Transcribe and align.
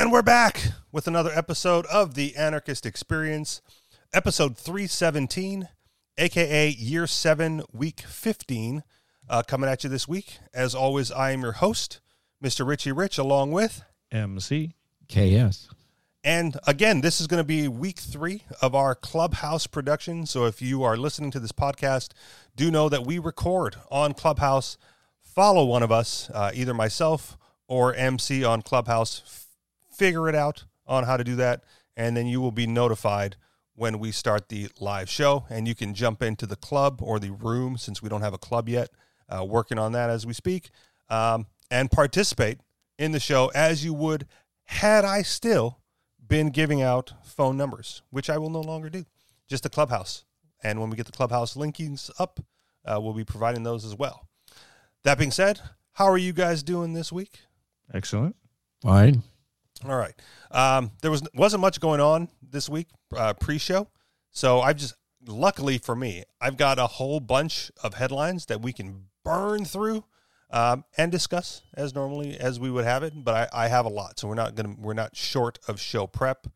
And 0.00 0.10
we're 0.10 0.22
back 0.22 0.62
with 0.90 1.06
another 1.06 1.30
episode 1.30 1.84
of 1.84 2.14
the 2.14 2.34
Anarchist 2.34 2.86
Experience, 2.86 3.60
episode 4.14 4.56
317, 4.56 5.68
aka 6.16 6.70
year 6.70 7.06
7, 7.06 7.62
week 7.70 8.00
15, 8.00 8.82
uh, 9.28 9.42
coming 9.42 9.68
at 9.68 9.84
you 9.84 9.90
this 9.90 10.08
week. 10.08 10.38
As 10.54 10.74
always, 10.74 11.12
I 11.12 11.32
am 11.32 11.42
your 11.42 11.52
host, 11.52 12.00
Mr. 12.42 12.66
Richie 12.66 12.92
Rich, 12.92 13.18
along 13.18 13.52
with 13.52 13.82
MC. 14.10 14.72
KS. 15.06 15.68
And 16.24 16.56
again, 16.66 17.02
this 17.02 17.20
is 17.20 17.26
going 17.26 17.42
to 17.42 17.44
be 17.44 17.68
week 17.68 17.98
three 17.98 18.44
of 18.62 18.74
our 18.74 18.94
Clubhouse 18.94 19.66
production. 19.66 20.24
So 20.24 20.46
if 20.46 20.62
you 20.62 20.82
are 20.82 20.96
listening 20.96 21.30
to 21.32 21.40
this 21.40 21.52
podcast, 21.52 22.12
do 22.56 22.70
know 22.70 22.88
that 22.88 23.04
we 23.04 23.18
record 23.18 23.76
on 23.90 24.14
Clubhouse. 24.14 24.78
Follow 25.20 25.66
one 25.66 25.82
of 25.82 25.92
us, 25.92 26.30
uh, 26.32 26.52
either 26.54 26.72
myself 26.72 27.36
or 27.68 27.94
MC 27.94 28.42
on 28.42 28.62
Clubhouse. 28.62 29.39
F- 30.00 30.06
figure 30.06 30.28
it 30.28 30.34
out 30.34 30.64
on 30.86 31.04
how 31.04 31.16
to 31.16 31.24
do 31.24 31.36
that. 31.36 31.62
And 31.96 32.16
then 32.16 32.26
you 32.26 32.40
will 32.40 32.52
be 32.52 32.66
notified 32.66 33.36
when 33.74 33.98
we 33.98 34.12
start 34.12 34.48
the 34.48 34.68
live 34.80 35.08
show. 35.08 35.44
And 35.50 35.68
you 35.68 35.74
can 35.74 35.94
jump 35.94 36.22
into 36.22 36.46
the 36.46 36.56
club 36.56 37.00
or 37.02 37.18
the 37.18 37.32
room 37.32 37.76
since 37.76 38.02
we 38.02 38.08
don't 38.08 38.22
have 38.22 38.34
a 38.34 38.38
club 38.38 38.68
yet. 38.68 38.90
Uh, 39.28 39.44
working 39.44 39.78
on 39.78 39.92
that 39.92 40.10
as 40.10 40.26
we 40.26 40.32
speak. 40.32 40.70
Um, 41.08 41.46
and 41.70 41.90
participate 41.90 42.58
in 42.98 43.12
the 43.12 43.20
show 43.20 43.50
as 43.54 43.84
you 43.84 43.94
would 43.94 44.26
had 44.64 45.04
I 45.04 45.22
still 45.22 45.78
been 46.26 46.50
giving 46.50 46.80
out 46.82 47.12
phone 47.24 47.56
numbers, 47.56 48.02
which 48.10 48.30
I 48.30 48.38
will 48.38 48.50
no 48.50 48.60
longer 48.60 48.88
do, 48.88 49.04
just 49.48 49.62
the 49.62 49.70
clubhouse. 49.70 50.24
And 50.62 50.80
when 50.80 50.90
we 50.90 50.96
get 50.96 51.06
the 51.06 51.12
clubhouse 51.12 51.54
linkings 51.54 52.10
up, 52.18 52.40
uh, 52.84 53.00
we'll 53.00 53.14
be 53.14 53.24
providing 53.24 53.62
those 53.62 53.84
as 53.84 53.96
well. 53.96 54.28
That 55.02 55.18
being 55.18 55.30
said, 55.30 55.60
how 55.92 56.06
are 56.06 56.18
you 56.18 56.32
guys 56.32 56.62
doing 56.62 56.92
this 56.92 57.10
week? 57.10 57.40
Excellent. 57.92 58.36
Fine. 58.82 59.22
All 59.84 59.96
right. 59.96 60.14
Um, 60.50 60.90
there 61.00 61.10
was 61.10 61.22
wasn't 61.34 61.62
much 61.62 61.80
going 61.80 62.00
on 62.00 62.28
this 62.42 62.68
week 62.68 62.88
uh, 63.16 63.32
pre-show, 63.34 63.88
so 64.30 64.60
I've 64.60 64.76
just 64.76 64.94
luckily 65.26 65.78
for 65.78 65.96
me, 65.96 66.24
I've 66.40 66.56
got 66.56 66.78
a 66.78 66.86
whole 66.86 67.20
bunch 67.20 67.70
of 67.82 67.94
headlines 67.94 68.46
that 68.46 68.60
we 68.60 68.72
can 68.72 69.06
burn 69.24 69.64
through 69.64 70.04
um, 70.50 70.84
and 70.96 71.10
discuss 71.10 71.62
as 71.74 71.94
normally 71.94 72.38
as 72.38 72.60
we 72.60 72.70
would 72.70 72.84
have 72.84 73.02
it. 73.02 73.24
But 73.24 73.50
I, 73.54 73.64
I 73.64 73.68
have 73.68 73.86
a 73.86 73.90
lot, 73.90 74.18
so 74.18 74.28
we're 74.28 74.34
not 74.34 74.54
gonna 74.54 74.76
we're 74.78 74.94
not 74.94 75.16
short 75.16 75.58
of 75.66 75.80
show 75.80 76.06
prep. 76.06 76.46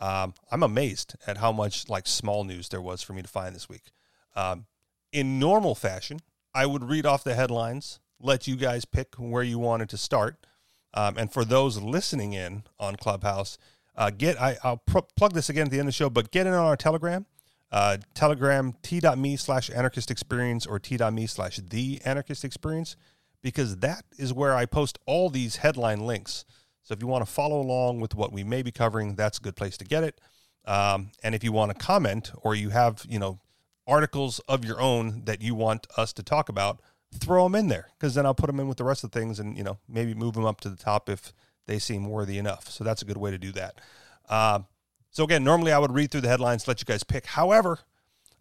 Um, 0.00 0.34
I'm 0.50 0.64
amazed 0.64 1.14
at 1.26 1.36
how 1.36 1.52
much 1.52 1.88
like 1.88 2.08
small 2.08 2.42
news 2.42 2.68
there 2.68 2.80
was 2.80 3.02
for 3.02 3.12
me 3.12 3.22
to 3.22 3.28
find 3.28 3.54
this 3.54 3.68
week. 3.68 3.92
Um, 4.34 4.66
in 5.12 5.38
normal 5.38 5.76
fashion, 5.76 6.18
I 6.52 6.66
would 6.66 6.82
read 6.82 7.06
off 7.06 7.22
the 7.22 7.34
headlines, 7.34 8.00
let 8.20 8.48
you 8.48 8.56
guys 8.56 8.84
pick 8.84 9.14
where 9.14 9.44
you 9.44 9.58
wanted 9.60 9.88
to 9.90 9.96
start, 9.96 10.46
um, 10.94 11.16
and 11.16 11.32
for 11.32 11.44
those 11.44 11.80
listening 11.80 12.32
in 12.32 12.64
on 12.78 12.96
Clubhouse, 12.96 13.58
uh, 13.96 14.10
get 14.10 14.40
I, 14.40 14.56
I'll 14.62 14.78
pr- 14.78 14.98
plug 15.16 15.32
this 15.34 15.48
again 15.48 15.66
at 15.66 15.70
the 15.70 15.78
end 15.78 15.88
of 15.88 15.94
the 15.94 15.96
show, 15.96 16.10
but 16.10 16.30
get 16.30 16.46
in 16.46 16.52
on 16.52 16.64
our 16.64 16.76
Telegram. 16.76 17.26
Uh, 17.70 17.96
telegram 18.12 18.74
t.me 18.82 19.34
slash 19.34 19.70
anarchist 19.70 20.10
experience 20.10 20.66
or 20.66 20.78
t.me 20.78 21.26
slash 21.26 21.56
the 21.56 22.02
anarchist 22.04 22.44
experience 22.44 22.96
because 23.42 23.78
that 23.78 24.04
is 24.18 24.30
where 24.30 24.54
I 24.54 24.66
post 24.66 24.98
all 25.06 25.30
these 25.30 25.56
headline 25.56 26.06
links. 26.06 26.44
So 26.82 26.92
if 26.92 27.00
you 27.00 27.06
want 27.06 27.24
to 27.24 27.32
follow 27.32 27.60
along 27.60 28.00
with 28.00 28.14
what 28.14 28.30
we 28.30 28.44
may 28.44 28.60
be 28.62 28.72
covering, 28.72 29.14
that's 29.14 29.38
a 29.38 29.40
good 29.40 29.56
place 29.56 29.78
to 29.78 29.86
get 29.86 30.04
it. 30.04 30.20
Um, 30.66 31.12
and 31.22 31.34
if 31.34 31.42
you 31.42 31.50
want 31.50 31.76
to 31.76 31.82
comment 31.82 32.30
or 32.42 32.54
you 32.54 32.70
have, 32.70 33.06
you 33.08 33.18
know, 33.18 33.40
articles 33.86 34.38
of 34.40 34.64
your 34.64 34.80
own 34.80 35.22
that 35.24 35.40
you 35.40 35.54
want 35.54 35.86
us 35.96 36.12
to 36.12 36.22
talk 36.22 36.48
about, 36.48 36.80
throw 37.14 37.44
them 37.44 37.54
in 37.54 37.68
there 37.68 37.88
because 37.98 38.14
then 38.14 38.26
I'll 38.26 38.34
put 38.34 38.46
them 38.46 38.60
in 38.60 38.68
with 38.68 38.78
the 38.78 38.84
rest 38.84 39.04
of 39.04 39.10
the 39.10 39.18
things 39.18 39.38
and, 39.38 39.56
you 39.56 39.64
know, 39.64 39.78
maybe 39.88 40.14
move 40.14 40.34
them 40.34 40.44
up 40.44 40.60
to 40.62 40.70
the 40.70 40.76
top 40.76 41.08
if 41.08 41.32
they 41.66 41.78
seem 41.78 42.08
worthy 42.08 42.38
enough. 42.38 42.70
So 42.70 42.84
that's 42.84 43.02
a 43.02 43.04
good 43.04 43.16
way 43.16 43.30
to 43.30 43.38
do 43.38 43.52
that. 43.52 43.80
Um, 44.28 44.66
so 45.10 45.24
again, 45.24 45.44
normally 45.44 45.72
I 45.72 45.78
would 45.78 45.92
read 45.92 46.10
through 46.10 46.22
the 46.22 46.28
headlines, 46.28 46.66
let 46.66 46.80
you 46.80 46.86
guys 46.86 47.04
pick. 47.04 47.26
However, 47.26 47.80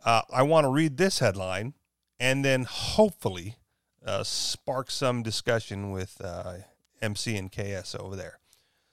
uh, 0.05 0.22
I 0.31 0.44
want 0.44 0.66
to 0.66 0.69
read 0.69 0.97
this 0.97 1.19
headline 1.19 1.73
and 2.20 2.45
then 2.45 2.64
hopefully 2.64 3.58
uh, 4.05 4.23
spark 4.23 4.89
some 4.89 5.21
discussion 5.21 5.92
with 5.92 6.20
uh, 6.23 6.54
MC 7.02 7.37
and 7.37 7.52
KS 7.52 7.95
over 7.95 8.15
there. 8.15 8.39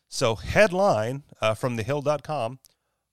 So, 0.09 0.37
headline 0.37 1.25
uh, 1.41 1.55
from 1.55 1.77
thehill.com 1.77 2.59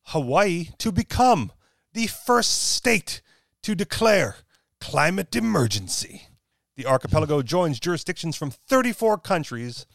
Hawaii 0.10 0.70
to 0.78 0.92
become 0.92 1.52
the 1.94 2.08
first 2.08 2.72
state 2.74 3.22
to 3.64 3.76
declare 3.76 4.38
climate 4.80 5.36
emergency. 5.36 6.28
The 6.76 6.86
archipelago 6.86 7.42
joins 7.42 7.80
jurisdictions 7.80 8.36
from 8.36 8.52
34 8.52 9.20
countries 9.20 9.86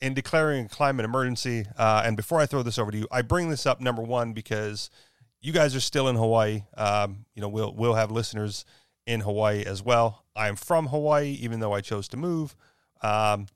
in 0.00 0.14
declaring 0.14 0.66
a 0.66 0.68
climate 0.68 1.04
emergency. 1.04 1.66
Uh, 1.76 2.02
and 2.04 2.16
before 2.16 2.40
I 2.40 2.46
throw 2.46 2.62
this 2.62 2.78
over 2.78 2.90
to 2.90 2.98
you, 2.98 3.08
I 3.10 3.22
bring 3.22 3.48
this 3.48 3.66
up 3.66 3.80
number 3.80 4.02
one 4.02 4.32
because 4.32 4.90
you 5.40 5.52
guys 5.52 5.74
are 5.76 5.80
still 5.80 6.08
in 6.08 6.16
Hawaii. 6.16 6.64
Um, 6.76 7.26
you 7.34 7.42
know, 7.42 7.48
we'll 7.48 7.72
we'll 7.72 7.94
have 7.94 8.10
listeners 8.10 8.64
in 9.06 9.20
Hawaii 9.20 9.64
as 9.64 9.82
well. 9.82 10.24
I 10.34 10.48
am 10.48 10.56
from 10.56 10.88
Hawaii, 10.88 11.30
even 11.40 11.60
though 11.60 11.72
I 11.72 11.80
chose 11.80 12.08
to 12.08 12.16
move. 12.16 12.56
Um, 13.02 13.46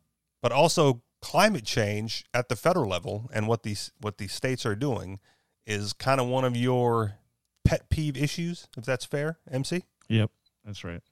but 0.42 0.52
also, 0.52 1.02
climate 1.20 1.64
change 1.64 2.24
at 2.32 2.48
the 2.48 2.56
federal 2.56 2.88
level 2.88 3.28
and 3.32 3.46
what 3.46 3.62
these 3.62 3.92
what 4.00 4.18
these 4.18 4.32
states 4.32 4.64
are 4.64 4.76
doing 4.76 5.18
is 5.66 5.92
kind 5.92 6.20
of 6.20 6.26
one 6.26 6.44
of 6.44 6.56
your 6.56 7.16
pet 7.64 7.88
peeve 7.90 8.16
issues, 8.16 8.68
if 8.76 8.84
that's 8.84 9.04
fair, 9.04 9.38
MC. 9.50 9.84
Yep, 10.08 10.30
that's 10.64 10.84
right. 10.84 11.02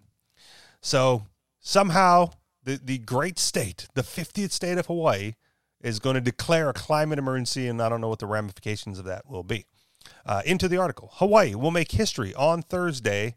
So 0.80 1.24
somehow 1.68 2.30
the, 2.64 2.80
the 2.82 2.96
great 2.96 3.38
state, 3.38 3.88
the 3.94 4.02
50th 4.02 4.52
state 4.52 4.78
of 4.78 4.86
Hawaii, 4.86 5.34
is 5.82 5.98
going 5.98 6.14
to 6.14 6.20
declare 6.20 6.70
a 6.70 6.72
climate 6.72 7.18
emergency, 7.18 7.68
and 7.68 7.80
I 7.82 7.90
don't 7.90 8.00
know 8.00 8.08
what 8.08 8.20
the 8.20 8.26
ramifications 8.26 8.98
of 8.98 9.04
that 9.04 9.28
will 9.28 9.44
be. 9.44 9.66
Uh, 10.24 10.40
into 10.46 10.66
the 10.68 10.78
article 10.78 11.10
Hawaii 11.16 11.54
will 11.54 11.70
make 11.70 11.92
history 11.92 12.34
on 12.34 12.62
Thursday 12.62 13.34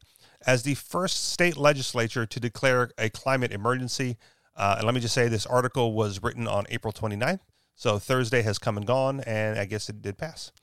as 0.47 0.63
the 0.63 0.75
first 0.75 1.29
state 1.31 1.57
legislature 1.57 2.25
to 2.25 2.39
declare 2.39 2.89
a 2.97 3.09
climate 3.09 3.51
emergency. 3.51 4.17
Uh, 4.55 4.75
and 4.77 4.85
let 4.85 4.95
me 4.95 5.01
just 5.01 5.13
say 5.13 5.27
this 5.27 5.45
article 5.45 5.93
was 5.93 6.23
written 6.23 6.47
on 6.47 6.65
April 6.69 6.93
29th. 6.93 7.41
So 7.75 7.99
Thursday 7.99 8.43
has 8.43 8.57
come 8.57 8.77
and 8.77 8.87
gone, 8.87 9.19
and 9.21 9.59
I 9.59 9.65
guess 9.65 9.89
it 9.89 10.01
did 10.01 10.17
pass. 10.17 10.53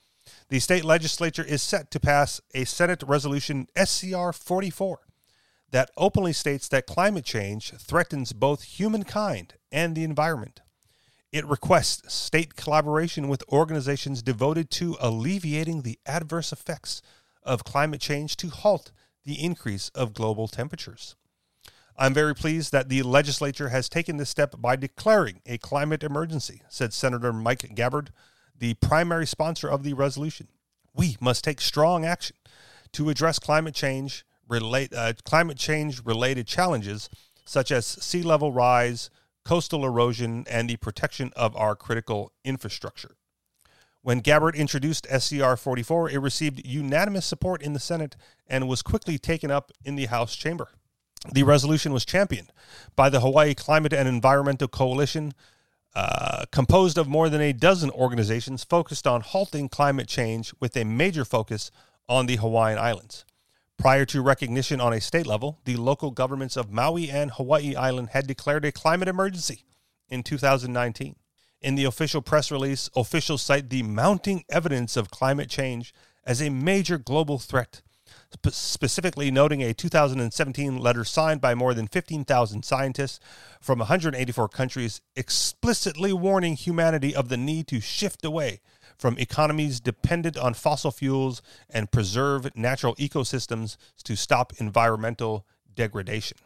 The 0.49 0.59
state 0.59 0.85
legislature 0.85 1.45
is 1.45 1.63
set 1.63 1.91
to 1.91 2.01
pass 2.01 2.41
a 2.55 2.65
Senate 2.65 3.03
resolution 3.07 3.67
SCR 3.77 4.33
44 4.33 5.01
that 5.71 5.91
openly 5.97 6.33
states 6.33 6.69
that 6.69 6.87
climate 6.87 7.25
change 7.25 7.73
threatens 7.73 8.33
both 8.33 8.63
humankind 8.63 9.55
and 9.71 9.95
the 9.95 10.05
environment. 10.05 10.61
It 11.31 11.47
requests 11.47 12.15
state 12.15 12.57
collaboration 12.57 13.29
with 13.29 13.45
organizations 13.51 14.23
devoted 14.23 14.71
to 14.73 14.97
alleviating 14.99 15.83
the 15.83 15.99
adverse 16.07 16.53
effects 16.53 17.03
of 17.43 17.65
climate 17.65 18.01
change 18.01 18.37
to 18.39 18.49
halt 18.49 18.93
the 19.25 19.43
increase 19.45 19.91
of 19.91 20.15
global 20.15 20.49
temperatures. 20.49 21.17
I'm 21.99 22.15
very 22.15 22.35
pleased 22.35 22.73
that 22.73 22.89
the 22.89 23.03
legislature 23.03 23.69
has 23.69 23.89
taken 23.89 24.17
this 24.17 24.31
step 24.31 24.55
by 24.59 24.77
declaring 24.77 25.43
a 25.45 25.59
climate 25.59 26.05
emergency, 26.05 26.63
said 26.69 26.95
Senator 26.95 27.33
Mike 27.33 27.75
Gabbard, 27.75 28.11
the 28.57 28.75
primary 28.75 29.27
sponsor 29.27 29.69
of 29.69 29.83
the 29.83 29.93
resolution. 29.93 30.49
We 30.95 31.17
must 31.21 31.45
take 31.45 31.61
strong 31.61 32.05
action 32.05 32.37
to 32.93 33.11
address 33.11 33.39
climate 33.39 33.75
change 33.75 34.25
relate 34.49 34.93
uh, 34.95 35.13
climate 35.25 35.59
change 35.59 36.05
related 36.05 36.47
challenges 36.47 37.09
such 37.45 37.71
as 37.73 37.87
sea 37.87 38.23
level 38.23 38.53
rise, 38.53 39.11
coastal 39.45 39.85
erosion, 39.85 40.45
and 40.51 40.69
the 40.69 40.77
protection 40.77 41.33
of 41.35 41.57
our 41.57 41.75
critical 41.75 42.33
infrastructure. 42.45 43.17
When 44.03 44.21
Gabbard 44.21 44.55
introduced 44.55 45.07
SCR 45.07 45.57
44, 45.57 46.11
it 46.11 46.19
received 46.19 46.65
unanimous 46.65 47.27
support 47.27 47.63
in 47.63 47.73
the 47.73 47.81
Senate 47.81 48.17
and 48.47 48.69
was 48.69 48.83
quickly 48.83 49.19
taken 49.19 49.51
up 49.51 49.73
in 49.85 49.97
the 49.97 50.07
House 50.07 50.37
chamber. 50.37 50.69
The 51.33 51.43
resolution 51.43 51.93
was 51.93 52.05
championed 52.05 52.53
by 52.95 53.09
the 53.09 53.21
Hawaii 53.21 53.55
Climate 53.55 53.93
and 53.93 54.09
Environmental 54.09 54.69
Coalition, 54.69 55.33
uh, 55.95 56.45
composed 56.53 56.97
of 56.97 57.09
more 57.09 57.29
than 57.29 57.41
a 57.41 57.53
dozen 57.53 57.91
organizations 57.91 58.63
focused 58.63 59.07
on 59.07 59.21
halting 59.21 59.69
climate 59.69 60.07
change 60.07 60.55
with 60.61 60.77
a 60.77 60.85
major 60.85 61.25
focus 61.25 61.71
on 62.09 62.27
the 62.27 62.37
Hawaiian 62.37 62.79
Islands. 62.79 63.25
Prior 63.79 64.05
to 64.07 64.23
recognition 64.23 64.81
on 64.81 64.93
a 64.93 65.01
state 65.01 65.27
level, 65.27 65.61
the 65.65 65.77
local 65.77 66.11
governments 66.11 66.57
of 66.57 66.73
Maui 66.73 67.09
and 67.09 67.31
Hawaii 67.31 67.77
Island 67.77 68.09
had 68.11 68.27
declared 68.27 68.65
a 68.65 68.73
climate 68.73 69.07
emergency 69.07 69.63
in 70.09 70.25
2019. 70.25 71.15
In 71.63 71.77
the 71.77 71.85
official 71.85 72.21
press 72.21 72.51
release, 72.51 72.91
officials 72.97 73.41
cite 73.41 73.71
the 73.71 73.85
mounting 73.85 74.43
evidence 74.49 74.97
of 74.97 75.13
climate 75.13 75.49
change 75.49 75.95
as 76.25 76.43
a 76.43 76.51
major 76.51 76.99
global 76.99 77.39
threat, 77.39 77.83
spe- 78.35 78.51
specifically 78.51 79.31
noting 79.31 79.63
a 79.63 79.73
2017 79.73 80.77
letter 80.79 81.05
signed 81.05 81.41
by 81.41 81.55
more 81.55 81.73
than 81.73 81.87
15,000 81.87 82.65
scientists 82.65 83.21
from 83.61 83.79
184 83.79 84.49
countries 84.49 85.01
explicitly 85.15 86.13
warning 86.13 86.57
humanity 86.57 87.15
of 87.15 87.29
the 87.29 87.37
need 87.37 87.69
to 87.69 87.81
shift 87.81 88.25
away 88.25 88.61
from 88.99 89.17
economies 89.19 89.81
dependent 89.81 90.37
on 90.37 90.55
fossil 90.55 90.91
fuels 90.91 91.41
and 91.71 91.91
preserve 91.93 92.55
natural 92.57 92.95
ecosystems 92.97 93.77
to 94.05 94.17
stop 94.17 94.53
environmental 94.59 95.47
degradation. 95.75 96.39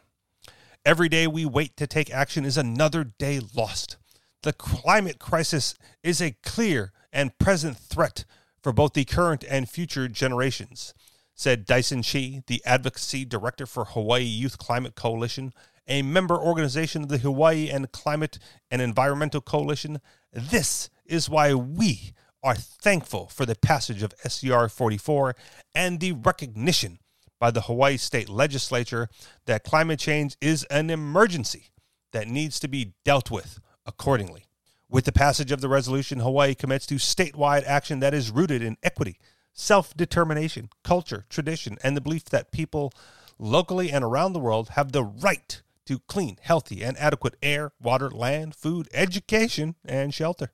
Every 0.85 1.09
day 1.09 1.27
we 1.27 1.45
wait 1.45 1.75
to 1.77 1.87
take 1.87 2.13
action 2.13 2.45
is 2.45 2.57
another 2.57 3.03
day 3.03 3.39
lost. 3.55 3.97
the 4.43 4.53
climate 4.53 5.19
crisis 5.19 5.73
is 6.03 6.21
a 6.21 6.35
clear 6.43 6.91
and 7.11 7.37
present 7.39 7.77
threat 7.77 8.25
for 8.61 8.71
both 8.71 8.93
the 8.93 9.05
current 9.05 9.43
and 9.49 9.67
future 9.67 10.07
generations, 10.07 10.93
said 11.33 11.65
Dyson 11.65 12.03
Chee, 12.03 12.43
the 12.47 12.61
advocacy 12.65 13.25
director 13.25 13.65
for 13.65 13.85
Hawaii 13.85 14.23
Youth 14.23 14.57
Climate 14.57 14.95
Coalition, 14.95 15.53
a 15.87 16.01
member 16.01 16.37
organization 16.37 17.03
of 17.03 17.09
the 17.09 17.17
Hawaii 17.17 17.69
and 17.69 17.91
Climate 17.91 18.37
and 18.69 18.81
Environmental 18.81 19.41
Coalition. 19.41 19.99
This 20.31 20.89
is 21.05 21.29
why 21.29 21.53
we 21.53 22.13
are 22.43 22.55
thankful 22.55 23.27
for 23.27 23.45
the 23.45 23.55
passage 23.55 24.03
of 24.03 24.13
SCR 24.27 24.67
44 24.67 25.35
and 25.73 25.99
the 25.99 26.11
recognition 26.11 26.99
by 27.39 27.49
the 27.51 27.61
Hawaii 27.61 27.97
State 27.97 28.29
Legislature 28.29 29.07
that 29.45 29.63
climate 29.63 29.99
change 29.99 30.35
is 30.41 30.65
an 30.65 30.89
emergency 30.89 31.71
that 32.11 32.27
needs 32.27 32.59
to 32.59 32.67
be 32.67 32.93
dealt 33.05 33.31
with 33.31 33.59
accordingly. 33.85 34.45
With 34.89 35.05
the 35.05 35.11
passage 35.11 35.51
of 35.51 35.61
the 35.61 35.69
resolution, 35.69 36.19
Hawaii 36.19 36.53
commits 36.53 36.85
to 36.87 36.95
statewide 36.95 37.63
action 37.65 37.99
that 38.01 38.13
is 38.13 38.29
rooted 38.29 38.61
in 38.61 38.77
equity, 38.83 39.17
self 39.53 39.95
determination, 39.95 40.69
culture, 40.83 41.25
tradition, 41.29 41.77
and 41.83 41.97
the 41.97 42.01
belief 42.01 42.25
that 42.25 42.51
people 42.51 42.93
locally 43.39 43.91
and 43.91 44.03
around 44.03 44.33
the 44.33 44.39
world 44.39 44.69
have 44.69 44.91
the 44.91 45.03
right 45.03 45.61
to 45.85 45.99
clean, 46.07 46.37
healthy, 46.41 46.83
and 46.83 46.97
adequate 46.97 47.35
air, 47.41 47.71
water, 47.81 48.09
land, 48.09 48.53
food, 48.55 48.87
education, 48.93 49.75
and 49.83 50.13
shelter. 50.13 50.51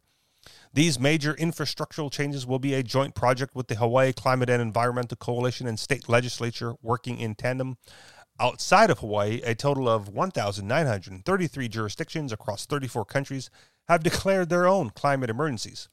These 0.74 1.00
major 1.00 1.34
infrastructural 1.34 2.12
changes 2.12 2.46
will 2.46 2.60
be 2.60 2.74
a 2.74 2.84
joint 2.84 3.16
project 3.16 3.56
with 3.56 3.68
the 3.68 3.76
Hawaii 3.76 4.14
Climate 4.14 4.50
and 4.50 4.62
Environmental 4.62 5.18
Coalition 5.18 5.68
and 5.68 5.80
state 5.80 6.08
legislature 6.08 6.76
working 6.82 7.20
in 7.20 7.36
tandem. 7.36 7.78
Outside 8.40 8.90
of 8.90 9.00
Hawaii, 9.00 9.42
a 9.44 9.56
total 9.56 9.90
of 9.90 10.08
1,933 10.08 11.68
jurisdictions 11.68 12.32
across 12.32 12.66
34 12.66 13.04
countries 13.06 13.50
have 13.90 14.04
declared 14.04 14.50
their 14.50 14.68
own 14.68 14.92
climate 14.92 15.30
emergencies. 15.30 15.90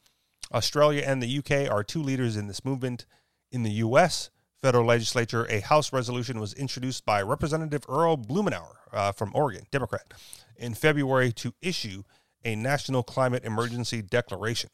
Australia 0.52 1.02
and 1.04 1.22
the 1.22 1.38
UK 1.38 1.68
are 1.70 1.82
two 1.82 2.02
leaders 2.02 2.36
in 2.36 2.46
this 2.46 2.64
movement. 2.64 3.06
In 3.50 3.62
the 3.62 3.72
US, 3.72 4.30
federal 4.62 4.84
legislature, 4.84 5.46
a 5.46 5.60
House 5.60 5.92
resolution 5.92 6.38
was 6.38 6.52
introduced 6.52 7.04
by 7.04 7.22
Representative 7.22 7.84
Earl 7.88 8.16
Blumenauer 8.16 8.76
uh, 8.92 9.12
from 9.12 9.32
Oregon, 9.34 9.64
Democrat, 9.72 10.12
in 10.56 10.74
February 10.74 11.32
to 11.32 11.54
issue 11.60 12.04
a 12.44 12.54
national 12.56 13.02
climate 13.02 13.44
emergency 13.44 14.02
declaration. 14.02 14.70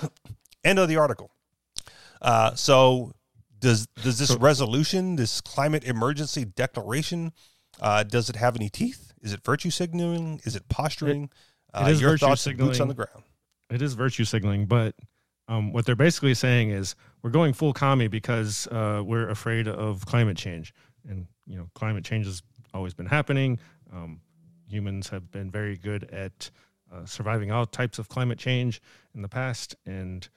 End 0.64 0.78
of 0.78 0.88
the 0.88 0.96
article. 0.96 1.30
Uh, 2.20 2.54
so, 2.54 3.12
does 3.58 3.86
does 4.02 4.18
this 4.18 4.34
resolution, 4.36 5.16
this 5.16 5.40
climate 5.40 5.84
emergency 5.84 6.44
declaration, 6.44 7.32
uh, 7.80 8.02
does 8.02 8.28
it 8.28 8.36
have 8.36 8.56
any 8.56 8.68
teeth? 8.68 9.12
Is 9.22 9.32
it 9.32 9.44
virtue 9.44 9.70
signaling? 9.70 10.40
Is 10.44 10.56
it 10.56 10.68
posturing? 10.68 11.24
it 11.24 11.30
uh, 11.74 11.88
your 11.88 12.10
virtue 12.10 12.26
thoughts, 12.26 12.46
boots 12.46 12.80
on 12.80 12.88
the 12.88 12.94
ground. 12.94 13.24
It 13.70 13.82
is 13.82 13.94
virtue 13.94 14.24
signaling, 14.24 14.66
but 14.66 14.94
um, 15.48 15.72
what 15.72 15.86
they're 15.86 15.96
basically 15.96 16.34
saying 16.34 16.70
is 16.70 16.94
we're 17.22 17.30
going 17.30 17.52
full 17.52 17.72
commie 17.72 18.08
because 18.08 18.66
uh, 18.68 19.02
we're 19.04 19.28
afraid 19.28 19.68
of 19.68 20.04
climate 20.06 20.36
change, 20.36 20.74
and 21.08 21.26
you 21.46 21.56
know, 21.56 21.68
climate 21.74 22.04
change 22.04 22.26
has 22.26 22.42
always 22.72 22.94
been 22.94 23.06
happening. 23.06 23.58
Um, 23.92 24.20
humans 24.68 25.08
have 25.08 25.30
been 25.30 25.50
very 25.50 25.76
good 25.76 26.04
at 26.12 26.50
uh, 26.92 27.04
surviving 27.04 27.50
all 27.50 27.66
types 27.66 27.98
of 27.98 28.08
climate 28.08 28.38
change 28.38 28.80
in 29.14 29.22
the 29.22 29.28
past, 29.28 29.76
and 29.86 30.28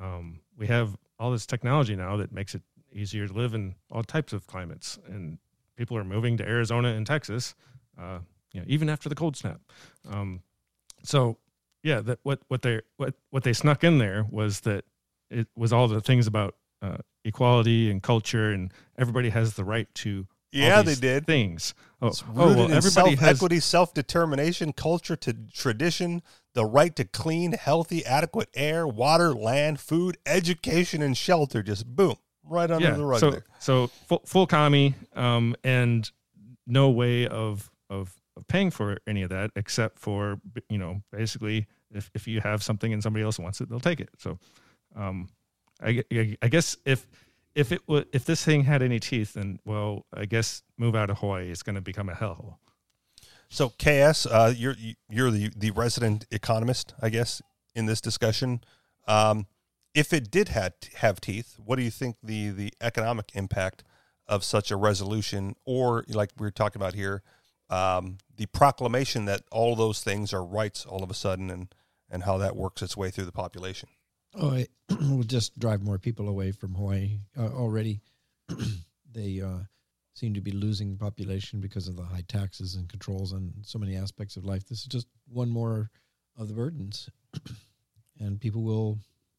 um, 0.00 0.40
we 0.56 0.66
have 0.66 0.96
all 1.18 1.30
this 1.30 1.46
technology 1.46 1.96
now 1.96 2.16
that 2.16 2.32
makes 2.32 2.54
it 2.54 2.62
easier 2.92 3.26
to 3.26 3.32
live 3.32 3.54
in 3.54 3.74
all 3.90 4.02
types 4.02 4.32
of 4.32 4.46
climates. 4.46 4.98
And 5.06 5.38
people 5.76 5.96
are 5.96 6.04
moving 6.04 6.36
to 6.38 6.48
Arizona 6.48 6.88
and 6.88 7.06
Texas, 7.06 7.54
uh, 8.00 8.18
you 8.52 8.60
know, 8.60 8.66
even 8.68 8.88
after 8.88 9.08
the 9.08 9.14
cold 9.14 9.36
snap. 9.36 9.60
Um, 10.10 10.42
so 11.02 11.38
yeah, 11.82 12.00
that 12.00 12.18
what 12.22 12.40
what 12.48 12.62
they 12.62 12.80
what 12.96 13.14
what 13.30 13.44
they 13.44 13.52
snuck 13.52 13.84
in 13.84 13.98
there 13.98 14.26
was 14.30 14.60
that 14.60 14.84
it 15.30 15.48
was 15.56 15.72
all 15.72 15.88
the 15.88 16.00
things 16.00 16.26
about 16.26 16.56
uh, 16.82 16.98
equality 17.24 17.90
and 17.90 18.02
culture, 18.02 18.50
and 18.50 18.72
everybody 18.98 19.30
has 19.30 19.54
the 19.54 19.64
right 19.64 19.92
to 19.94 20.26
Yeah, 20.56 20.82
they 20.82 20.94
did. 20.94 21.26
things. 21.26 21.74
Oh, 22.00 22.08
It's 22.08 22.22
oh 22.22 22.32
well, 22.34 22.64
in 22.66 22.72
everybody 22.72 22.90
self 22.90 23.14
has 23.20 23.36
equity, 23.36 23.60
self 23.60 23.94
determination, 23.94 24.72
culture 24.72 25.16
to 25.16 25.34
tradition, 25.52 26.22
the 26.54 26.64
right 26.64 26.94
to 26.96 27.04
clean, 27.04 27.52
healthy, 27.52 28.04
adequate 28.04 28.48
air, 28.54 28.86
water, 28.86 29.32
land, 29.32 29.80
food, 29.80 30.18
education, 30.26 31.02
and 31.02 31.16
shelter. 31.16 31.62
Just 31.62 31.86
boom, 31.86 32.16
right 32.44 32.70
under 32.70 32.94
the 32.94 33.04
rug 33.04 33.20
so 33.20 33.30
there. 33.30 33.44
so 33.58 33.86
full, 34.08 34.22
full 34.26 34.46
commie, 34.46 34.94
um, 35.14 35.56
and 35.64 36.10
no 36.66 36.90
way 36.90 37.26
of, 37.26 37.70
of 37.88 38.14
of 38.36 38.46
paying 38.48 38.70
for 38.70 38.98
any 39.06 39.22
of 39.22 39.30
that 39.30 39.50
except 39.56 39.98
for 39.98 40.38
you 40.68 40.78
know 40.78 41.00
basically 41.10 41.66
if 41.92 42.10
if 42.14 42.28
you 42.28 42.40
have 42.40 42.62
something 42.62 42.92
and 42.92 43.02
somebody 43.02 43.24
else 43.24 43.38
wants 43.38 43.60
it, 43.60 43.68
they'll 43.68 43.80
take 43.80 44.00
it. 44.00 44.10
So, 44.18 44.38
um, 44.94 45.28
I, 45.82 46.02
I, 46.12 46.36
I 46.42 46.48
guess 46.48 46.76
if 46.84 47.06
if 47.56 47.72
it 47.72 47.80
would 47.88 48.06
if 48.12 48.24
this 48.26 48.44
thing 48.44 48.64
had 48.64 48.82
any 48.82 49.00
teeth, 49.00 49.32
then 49.32 49.58
well, 49.64 50.04
I 50.14 50.26
guess 50.26 50.62
move 50.78 50.94
out 50.94 51.10
of 51.10 51.18
Hawaii 51.18 51.50
is 51.50 51.62
going 51.62 51.74
to 51.74 51.80
become 51.80 52.08
a 52.08 52.12
hellhole. 52.12 52.58
So, 53.48 53.70
KS, 53.70 54.26
uh, 54.26 54.52
you're 54.54 54.76
you're 55.08 55.30
the 55.30 55.50
the 55.56 55.70
resident 55.70 56.26
economist, 56.30 56.94
I 57.00 57.08
guess, 57.08 57.40
in 57.74 57.86
this 57.86 58.00
discussion. 58.00 58.60
Um, 59.08 59.46
if 59.94 60.12
it 60.12 60.30
did 60.30 60.50
had 60.50 60.74
have 60.96 61.20
teeth, 61.20 61.56
what 61.64 61.76
do 61.76 61.82
you 61.82 61.90
think 61.90 62.16
the 62.22 62.50
the 62.50 62.72
economic 62.80 63.30
impact 63.34 63.82
of 64.28 64.44
such 64.44 64.70
a 64.70 64.76
resolution, 64.76 65.56
or 65.64 66.04
like 66.08 66.30
we 66.38 66.46
are 66.46 66.50
talking 66.52 66.80
about 66.80 66.94
here, 66.94 67.22
um, 67.70 68.18
the 68.36 68.46
proclamation 68.46 69.24
that 69.24 69.42
all 69.50 69.74
those 69.74 70.02
things 70.02 70.34
are 70.34 70.44
rights 70.44 70.84
all 70.84 71.02
of 71.02 71.10
a 71.10 71.14
sudden, 71.14 71.48
and 71.48 71.74
and 72.10 72.24
how 72.24 72.36
that 72.36 72.54
works 72.54 72.82
its 72.82 72.98
way 72.98 73.08
through 73.10 73.24
the 73.24 73.32
population? 73.32 73.88
Oh, 74.38 74.52
it 74.52 74.70
will 75.00 75.22
just 75.22 75.58
drive 75.58 75.82
more 75.82 75.98
people 75.98 76.28
away 76.28 76.52
from 76.52 76.74
Hawaii. 76.74 77.18
Uh, 77.38 77.48
already, 77.48 78.00
they 79.12 79.40
uh, 79.40 79.60
seem 80.14 80.34
to 80.34 80.40
be 80.42 80.50
losing 80.50 80.96
population 80.98 81.60
because 81.60 81.88
of 81.88 81.96
the 81.96 82.02
high 82.02 82.24
taxes 82.28 82.74
and 82.74 82.88
controls 82.88 83.32
on 83.32 83.52
so 83.62 83.78
many 83.78 83.96
aspects 83.96 84.36
of 84.36 84.44
life. 84.44 84.66
This 84.66 84.80
is 84.80 84.86
just 84.86 85.06
one 85.28 85.48
more 85.48 85.90
of 86.38 86.48
the 86.48 86.54
burdens, 86.54 87.08
and 88.20 88.40
people 88.40 88.62
will 88.62 88.98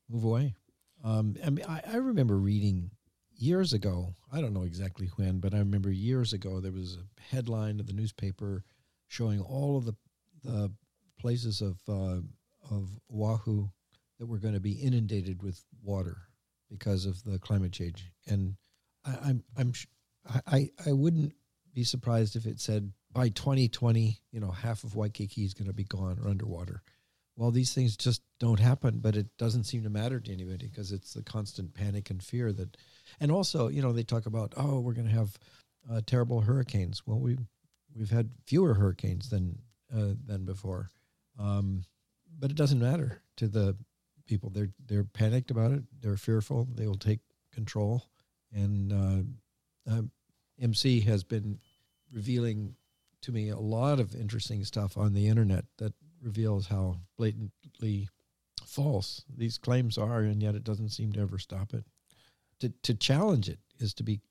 move 0.09 0.23
away. 0.23 0.55
Um, 1.03 1.35
I 1.45 1.51
mean, 1.51 1.65
I, 1.67 1.81
I 1.93 1.95
remember 1.97 2.37
reading 2.37 2.89
years 3.37 3.73
ago. 3.73 4.15
I 4.33 4.41
don't 4.41 4.53
know 4.53 4.63
exactly 4.63 5.11
when, 5.15 5.39
but 5.39 5.53
I 5.53 5.59
remember 5.59 5.91
years 5.91 6.33
ago 6.33 6.59
there 6.59 6.71
was 6.71 6.97
a 6.97 7.35
headline 7.35 7.79
of 7.79 7.85
the 7.85 7.93
newspaper 7.93 8.63
showing 9.07 9.41
all 9.41 9.77
of 9.77 9.85
the 9.85 9.93
the 10.43 10.71
places 11.19 11.61
of 11.61 11.77
uh, 11.87 12.21
of 12.71 12.89
Oahu 13.13 13.69
that 14.19 14.25
we're 14.25 14.37
going 14.37 14.53
to 14.53 14.59
be 14.59 14.73
inundated 14.73 15.43
with 15.43 15.63
water 15.83 16.17
because 16.69 17.05
of 17.05 17.23
the 17.23 17.39
climate 17.39 17.71
change. 17.71 18.11
And 18.27 18.55
I, 19.05 19.17
I'm 19.25 19.43
I'm 19.57 19.73
sh- 19.73 19.87
I 20.27 20.41
I 20.47 20.69
I 20.87 20.91
wouldn't 20.93 21.33
be 21.73 21.83
surprised 21.83 22.35
if 22.35 22.45
it 22.45 22.59
said 22.59 22.91
by 23.11 23.29
2020, 23.29 24.19
you 24.31 24.39
know, 24.39 24.51
half 24.51 24.83
of 24.83 24.95
Waikiki 24.95 25.43
is 25.43 25.53
going 25.53 25.67
to 25.67 25.73
be 25.73 25.83
gone 25.83 26.19
or 26.21 26.29
underwater. 26.29 26.81
Well, 27.35 27.51
these 27.51 27.73
things 27.73 27.95
just 27.95 28.23
don't 28.39 28.59
happen, 28.59 28.99
but 28.99 29.15
it 29.15 29.27
doesn't 29.37 29.65
seem 29.65 29.83
to 29.83 29.89
matter 29.91 30.19
to 30.19 30.33
anybody 30.33 30.67
because 30.67 30.91
it's 30.91 31.13
the 31.13 31.21
constant 31.21 31.73
panic 31.75 32.09
and 32.09 32.21
fear 32.21 32.51
that, 32.53 32.77
and 33.19 33.31
also, 33.31 33.67
you 33.67 33.81
know, 33.81 33.93
they 33.93 34.03
talk 34.03 34.25
about 34.25 34.53
oh, 34.57 34.79
we're 34.79 34.93
going 34.93 35.07
to 35.07 35.13
have 35.13 35.37
uh, 35.91 36.01
terrible 36.05 36.41
hurricanes. 36.41 37.03
Well, 37.05 37.19
we 37.19 37.37
we've 37.95 38.09
had 38.09 38.31
fewer 38.45 38.73
hurricanes 38.73 39.29
than 39.29 39.59
uh, 39.95 40.13
than 40.25 40.45
before, 40.45 40.89
um, 41.39 41.83
but 42.39 42.49
it 42.49 42.57
doesn't 42.57 42.79
matter 42.79 43.21
to 43.37 43.47
the 43.47 43.77
people. 44.27 44.49
They're 44.49 44.69
they're 44.85 45.03
panicked 45.03 45.51
about 45.51 45.71
it. 45.71 45.83
They're 46.01 46.17
fearful. 46.17 46.67
They 46.75 46.87
will 46.87 46.95
take 46.95 47.19
control. 47.53 48.03
And 48.53 48.93
uh, 48.93 49.91
um, 49.91 50.11
MC 50.59 51.01
has 51.01 51.23
been 51.23 51.59
revealing 52.11 52.75
to 53.21 53.31
me 53.31 53.49
a 53.49 53.57
lot 53.57 53.99
of 53.99 54.15
interesting 54.15 54.63
stuff 54.63 54.97
on 54.97 55.13
the 55.13 55.27
internet 55.27 55.65
that 55.77 55.93
reveals 56.21 56.67
how 56.67 56.97
blatantly 57.17 58.09
false 58.65 59.23
these 59.35 59.57
claims 59.57 59.97
are, 59.97 60.21
and 60.21 60.41
yet 60.41 60.55
it 60.55 60.63
doesn't 60.63 60.89
seem 60.89 61.11
to 61.13 61.19
ever 61.19 61.37
stop 61.39 61.73
it. 61.73 61.85
To 62.59 62.69
to 62.83 62.93
challenge 62.93 63.49
it 63.49 63.59
is 63.79 63.93
to 63.95 64.03
be 64.03 64.21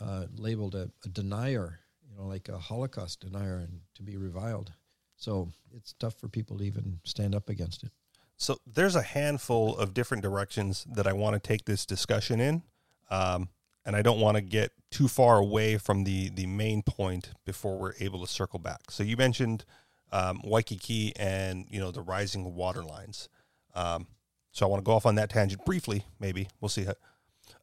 uh, 0.00 0.26
labeled 0.36 0.74
a, 0.74 0.90
a 1.04 1.08
denier, 1.08 1.80
you 2.08 2.16
know, 2.16 2.26
like 2.26 2.48
a 2.48 2.58
Holocaust 2.58 3.20
denier, 3.20 3.58
and 3.58 3.80
to 3.94 4.02
be 4.02 4.16
reviled. 4.16 4.72
So 5.16 5.48
it's 5.74 5.94
tough 5.94 6.14
for 6.14 6.28
people 6.28 6.58
to 6.58 6.64
even 6.64 7.00
stand 7.04 7.34
up 7.34 7.48
against 7.48 7.82
it. 7.82 7.90
So 8.38 8.58
there's 8.66 8.94
a 8.94 9.02
handful 9.02 9.76
of 9.76 9.92
different 9.92 10.22
directions 10.22 10.86
that 10.94 11.06
I 11.06 11.12
want 11.12 11.34
to 11.34 11.40
take 11.40 11.64
this 11.64 11.84
discussion 11.84 12.40
in, 12.40 12.62
um, 13.10 13.48
and 13.84 13.96
I 13.96 14.02
don't 14.02 14.20
want 14.20 14.36
to 14.36 14.40
get 14.40 14.70
too 14.90 15.08
far 15.08 15.38
away 15.38 15.76
from 15.76 16.04
the 16.04 16.30
the 16.30 16.46
main 16.46 16.82
point 16.82 17.32
before 17.44 17.76
we're 17.76 17.94
able 17.98 18.24
to 18.24 18.32
circle 18.32 18.60
back. 18.60 18.90
So 18.90 19.02
you 19.02 19.16
mentioned 19.16 19.64
um, 20.12 20.40
Waikiki 20.44 21.12
and 21.16 21.66
you 21.68 21.80
know 21.80 21.90
the 21.90 22.00
rising 22.00 22.54
water 22.54 22.84
lines. 22.84 23.28
Um, 23.74 24.06
so 24.52 24.66
I 24.66 24.68
want 24.68 24.82
to 24.82 24.86
go 24.86 24.92
off 24.92 25.04
on 25.04 25.16
that 25.16 25.30
tangent 25.30 25.64
briefly. 25.64 26.04
Maybe 26.20 26.48
we'll 26.60 26.68
see. 26.68 26.86
How, 26.86 26.94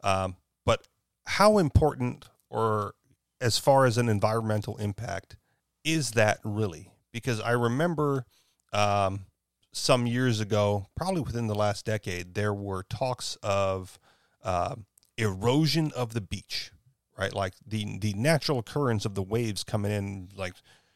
um, 0.03 0.35
but 0.65 0.87
how 1.25 1.57
important, 1.57 2.25
or 2.49 2.95
as 3.39 3.57
far 3.57 3.85
as 3.85 3.97
an 3.97 4.09
environmental 4.09 4.77
impact, 4.77 5.37
is 5.85 6.11
that 6.11 6.39
really? 6.43 6.91
Because 7.11 7.39
I 7.39 7.51
remember 7.51 8.25
um, 8.73 9.25
some 9.75 10.07
years 10.07 10.39
ago, 10.39 10.87
probably 10.95 11.21
within 11.21 11.47
the 11.47 11.55
last 11.55 11.85
decade, 11.85 12.33
there 12.33 12.53
were 12.53 12.83
talks 12.83 13.37
of 13.43 13.99
uh, 14.43 14.75
erosion 15.17 15.91
of 15.95 16.13
the 16.13 16.21
beach, 16.21 16.71
right? 17.17 17.33
Like 17.33 17.53
the 17.65 17.97
the 17.99 18.13
natural 18.13 18.59
occurrence 18.59 19.05
of 19.05 19.15
the 19.15 19.21
waves 19.21 19.63
coming 19.63 19.91
in, 19.91 20.29
like 20.35 20.53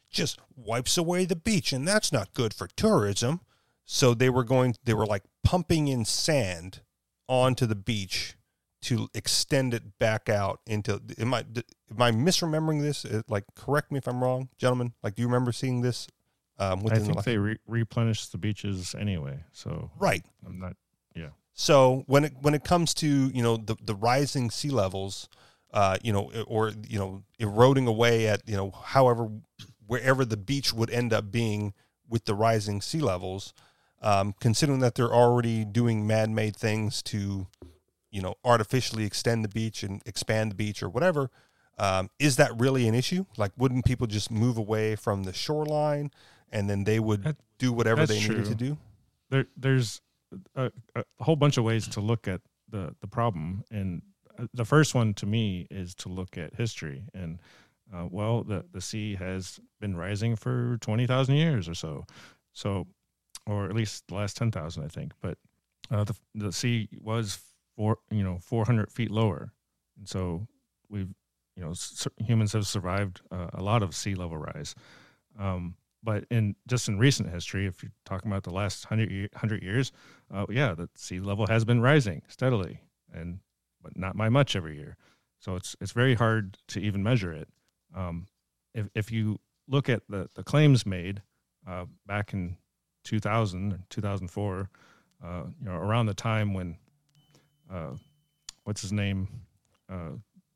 just 0.09 0.39
wipes 0.55 0.97
away 0.97 1.25
the 1.25 1.35
beach, 1.35 1.73
and 1.73 1.87
that's 1.87 2.11
not 2.11 2.33
good 2.33 2.53
for 2.53 2.67
tourism. 2.67 3.41
So 3.85 4.13
they 4.13 4.29
were 4.29 4.43
going, 4.43 4.75
they 4.83 4.93
were 4.93 5.05
like 5.05 5.23
pumping 5.43 5.87
in 5.87 6.05
sand 6.05 6.81
onto 7.27 7.65
the 7.65 7.75
beach 7.75 8.35
to 8.83 9.09
extend 9.13 9.73
it 9.73 9.99
back 9.99 10.29
out 10.29 10.61
into. 10.65 11.01
Am 11.17 11.33
I 11.33 11.39
am 11.39 12.01
I 12.01 12.11
misremembering 12.11 12.81
this? 12.81 13.03
Uh, 13.03 13.23
Like, 13.27 13.43
correct 13.55 13.91
me 13.91 13.97
if 13.97 14.07
I'm 14.07 14.23
wrong, 14.23 14.47
gentlemen. 14.57 14.93
Like, 15.03 15.15
do 15.15 15.21
you 15.21 15.27
remember 15.27 15.51
seeing 15.51 15.81
this? 15.81 16.07
Um, 16.59 16.79
I 16.79 16.83
within 16.83 16.99
the 17.05 17.13
think 17.13 17.23
they 17.23 17.37
re- 17.37 17.59
replenish 17.67 18.27
the 18.27 18.37
beaches 18.37 18.93
anyway. 18.97 19.39
So 19.53 19.91
right. 19.97 20.23
I'm 20.45 20.59
not. 20.59 20.75
Yeah. 21.15 21.29
So 21.53 22.03
when 22.07 22.25
it 22.25 22.33
when 22.41 22.53
it 22.53 22.63
comes 22.63 22.93
to 22.95 23.07
you 23.07 23.41
know 23.41 23.57
the 23.57 23.75
the 23.81 23.95
rising 23.95 24.51
sea 24.51 24.69
levels, 24.69 25.29
uh, 25.73 25.97
you 26.01 26.11
know, 26.11 26.31
or 26.47 26.73
you 26.87 26.99
know 26.99 27.23
eroding 27.39 27.87
away 27.87 28.27
at 28.27 28.41
you 28.47 28.57
know 28.57 28.71
however 28.71 29.29
wherever 29.87 30.25
the 30.25 30.37
beach 30.37 30.73
would 30.73 30.89
end 30.89 31.13
up 31.13 31.31
being 31.31 31.73
with 32.07 32.25
the 32.25 32.35
rising 32.35 32.81
sea 32.81 32.99
levels, 32.99 33.53
um, 34.01 34.35
considering 34.39 34.79
that 34.79 34.95
they're 34.95 35.13
already 35.13 35.65
doing 35.65 36.05
man-made 36.05 36.55
things 36.55 37.01
to 37.03 37.47
you 38.11 38.21
know 38.21 38.35
artificially 38.43 39.05
extend 39.05 39.45
the 39.45 39.49
beach 39.49 39.81
and 39.81 40.01
expand 40.05 40.51
the 40.51 40.55
beach 40.55 40.83
or 40.83 40.89
whatever. 40.89 41.29
Um, 41.77 42.09
is 42.19 42.35
that 42.35 42.51
really 42.59 42.89
an 42.89 42.93
issue? 42.93 43.25
Like, 43.37 43.53
wouldn't 43.57 43.85
people 43.85 44.05
just 44.05 44.29
move 44.29 44.57
away 44.57 44.97
from 44.97 45.23
the 45.23 45.31
shoreline 45.31 46.11
and 46.51 46.69
then 46.69 46.83
they 46.83 46.99
would 46.99 47.23
That- 47.23 47.37
do 47.57 47.71
whatever 47.73 48.05
they 48.05 48.19
needed 48.19 48.45
to 48.45 48.55
do? 48.55 48.77
there 49.29 49.45
there's 49.57 50.01
a, 50.55 50.71
a 50.95 51.03
whole 51.19 51.35
bunch 51.35 51.57
of 51.57 51.63
ways 51.63 51.87
to 51.89 52.01
look 52.01 52.27
at 52.27 52.41
the 52.69 52.95
the 53.01 53.07
problem. 53.07 53.63
And 53.71 54.01
uh, 54.37 54.47
the 54.53 54.65
first 54.65 54.93
one 54.95 55.13
to 55.15 55.25
me 55.25 55.67
is 55.71 55.95
to 55.95 56.09
look 56.09 56.37
at 56.37 56.53
history. 56.55 57.03
And 57.13 57.39
uh, 57.93 58.07
well 58.09 58.43
the 58.43 58.65
the 58.71 58.81
sea 58.81 59.15
has 59.15 59.59
been 59.81 59.95
rising 59.95 60.35
for 60.35 60.77
20,000 60.81 61.35
years 61.35 61.67
or 61.67 61.73
so. 61.75 62.05
So 62.53 62.87
or 63.47 63.65
at 63.65 63.73
least 63.75 64.07
the 64.07 64.15
last 64.15 64.37
10,000 64.37 64.83
I 64.83 64.87
think. 64.87 65.13
But 65.21 65.37
uh, 65.91 66.03
the 66.03 66.15
the 66.35 66.51
sea 66.51 66.89
was 66.99 67.39
four 67.75 67.97
you 68.11 68.23
know 68.23 68.37
400 68.41 68.91
feet 68.91 69.11
lower. 69.11 69.51
And 69.97 70.07
so 70.07 70.47
we've 70.89 71.13
you 71.55 71.63
know 71.63 71.73
humans 72.17 72.53
have 72.53 72.67
survived 72.67 73.21
uh, 73.31 73.49
a 73.53 73.63
lot 73.63 73.81
of 73.83 73.95
sea 73.95 74.15
level 74.15 74.37
rise. 74.37 74.75
Um, 75.37 75.75
but 76.01 76.25
in 76.29 76.55
just 76.67 76.87
in 76.87 76.97
recent 76.97 77.29
history, 77.29 77.65
if 77.65 77.83
you're 77.83 77.91
talking 78.05 78.31
about 78.31 78.43
the 78.43 78.53
last 78.53 78.85
hundred 78.85 79.11
year, 79.11 79.29
hundred 79.35 79.63
years, 79.63 79.91
uh, 80.33 80.45
yeah, 80.49 80.73
the 80.73 80.89
sea 80.95 81.19
level 81.19 81.47
has 81.47 81.65
been 81.65 81.81
rising 81.81 82.21
steadily, 82.27 82.79
and 83.13 83.39
but 83.81 83.97
not 83.97 84.15
by 84.15 84.29
much 84.29 84.55
every 84.55 84.77
year. 84.77 84.97
So 85.39 85.55
it's 85.55 85.75
it's 85.81 85.91
very 85.91 86.15
hard 86.15 86.57
to 86.69 86.79
even 86.79 87.03
measure 87.03 87.33
it. 87.33 87.49
Um, 87.95 88.27
if 88.73 88.87
if 88.95 89.11
you 89.11 89.39
look 89.67 89.89
at 89.89 90.03
the 90.09 90.29
the 90.35 90.43
claims 90.43 90.85
made 90.85 91.21
uh, 91.67 91.85
back 92.05 92.33
in 92.33 92.57
2000 93.03 93.73
and 93.73 93.89
2004, 93.89 94.69
uh, 95.23 95.43
you 95.59 95.65
know, 95.65 95.75
around 95.75 96.05
the 96.05 96.13
time 96.13 96.53
when 96.53 96.77
uh, 97.71 97.91
what's 98.63 98.81
his 98.81 98.91
name, 98.91 99.27
uh, 99.89 100.11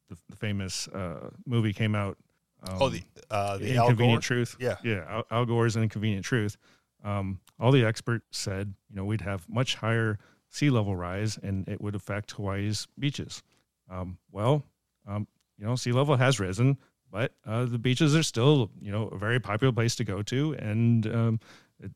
the, 0.09 0.17
the 0.29 0.35
famous 0.35 0.87
uh, 0.89 1.29
movie 1.45 1.73
came 1.73 1.95
out. 1.95 2.17
Um, 2.67 2.77
oh, 2.81 2.89
the 2.89 3.01
uh, 3.29 3.57
the 3.57 3.75
Al 3.75 3.83
Gore? 3.83 3.89
inconvenient 3.91 4.23
truth. 4.23 4.55
Yeah. 4.59 4.75
yeah. 4.83 5.05
Al, 5.07 5.23
Al 5.31 5.45
Gore's 5.45 5.75
inconvenient 5.75 6.25
truth. 6.25 6.57
Um, 7.03 7.39
all 7.59 7.71
the 7.71 7.83
experts 7.83 8.25
said, 8.31 8.73
you 8.89 8.95
know, 8.95 9.05
we'd 9.05 9.21
have 9.21 9.47
much 9.49 9.75
higher 9.75 10.19
sea 10.49 10.69
level 10.69 10.95
rise, 10.95 11.37
and 11.41 11.67
it 11.67 11.81
would 11.81 11.95
affect 11.95 12.31
Hawaii's 12.31 12.87
beaches. 12.97 13.43
Um, 13.89 14.17
well, 14.31 14.63
um, 15.07 15.27
you 15.57 15.65
know, 15.65 15.75
sea 15.75 15.91
level 15.91 16.15
has 16.15 16.39
risen, 16.39 16.77
but 17.11 17.33
uh, 17.45 17.65
the 17.65 17.77
beaches 17.77 18.15
are 18.15 18.23
still, 18.23 18.71
you 18.79 18.91
know, 18.91 19.07
a 19.09 19.17
very 19.17 19.39
popular 19.39 19.73
place 19.73 19.95
to 19.97 20.03
go 20.03 20.21
to, 20.23 20.53
and 20.53 21.05
um, 21.07 21.39
it, 21.79 21.91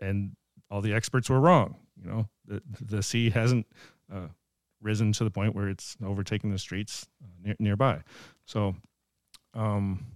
and 0.00 0.36
all 0.70 0.80
the 0.80 0.92
experts 0.92 1.30
were 1.30 1.40
wrong. 1.40 1.76
You 2.02 2.10
know, 2.10 2.28
the 2.46 2.62
the 2.80 3.02
sea 3.02 3.30
hasn't 3.30 3.66
uh, 4.12 4.28
risen 4.80 5.12
to 5.12 5.24
the 5.24 5.30
point 5.30 5.54
where 5.54 5.68
it's 5.68 5.96
overtaking 6.04 6.50
the 6.50 6.58
streets 6.58 7.08
uh, 7.24 7.28
near, 7.42 7.56
nearby. 7.58 8.02
So, 8.44 8.76
um, 9.56 10.06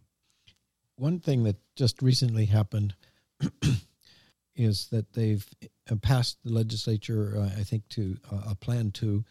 One 0.97 1.18
thing 1.18 1.44
that 1.44 1.56
just 1.76 2.02
recently 2.02 2.44
happened 2.47 2.94
is 4.54 4.88
that 4.90 5.12
they've 5.14 5.47
uh, 5.90 5.97
passed 5.97 6.38
the 6.44 6.52
legislature, 6.52 7.35
uh, 7.38 7.59
I 7.59 7.62
think, 7.62 7.88
to 7.90 8.18
uh, 8.30 8.50
a 8.50 8.54
plan 8.54 8.90
to 8.92 9.25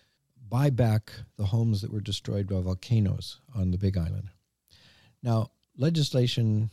buy 0.49 0.71
back 0.71 1.11
the 1.37 1.45
homes 1.45 1.81
that 1.81 1.93
were 1.93 2.01
destroyed 2.01 2.47
by 2.47 2.59
volcanoes 2.59 3.39
on 3.55 3.71
the 3.71 3.77
Big 3.77 3.97
Island. 3.97 4.29
Now, 5.21 5.51
legislation 5.77 6.71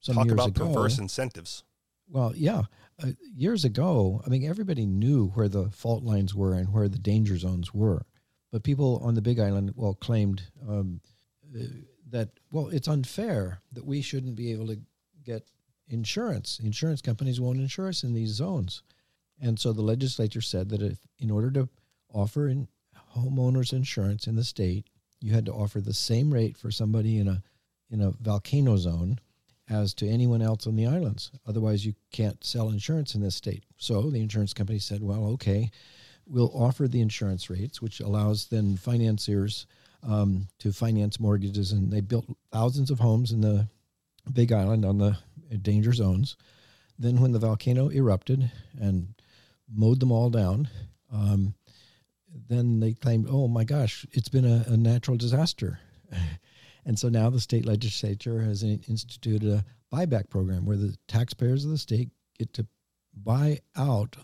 some 0.00 0.16
Talk 0.16 0.26
years 0.26 0.34
about 0.34 0.48
ago. 0.48 0.66
perverse 0.66 0.98
incentives. 0.98 1.64
Well, 2.10 2.34
yeah. 2.36 2.62
Uh, 3.02 3.12
years 3.34 3.64
ago, 3.64 4.20
I 4.26 4.28
mean, 4.28 4.44
everybody 4.44 4.84
knew 4.84 5.28
where 5.28 5.48
the 5.48 5.70
fault 5.70 6.04
lines 6.04 6.34
were 6.34 6.52
and 6.52 6.72
where 6.72 6.88
the 6.88 6.98
danger 6.98 7.38
zones 7.38 7.72
were. 7.72 8.04
But 8.52 8.62
people 8.62 9.00
on 9.02 9.14
the 9.14 9.22
Big 9.22 9.40
Island, 9.40 9.72
well, 9.74 9.94
claimed 9.94 10.42
um, 10.68 11.00
uh, 11.58 11.64
that, 12.10 12.30
well, 12.50 12.68
it's 12.68 12.88
unfair 12.88 13.60
that 13.72 13.84
we 13.84 14.00
shouldn't 14.00 14.36
be 14.36 14.52
able 14.52 14.66
to 14.68 14.78
get 15.24 15.50
insurance. 15.88 16.60
Insurance 16.62 17.00
companies 17.00 17.40
won't 17.40 17.60
insure 17.60 17.88
us 17.88 18.02
in 18.02 18.14
these 18.14 18.30
zones. 18.30 18.82
And 19.40 19.58
so 19.58 19.72
the 19.72 19.82
legislature 19.82 20.40
said 20.40 20.68
that 20.70 20.82
if, 20.82 20.98
in 21.18 21.30
order 21.30 21.50
to 21.52 21.68
offer 22.12 22.48
in 22.48 22.68
homeowners 23.16 23.72
insurance 23.72 24.26
in 24.26 24.36
the 24.36 24.44
state, 24.44 24.86
you 25.20 25.32
had 25.32 25.46
to 25.46 25.52
offer 25.52 25.80
the 25.80 25.94
same 25.94 26.32
rate 26.32 26.56
for 26.56 26.70
somebody 26.70 27.18
in 27.18 27.28
a 27.28 27.42
in 27.90 28.00
a 28.00 28.10
volcano 28.10 28.76
zone 28.76 29.18
as 29.68 29.94
to 29.94 30.08
anyone 30.08 30.42
else 30.42 30.66
on 30.66 30.76
the 30.76 30.86
islands. 30.86 31.30
Otherwise, 31.46 31.86
you 31.86 31.94
can't 32.10 32.42
sell 32.44 32.70
insurance 32.70 33.14
in 33.14 33.20
this 33.20 33.36
state. 33.36 33.64
So 33.76 34.10
the 34.10 34.20
insurance 34.20 34.52
company 34.52 34.78
said, 34.78 35.02
well, 35.02 35.26
okay, 35.26 35.70
we'll 36.26 36.52
offer 36.54 36.88
the 36.88 37.00
insurance 37.00 37.48
rates, 37.48 37.80
which 37.80 38.00
allows 38.00 38.46
then 38.46 38.76
financiers 38.76 39.66
um, 40.06 40.48
to 40.58 40.72
finance 40.72 41.20
mortgages. 41.20 41.72
And 41.72 41.90
they 41.90 42.00
built 42.00 42.26
thousands 42.52 42.90
of 42.90 43.00
homes 43.00 43.32
in 43.32 43.40
the 43.40 43.68
Big 44.32 44.52
Island 44.52 44.84
on 44.84 44.98
the 44.98 45.16
danger 45.62 45.92
zones. 45.92 46.36
Then, 46.98 47.20
when 47.20 47.32
the 47.32 47.40
volcano 47.40 47.90
erupted 47.90 48.50
and 48.80 49.14
mowed 49.72 50.00
them 50.00 50.12
all 50.12 50.30
down, 50.30 50.68
um, 51.12 51.54
then 52.48 52.80
they 52.80 52.92
claimed, 52.92 53.26
oh 53.28 53.48
my 53.48 53.64
gosh, 53.64 54.06
it's 54.12 54.28
been 54.28 54.44
a, 54.44 54.64
a 54.68 54.76
natural 54.76 55.16
disaster. 55.16 55.80
And 56.86 56.98
so 56.98 57.08
now 57.08 57.30
the 57.30 57.40
state 57.40 57.64
legislature 57.64 58.42
has 58.42 58.62
instituted 58.62 59.44
a 59.44 59.64
buyback 59.92 60.28
program 60.28 60.66
where 60.66 60.76
the 60.76 60.96
taxpayers 61.08 61.64
of 61.64 61.70
the 61.70 61.78
state 61.78 62.10
get 62.38 62.52
to 62.54 62.66
buy 63.14 63.60
out, 63.76 64.16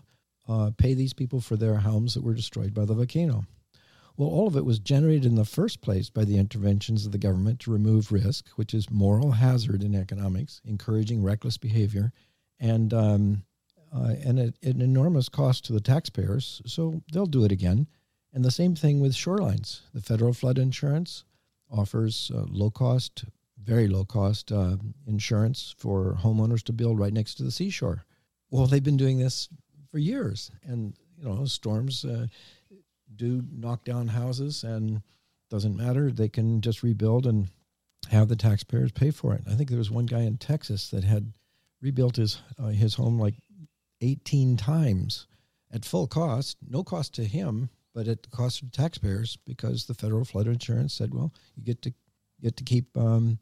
uh, 0.48 0.70
pay 0.76 0.94
these 0.94 1.14
people 1.14 1.40
for 1.40 1.56
their 1.56 1.76
homes 1.76 2.14
that 2.14 2.24
were 2.24 2.34
destroyed 2.34 2.74
by 2.74 2.84
the 2.84 2.94
volcano. 2.94 3.44
Well, 4.20 4.28
all 4.28 4.46
of 4.46 4.56
it 4.56 4.66
was 4.66 4.78
generated 4.78 5.24
in 5.24 5.36
the 5.36 5.46
first 5.46 5.80
place 5.80 6.10
by 6.10 6.26
the 6.26 6.36
interventions 6.36 7.06
of 7.06 7.12
the 7.12 7.16
government 7.16 7.58
to 7.60 7.70
remove 7.70 8.12
risk, 8.12 8.48
which 8.50 8.74
is 8.74 8.90
moral 8.90 9.30
hazard 9.30 9.82
in 9.82 9.94
economics, 9.94 10.60
encouraging 10.66 11.22
reckless 11.22 11.56
behavior, 11.56 12.12
and 12.58 12.92
um, 12.92 13.44
uh, 13.90 14.16
and 14.22 14.38
at 14.38 14.62
an 14.62 14.82
enormous 14.82 15.30
cost 15.30 15.64
to 15.64 15.72
the 15.72 15.80
taxpayers. 15.80 16.60
So 16.66 17.00
they'll 17.10 17.24
do 17.24 17.46
it 17.46 17.50
again. 17.50 17.86
And 18.34 18.44
the 18.44 18.50
same 18.50 18.76
thing 18.76 19.00
with 19.00 19.14
shorelines. 19.14 19.80
The 19.94 20.02
federal 20.02 20.34
flood 20.34 20.58
insurance 20.58 21.24
offers 21.70 22.30
uh, 22.34 22.44
low 22.50 22.70
cost, 22.70 23.24
very 23.56 23.88
low 23.88 24.04
cost 24.04 24.52
uh, 24.52 24.76
insurance 25.06 25.74
for 25.78 26.18
homeowners 26.20 26.62
to 26.64 26.74
build 26.74 26.98
right 26.98 27.14
next 27.14 27.36
to 27.36 27.42
the 27.42 27.50
seashore. 27.50 28.04
Well, 28.50 28.66
they've 28.66 28.84
been 28.84 28.98
doing 28.98 29.18
this 29.18 29.48
for 29.90 29.96
years, 29.96 30.50
and 30.62 30.92
you 31.16 31.24
know 31.24 31.46
storms 31.46 32.04
uh, 32.04 32.26
do 33.14 33.42
knock 33.52 33.84
down 33.84 34.08
houses, 34.08 34.64
and 34.64 35.02
doesn't 35.50 35.76
matter. 35.76 36.10
They 36.10 36.28
can 36.28 36.60
just 36.60 36.82
rebuild 36.82 37.26
and 37.26 37.48
have 38.10 38.28
the 38.28 38.36
taxpayers 38.36 38.92
pay 38.92 39.10
for 39.10 39.34
it. 39.34 39.42
I 39.48 39.54
think 39.54 39.68
there 39.68 39.78
was 39.78 39.90
one 39.90 40.06
guy 40.06 40.20
in 40.20 40.38
Texas 40.38 40.90
that 40.90 41.04
had 41.04 41.32
rebuilt 41.80 42.16
his 42.16 42.40
uh, 42.58 42.68
his 42.68 42.94
home 42.94 43.18
like 43.18 43.34
18 44.00 44.56
times 44.56 45.26
at 45.72 45.84
full 45.84 46.06
cost, 46.06 46.56
no 46.66 46.82
cost 46.82 47.14
to 47.14 47.24
him, 47.24 47.70
but 47.94 48.08
at 48.08 48.22
the 48.22 48.30
cost 48.30 48.62
of 48.62 48.72
taxpayers 48.72 49.36
because 49.46 49.86
the 49.86 49.94
federal 49.94 50.24
flood 50.24 50.46
insurance 50.46 50.94
said, 50.94 51.14
well, 51.14 51.32
you 51.54 51.62
get 51.62 51.82
to 51.82 51.92
get 52.40 52.56
to 52.56 52.64
keep 52.64 52.96
um, 52.96 53.38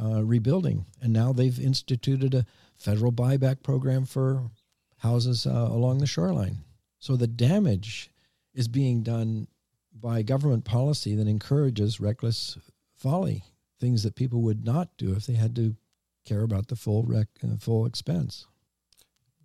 uh, 0.00 0.22
rebuilding, 0.22 0.86
and 1.02 1.12
now 1.12 1.32
they've 1.32 1.58
instituted 1.58 2.34
a 2.34 2.46
federal 2.76 3.12
buyback 3.12 3.62
program 3.62 4.04
for 4.04 4.50
houses 4.98 5.46
uh, 5.46 5.68
along 5.70 5.98
the 5.98 6.06
shoreline. 6.06 6.58
So 6.98 7.16
the 7.16 7.26
damage 7.26 8.10
is 8.58 8.66
being 8.66 9.04
done 9.04 9.46
by 9.94 10.20
government 10.20 10.64
policy 10.64 11.14
that 11.14 11.28
encourages 11.28 12.00
reckless 12.00 12.58
folly, 12.96 13.44
things 13.78 14.02
that 14.02 14.16
people 14.16 14.42
would 14.42 14.64
not 14.64 14.88
do 14.98 15.12
if 15.12 15.26
they 15.26 15.34
had 15.34 15.54
to 15.54 15.76
care 16.26 16.42
about 16.42 16.66
the 16.66 16.74
full 16.74 17.04
rec- 17.04 17.28
uh, 17.44 17.56
full 17.56 17.86
expense. 17.86 18.46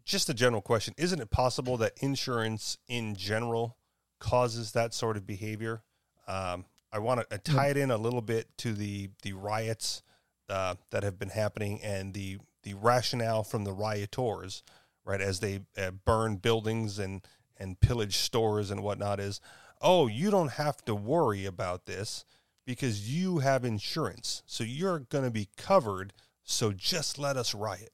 just 0.04 0.30
a 0.30 0.34
general 0.34 0.64
question: 0.64 0.96
Isn't 0.98 1.22
it 1.22 1.30
possible 1.30 1.78
that 1.78 1.94
insurance 2.02 2.80
in 2.88 3.16
general 3.16 3.78
causes 4.20 4.72
that 4.72 4.96
sort 4.96 5.16
of 5.16 5.28
behavior? 5.28 5.84
Um, 6.28 6.66
I 6.92 6.98
want 6.98 7.30
to 7.30 7.38
tie 7.38 7.68
it 7.68 7.78
in 7.78 7.92
a 7.92 7.98
little 7.98 8.22
bit 8.22 8.48
to 8.58 8.74
the 8.74 9.12
the 9.22 9.34
riots 9.34 10.02
uh, 10.50 10.74
that 10.90 11.04
have 11.04 11.20
been 11.20 11.30
happening 11.30 11.82
and 11.84 12.16
the 12.16 12.40
the 12.64 12.74
rationale 12.74 13.44
from 13.44 13.64
the 13.64 13.74
rioters, 13.74 14.64
right, 15.06 15.22
as 15.22 15.40
they 15.40 15.60
uh, 15.78 15.92
burn 15.92 16.38
buildings 16.38 16.98
and 16.98 17.22
and 17.58 17.80
pillage 17.80 18.18
stores 18.18 18.72
and 18.72 18.84
whatnot 18.84 19.20
is, 19.20 19.40
oh, 19.82 20.08
you 20.08 20.32
don't 20.32 20.54
have 20.54 20.84
to 20.86 20.96
worry 20.96 21.46
about 21.46 21.86
this 21.86 22.26
because 22.66 23.10
you 23.10 23.40
have 23.40 23.66
insurance, 23.66 24.44
so 24.46 24.64
you're 24.64 25.00
going 25.00 25.26
to 25.26 25.32
be 25.32 25.50
covered. 25.58 26.14
So 26.44 26.72
just 26.72 27.20
let 27.20 27.38
us 27.38 27.54
riot. 27.54 27.92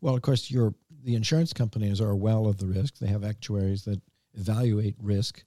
Well, 0.00 0.14
of 0.14 0.22
course, 0.22 0.50
your 0.50 0.74
the 1.04 1.14
insurance 1.14 1.52
companies 1.52 2.00
are 2.00 2.14
well 2.14 2.46
of 2.46 2.58
the 2.58 2.66
risk. 2.66 2.98
They 2.98 3.08
have 3.08 3.24
actuaries 3.24 3.84
that 3.84 4.00
evaluate 4.34 4.96
risk, 5.00 5.42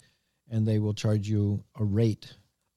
and 0.49 0.67
they 0.67 0.79
will 0.79 0.93
charge 0.93 1.27
you 1.27 1.63
a 1.79 1.83
rate 1.83 2.33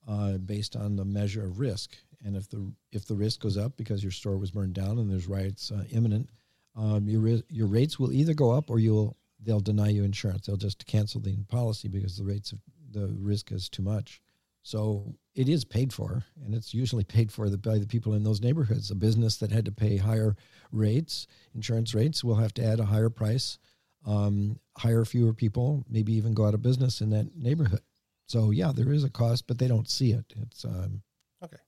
uh, 0.08 0.38
based 0.38 0.76
on 0.76 0.96
the 0.96 1.04
measure 1.04 1.44
of 1.44 1.58
risk. 1.58 1.96
And 2.25 2.37
if 2.37 2.49
the 2.49 2.73
if 2.92 3.06
the 3.06 3.14
risk 3.14 3.40
goes 3.40 3.56
up 3.56 3.76
because 3.76 4.02
your 4.02 4.12
store 4.12 4.38
was 4.38 4.50
burned 4.50 4.75
down 4.75 4.99
and 4.99 5.11
there's 5.11 5.26
riots 5.26 5.70
uh, 5.70 5.84
imminent, 5.90 6.30
um, 6.76 7.08
your 7.08 7.40
your 7.49 7.66
rates 7.66 7.99
will 7.99 8.12
either 8.12 8.34
go 8.34 8.50
up 8.50 8.70
or 8.70 8.78
you'll 8.78 9.16
they'll 9.45 9.61
deny 9.61 9.89
you 9.89 10.05
insurance. 10.05 10.47
They'll 10.47 10.57
just 10.57 10.87
cancel 10.87 11.21
the 11.21 11.37
policy 11.49 11.89
because 11.89 12.17
the 12.17 12.25
rates 12.25 12.53
of 12.53 12.61
the 12.91 13.09
risk 13.19 13.53
is 13.53 13.69
too 13.69 13.83
much. 13.83 14.21
So 14.63 15.15
it 15.35 15.49
is 15.49 15.65
paid 15.65 15.93
for, 15.93 16.25
and 16.43 16.55
it's 16.55 16.73
usually 16.73 17.05
paid 17.05 17.31
for 17.31 17.51
the, 17.51 17.59
by 17.59 17.79
the 17.79 17.87
people 17.87 18.15
in 18.15 18.25
those 18.25 18.41
neighborhoods. 18.41 18.91
A 18.91 18.95
business 18.95 19.37
that 19.39 19.53
had 19.53 19.67
to 19.67 19.73
pay 19.73 19.99
higher 19.99 20.37
rates, 20.73 21.27
insurance 21.55 21.95
rates, 21.95 22.25
will 22.25 22.37
have 22.37 22.55
to 22.55 22.65
add 22.65 22.81
a 22.81 22.87
higher 22.87 23.11
price, 23.11 23.59
um, 24.07 24.59
hire 24.79 25.05
fewer 25.05 25.35
people, 25.35 25.85
maybe 25.89 26.15
even 26.15 26.33
go 26.33 26.47
out 26.47 26.55
of 26.55 26.63
business 26.63 27.03
in 27.03 27.11
that 27.11 27.37
neighborhood. 27.37 27.83
So 28.27 28.51
yeah, 28.51 28.73
there 28.75 28.91
is 28.91 29.05
a 29.05 29.11
cost, 29.11 29.47
but 29.47 29.59
they 29.59 29.69
don't 29.69 29.89
see 29.89 30.13
it. 30.13 30.33
It's 30.41 30.65
um, 30.65 31.03
okay. 31.43 31.59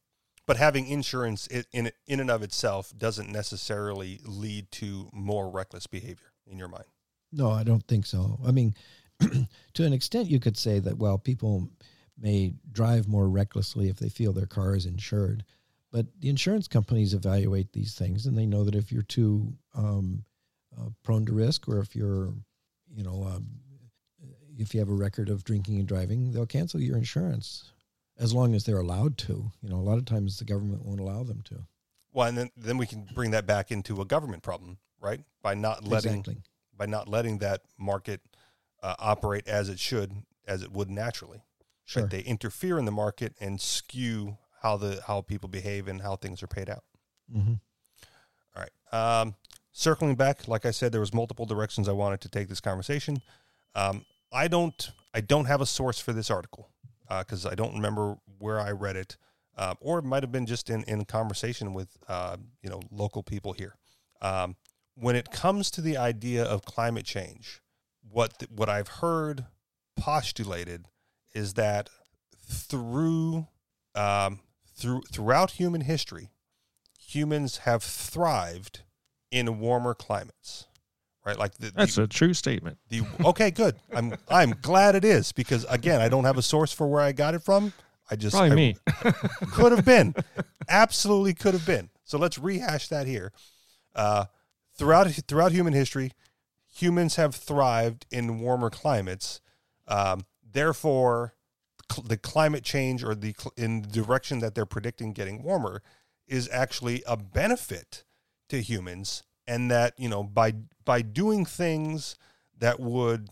But 0.47 0.57
having 0.57 0.87
insurance 0.87 1.47
in 1.47 1.91
in 2.07 2.21
and 2.21 2.31
of 2.31 2.43
itself 2.43 2.95
doesn't 2.97 3.31
necessarily 3.31 4.21
lead 4.25 4.71
to 4.73 5.11
more 5.13 5.51
reckless 5.51 5.87
behavior 5.87 6.33
in 6.47 6.57
your 6.57 6.69
mind. 6.69 6.87
No, 7.33 7.51
I 7.51 7.65
don't 7.65 7.87
think 7.87 8.07
so. 8.07 8.39
I 8.47 8.53
mean, 8.53 8.75
to 9.75 9.85
an 9.85 9.93
extent, 9.93 10.31
you 10.31 10.41
could 10.41 10.57
say 10.57 10.79
that 10.81 10.99
well, 10.99 11.19
people 11.19 11.69
may 12.19 12.55
drive 12.73 13.09
more 13.09 13.29
recklessly 13.29 13.89
if 13.89 13.99
they 13.99 14.09
feel 14.09 14.33
their 14.33 14.47
car 14.47 14.75
is 14.75 14.87
insured, 14.87 15.45
but 15.93 16.07
the 16.21 16.29
insurance 16.29 16.69
companies 16.69 17.15
evaluate 17.15 17.73
these 17.73 17.95
things, 17.95 18.27
and 18.27 18.37
they 18.37 18.47
know 18.47 18.65
that 18.65 18.75
if 18.75 18.91
you're 18.91 19.03
too 19.03 19.53
um, 19.75 20.25
uh, 20.79 20.89
prone 21.03 21.27
to 21.27 21.33
risk, 21.33 21.69
or 21.69 21.79
if 21.79 21.95
you're, 21.95 22.33
you 22.95 23.03
know, 23.03 23.25
um, 23.25 23.47
if 24.59 24.73
you 24.75 24.81
have 24.81 24.89
a 24.89 24.95
record 24.95 25.29
of 25.29 25.45
drinking 25.45 25.79
and 25.79 25.87
driving, 25.87 26.33
they'll 26.33 26.47
cancel 26.47 26.81
your 26.81 26.97
insurance 26.97 27.73
as 28.19 28.33
long 28.33 28.55
as 28.55 28.65
they're 28.65 28.79
allowed 28.79 29.19
to. 29.19 29.51
You 29.63 29.69
know, 29.69 29.77
a 29.77 29.85
lot 29.85 29.99
of 29.99 30.07
times 30.07 30.39
the 30.39 30.45
government 30.45 30.85
won't 30.85 31.01
allow 31.01 31.23
them 31.23 31.43
to. 31.47 31.67
Well, 32.13 32.29
and 32.29 32.39
then 32.39 32.51
then 32.57 32.79
we 32.79 32.87
can 32.87 33.07
bring 33.15 33.33
that 33.33 33.47
back 33.47 33.71
into 33.71 34.01
a 34.01 34.05
government 34.07 34.43
problem, 34.43 34.79
right? 35.01 35.21
By 35.43 35.55
not 35.55 35.87
letting 35.87 36.21
exactly. 36.21 36.39
By 36.77 36.87
not 36.87 37.09
letting 37.09 37.39
that 37.39 37.63
market 37.79 38.21
uh, 38.83 38.95
operate 38.99 39.49
as 39.49 39.69
it 39.69 39.79
should, 39.79 40.13
as 40.47 40.63
it 40.63 40.73
would 40.73 40.91
naturally. 40.91 41.43
Sure. 41.85 42.07
They 42.07 42.21
interfere 42.21 42.79
in 42.79 42.85
the 42.85 42.93
market 42.93 43.35
and 43.41 43.61
skew 43.61 44.39
how 44.63 44.77
the 44.77 45.01
how 45.07 45.21
people 45.21 45.49
behave 45.49 45.87
and 45.87 46.01
how 46.03 46.17
things 46.17 46.43
are 46.43 46.49
paid 46.49 46.69
out. 46.69 46.85
Mm-hmm. 47.35 47.55
All 48.57 48.63
right. 48.63 49.21
Um, 49.21 49.35
circling 49.73 50.17
back, 50.17 50.49
like 50.49 50.67
I 50.67 50.73
said, 50.73 50.91
there 50.91 51.01
was 51.01 51.15
multiple 51.15 51.47
directions 51.47 51.89
I 51.89 51.93
wanted 51.93 52.21
to 52.23 52.29
take 52.29 52.49
this 52.49 52.61
conversation. 52.61 53.23
Um, 53.75 54.05
I 54.33 54.49
don't 54.49 54.91
I 55.15 55.21
don't 55.21 55.45
have 55.47 55.61
a 55.61 55.67
source 55.67 56.01
for 56.01 56.13
this 56.13 56.31
article 56.31 56.71
because 57.09 57.47
uh, 57.47 57.51
I 57.51 57.55
don't 57.55 57.75
remember 57.75 58.17
where 58.39 58.59
I 58.59 58.73
read 58.73 58.97
it, 58.97 59.17
uh, 59.57 59.75
or 59.81 60.01
it 60.01 60.05
might 60.05 60.23
have 60.23 60.33
been 60.33 60.47
just 60.47 60.71
in 60.71 60.83
in 60.85 61.05
conversation 61.05 61.73
with 61.73 61.97
uh, 62.09 62.37
you 62.63 62.71
know 62.71 62.81
local 62.91 63.23
people 63.23 63.53
here. 63.53 63.77
Um, 64.21 64.57
when 64.97 65.15
it 65.15 65.31
comes 65.31 65.71
to 65.73 65.81
the 65.81 65.97
idea 65.97 66.45
of 66.45 66.65
climate 66.65 67.05
change, 67.05 67.61
what 68.11 68.45
what 68.51 68.69
I've 68.69 68.89
heard 68.89 69.47
postulated 69.97 70.87
is 71.35 71.55
that 71.55 71.91
through 72.39 73.47
um, 73.95 74.41
through 74.75 75.03
throughout 75.13 75.53
human 75.53 75.83
history, 75.83 76.31
humans 76.99 77.59
have 77.59 77.83
thrived 77.83 78.83
in 79.31 79.59
warmer 79.59 79.95
climates 79.95 80.67
right? 81.27 81.39
Like 81.39 81.55
the, 81.59 81.73
that's 81.75 81.97
the, 81.97 82.05
a 82.05 82.07
true 82.07 82.33
statement. 82.33 82.79
The 82.89 83.03
okay, 83.25 83.51
good. 83.51 83.77
I'm 83.93 84.15
I'm 84.31 84.55
glad 84.63 84.95
it 84.95 85.05
is 85.05 85.33
because 85.33 85.67
again, 85.69 86.01
I 86.01 86.09
don't 86.09 86.25
have 86.25 86.39
a 86.39 86.43
source 86.43 86.73
for 86.73 86.87
where 86.87 87.03
I 87.03 87.13
got 87.13 87.35
it 87.35 87.43
from. 87.43 87.73
I 88.11 88.17
just 88.17 88.37
probably 88.37 88.53
I, 88.53 88.55
me 88.55 88.77
could 89.51 89.73
have 89.73 89.85
been, 89.85 90.15
absolutely 90.69 91.35
could 91.35 91.55
have 91.55 91.67
been. 91.67 91.91
So 92.05 92.19
let's 92.19 92.39
rehash 92.39 92.89
that 92.89 93.09
here. 93.09 93.33
Uh, 93.95 94.27
throughout 94.77 95.11
throughout 95.11 95.53
human 95.53 95.73
history, 95.73 96.13
humans 96.69 97.17
have 97.17 97.35
thrived 97.35 98.07
in 98.11 98.41
warmer 98.41 98.71
climates. 98.71 99.41
Um, 99.89 100.27
therefore, 100.43 101.35
cl- 101.91 102.07
the 102.07 102.17
climate 102.17 102.65
change 102.65 103.03
or 103.03 103.15
the 103.15 103.35
cl- 103.39 103.53
in 103.57 103.83
the 103.83 103.89
direction 103.89 104.41
that 104.41 104.55
they're 104.55 104.67
predicting 104.67 105.13
getting 105.13 105.43
warmer 105.43 105.83
is 106.27 106.49
actually 106.53 107.03
a 107.07 107.17
benefit 107.17 108.05
to 108.49 108.61
humans 108.61 109.23
and 109.47 109.71
that 109.71 109.95
you 109.99 110.09
know 110.09 110.23
by 110.23 110.53
by 110.85 111.03
doing 111.03 111.45
things 111.45 112.17
that 112.59 112.81
would 112.81 113.29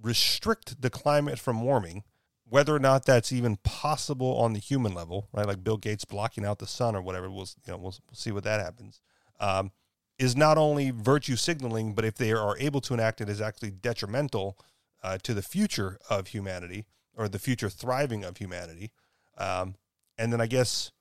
restrict 0.00 0.80
the 0.80 0.90
climate 0.90 1.38
from 1.38 1.62
warming 1.62 2.04
whether 2.48 2.74
or 2.74 2.78
not 2.78 3.04
that's 3.04 3.32
even 3.32 3.56
possible 3.64 4.36
on 4.36 4.52
the 4.52 4.58
human 4.58 4.94
level 4.94 5.28
right 5.32 5.46
like 5.46 5.64
bill 5.64 5.76
gates 5.76 6.04
blocking 6.04 6.44
out 6.44 6.58
the 6.58 6.66
sun 6.66 6.94
or 6.94 7.02
whatever 7.02 7.30
we'll 7.30 7.48
you 7.66 7.72
know 7.72 7.78
we'll, 7.78 7.94
we'll 8.08 8.14
see 8.14 8.30
what 8.30 8.44
that 8.44 8.60
happens 8.60 9.00
um, 9.40 9.70
is 10.18 10.36
not 10.36 10.58
only 10.58 10.90
virtue 10.90 11.36
signaling 11.36 11.94
but 11.94 12.04
if 12.04 12.16
they 12.16 12.32
are 12.32 12.56
able 12.58 12.80
to 12.80 12.94
enact 12.94 13.20
it 13.20 13.28
is 13.28 13.40
actually 13.40 13.70
detrimental 13.70 14.58
uh, 15.02 15.18
to 15.18 15.34
the 15.34 15.42
future 15.42 15.98
of 16.08 16.28
humanity 16.28 16.86
or 17.14 17.28
the 17.28 17.38
future 17.38 17.70
thriving 17.70 18.24
of 18.24 18.36
humanity. 18.36 18.90
Um, 19.38 19.74
and 20.18 20.32
then 20.32 20.40
i 20.40 20.46
guess 20.46 20.92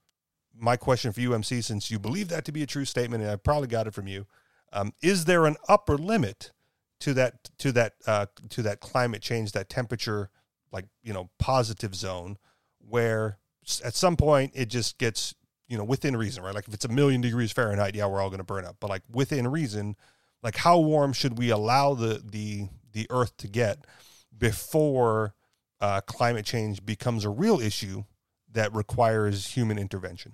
my 0.58 0.76
question 0.76 1.14
for 1.14 1.22
you 1.22 1.34
mc 1.34 1.62
since 1.62 1.90
you 1.90 2.00
believe 2.00 2.28
that 2.28 2.44
to 2.46 2.52
be 2.52 2.64
a 2.64 2.68
true 2.68 2.86
statement 2.86 3.24
and 3.24 3.32
i 3.32 3.36
probably 3.38 3.68
got 3.68 3.88
it 3.88 3.94
from 3.94 4.08
you 4.08 4.26
um, 4.74 4.94
is 5.02 5.24
there 5.24 5.46
an 5.46 5.56
upper 5.70 5.98
limit 5.98 6.52
to 7.00 7.14
that 7.14 7.50
to 7.60 7.72
that 7.72 7.94
uh, 8.06 8.26
to 8.50 8.62
that 8.62 8.80
climate 8.80 9.22
change, 9.22 9.54
that 9.54 9.70
temperature, 9.70 10.30
like 10.72 10.86
you 11.02 11.14
know, 11.14 11.30
positive 11.40 11.96
zone, 11.96 12.38
where 12.80 13.38
at 13.84 13.96
some 13.96 14.18
point 14.18 14.52
it 14.54 14.68
just 14.68 14.98
gets 14.98 15.34
you 15.68 15.78
know 15.78 15.84
within 15.84 16.16
reason, 16.16 16.44
right? 16.44 16.56
Like 16.56 16.68
if 16.68 16.74
it's 16.74 16.86
a 16.86 16.90
million 16.90 17.22
degrees 17.22 17.52
Fahrenheit, 17.52 17.96
yeah, 17.96 18.06
we're 18.06 18.22
all 18.22 18.30
going 18.30 18.40
to 18.40 18.46
burn 18.46 18.66
up. 18.66 18.78
But 18.80 18.90
like 18.90 19.04
within 19.12 19.48
reason, 19.48 19.96
like 20.44 20.58
how 20.58 20.80
warm 20.80 21.14
should 21.14 21.38
we 21.38 21.50
allow 21.50 21.94
the 21.94 22.22
the 22.24 22.68
the 22.94 23.08
Earth 23.10 23.36
to 23.38 23.48
get 23.48 23.86
before 24.38 25.34
uh, 25.82 26.02
climate 26.02 26.46
change 26.46 26.86
becomes 26.86 27.26
a 27.26 27.30
real 27.30 27.60
issue 27.60 28.04
that 28.52 28.74
requires 28.74 29.48
human 29.48 29.78
intervention? 29.78 30.34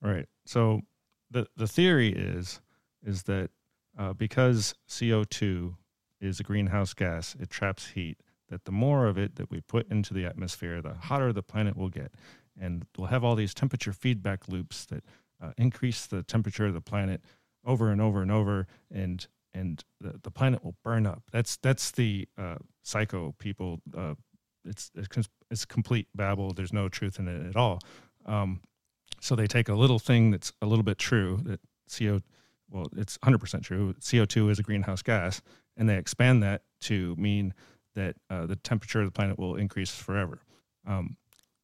Right. 0.00 0.26
So 0.44 0.82
the 1.30 1.46
the 1.56 1.66
theory 1.66 2.12
is 2.12 2.60
is 3.04 3.24
that 3.24 3.50
uh, 3.98 4.12
because 4.12 4.74
CO2 4.88 5.74
is 6.20 6.40
a 6.40 6.42
greenhouse 6.42 6.94
gas, 6.94 7.36
it 7.40 7.50
traps 7.50 7.88
heat. 7.88 8.18
That 8.48 8.64
the 8.64 8.72
more 8.72 9.06
of 9.06 9.16
it 9.16 9.36
that 9.36 9.48
we 9.48 9.60
put 9.60 9.88
into 9.90 10.12
the 10.12 10.24
atmosphere, 10.24 10.82
the 10.82 10.94
hotter 10.94 11.32
the 11.32 11.42
planet 11.42 11.76
will 11.76 11.88
get. 11.88 12.12
And 12.58 12.84
we'll 12.96 13.08
have 13.08 13.24
all 13.24 13.34
these 13.34 13.54
temperature 13.54 13.92
feedback 13.92 14.48
loops 14.48 14.84
that 14.86 15.04
uh, 15.42 15.52
increase 15.56 16.06
the 16.06 16.22
temperature 16.22 16.66
of 16.66 16.74
the 16.74 16.80
planet 16.80 17.22
over 17.64 17.90
and 17.90 18.00
over 18.00 18.22
and 18.22 18.30
over. 18.30 18.66
And 18.90 19.26
and 19.52 19.82
the, 20.00 20.20
the 20.22 20.30
planet 20.30 20.64
will 20.64 20.76
burn 20.84 21.06
up. 21.06 21.24
That's 21.32 21.56
that's 21.56 21.90
the 21.90 22.28
uh, 22.38 22.56
psycho 22.82 23.34
people. 23.38 23.80
Uh, 23.96 24.14
it's, 24.64 24.90
it's 24.94 25.28
it's 25.50 25.64
complete 25.64 26.06
babble. 26.14 26.52
There's 26.52 26.72
no 26.72 26.88
truth 26.88 27.18
in 27.18 27.28
it 27.28 27.48
at 27.48 27.56
all. 27.56 27.80
Um, 28.26 28.60
so 29.20 29.34
they 29.34 29.46
take 29.46 29.68
a 29.68 29.74
little 29.74 29.98
thing 29.98 30.30
that's 30.30 30.52
a 30.62 30.66
little 30.66 30.82
bit 30.82 30.98
true 30.98 31.40
that 31.44 31.60
CO 31.94 32.20
well, 32.70 32.86
it's 32.96 33.18
100% 33.18 33.62
true. 33.62 33.94
CO2 33.94 34.50
is 34.50 34.58
a 34.58 34.62
greenhouse 34.62 35.02
gas, 35.02 35.42
and 35.76 35.88
they 35.88 35.96
expand 35.96 36.42
that 36.42 36.62
to 36.82 37.16
mean 37.16 37.52
that 37.94 38.16
uh, 38.30 38.46
the 38.46 38.56
temperature 38.56 39.00
of 39.00 39.06
the 39.06 39.12
planet 39.12 39.38
will 39.38 39.56
increase 39.56 39.94
forever. 39.94 40.40
Um, 40.86 41.16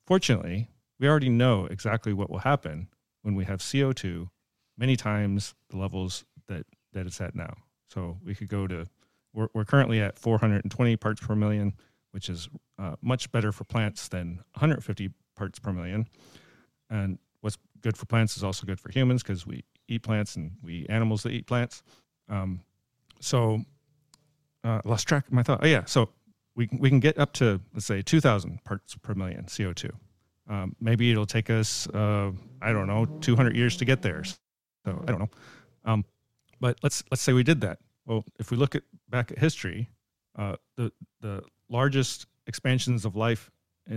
fortunately, 0.07 0.69
we 0.99 1.09
already 1.09 1.29
know 1.29 1.67
exactly 1.67 2.13
what 2.13 2.31
will 2.31 2.39
happen 2.39 2.89
when 3.23 3.35
we 3.35 3.45
have 3.45 3.61
CO2 3.61 4.29
many 4.79 4.97
times 4.97 5.55
the 5.71 5.77
levels 5.77 6.25
that, 6.49 6.67
that 6.93 7.07
it's 7.07 7.21
at 7.21 7.35
now. 7.35 7.55
So 7.89 8.19
we 8.25 8.35
could 8.35 8.49
go 8.49 8.67
to, 8.67 8.87
we're, 9.33 9.49
we're 9.55 9.65
currently 9.65 10.01
at 10.01 10.19
420 10.19 10.97
parts 10.97 11.21
per 11.21 11.35
million, 11.35 11.75
which 12.13 12.29
is 12.29 12.49
uh, 12.79 12.97
much 13.03 13.31
better 13.33 13.53
for 13.53 13.65
plants 13.65 14.09
than 14.09 14.37
150 14.55 15.11
parts 15.37 15.59
per 15.59 15.73
million. 15.73 16.09
And 16.91 17.19
what's 17.41 17.59
good 17.81 17.97
for 17.97 18.07
plants 18.07 18.37
is 18.37 18.45
also 18.45 18.67
good 18.67 18.81
for 18.81 18.91
humans 18.91 19.23
because 19.23 19.47
we 19.47 19.65
eat 19.89 20.03
plants 20.03 20.37
and 20.37 20.53
we 20.63 20.87
animals 20.89 21.23
that 21.23 21.33
eat 21.33 21.47
plants. 21.47 21.83
Um, 22.29 22.61
so 23.21 23.63
uh, 24.65 24.81
lost 24.85 25.07
track 25.07 25.27
of 25.27 25.33
my 25.33 25.43
thought. 25.43 25.61
Oh 25.63 25.67
yeah, 25.67 25.85
so 25.85 26.11
we 26.55 26.69
we 26.79 26.89
can 26.89 27.01
get 27.01 27.19
up 27.19 27.33
to 27.35 27.61
let's 27.73 27.87
say 27.87 28.03
2,000 28.03 28.65
parts 28.65 28.97
per 28.97 29.15
million 29.15 29.45
CO2. 29.45 29.93
Um, 30.49 30.77
maybe 30.81 31.11
it'll 31.11 31.27
take 31.27 31.51
us 31.51 31.89
uh, 31.89 32.31
I 32.63 32.73
don't 32.73 32.87
know 32.87 33.07
200 33.21 33.57
years 33.57 33.77
to 33.79 33.85
get 33.85 34.03
there. 34.03 34.25
So 34.25 34.37
I 34.87 35.11
don't 35.11 35.19
know. 35.19 35.31
Um, 35.85 36.05
but 36.61 36.79
let's 36.83 37.03
let's 37.11 37.23
say 37.23 37.33
we 37.33 37.43
did 37.43 37.61
that. 37.63 37.79
Well, 38.07 38.25
if 38.39 38.51
we 38.51 38.57
look 38.57 38.75
at 38.75 38.83
back 39.09 39.31
at 39.31 39.39
history, 39.39 39.91
uh, 40.39 40.57
the 40.77 40.93
the 41.21 41.43
largest 41.69 42.27
expansions 42.47 43.05
of 43.05 43.17
life 43.17 43.51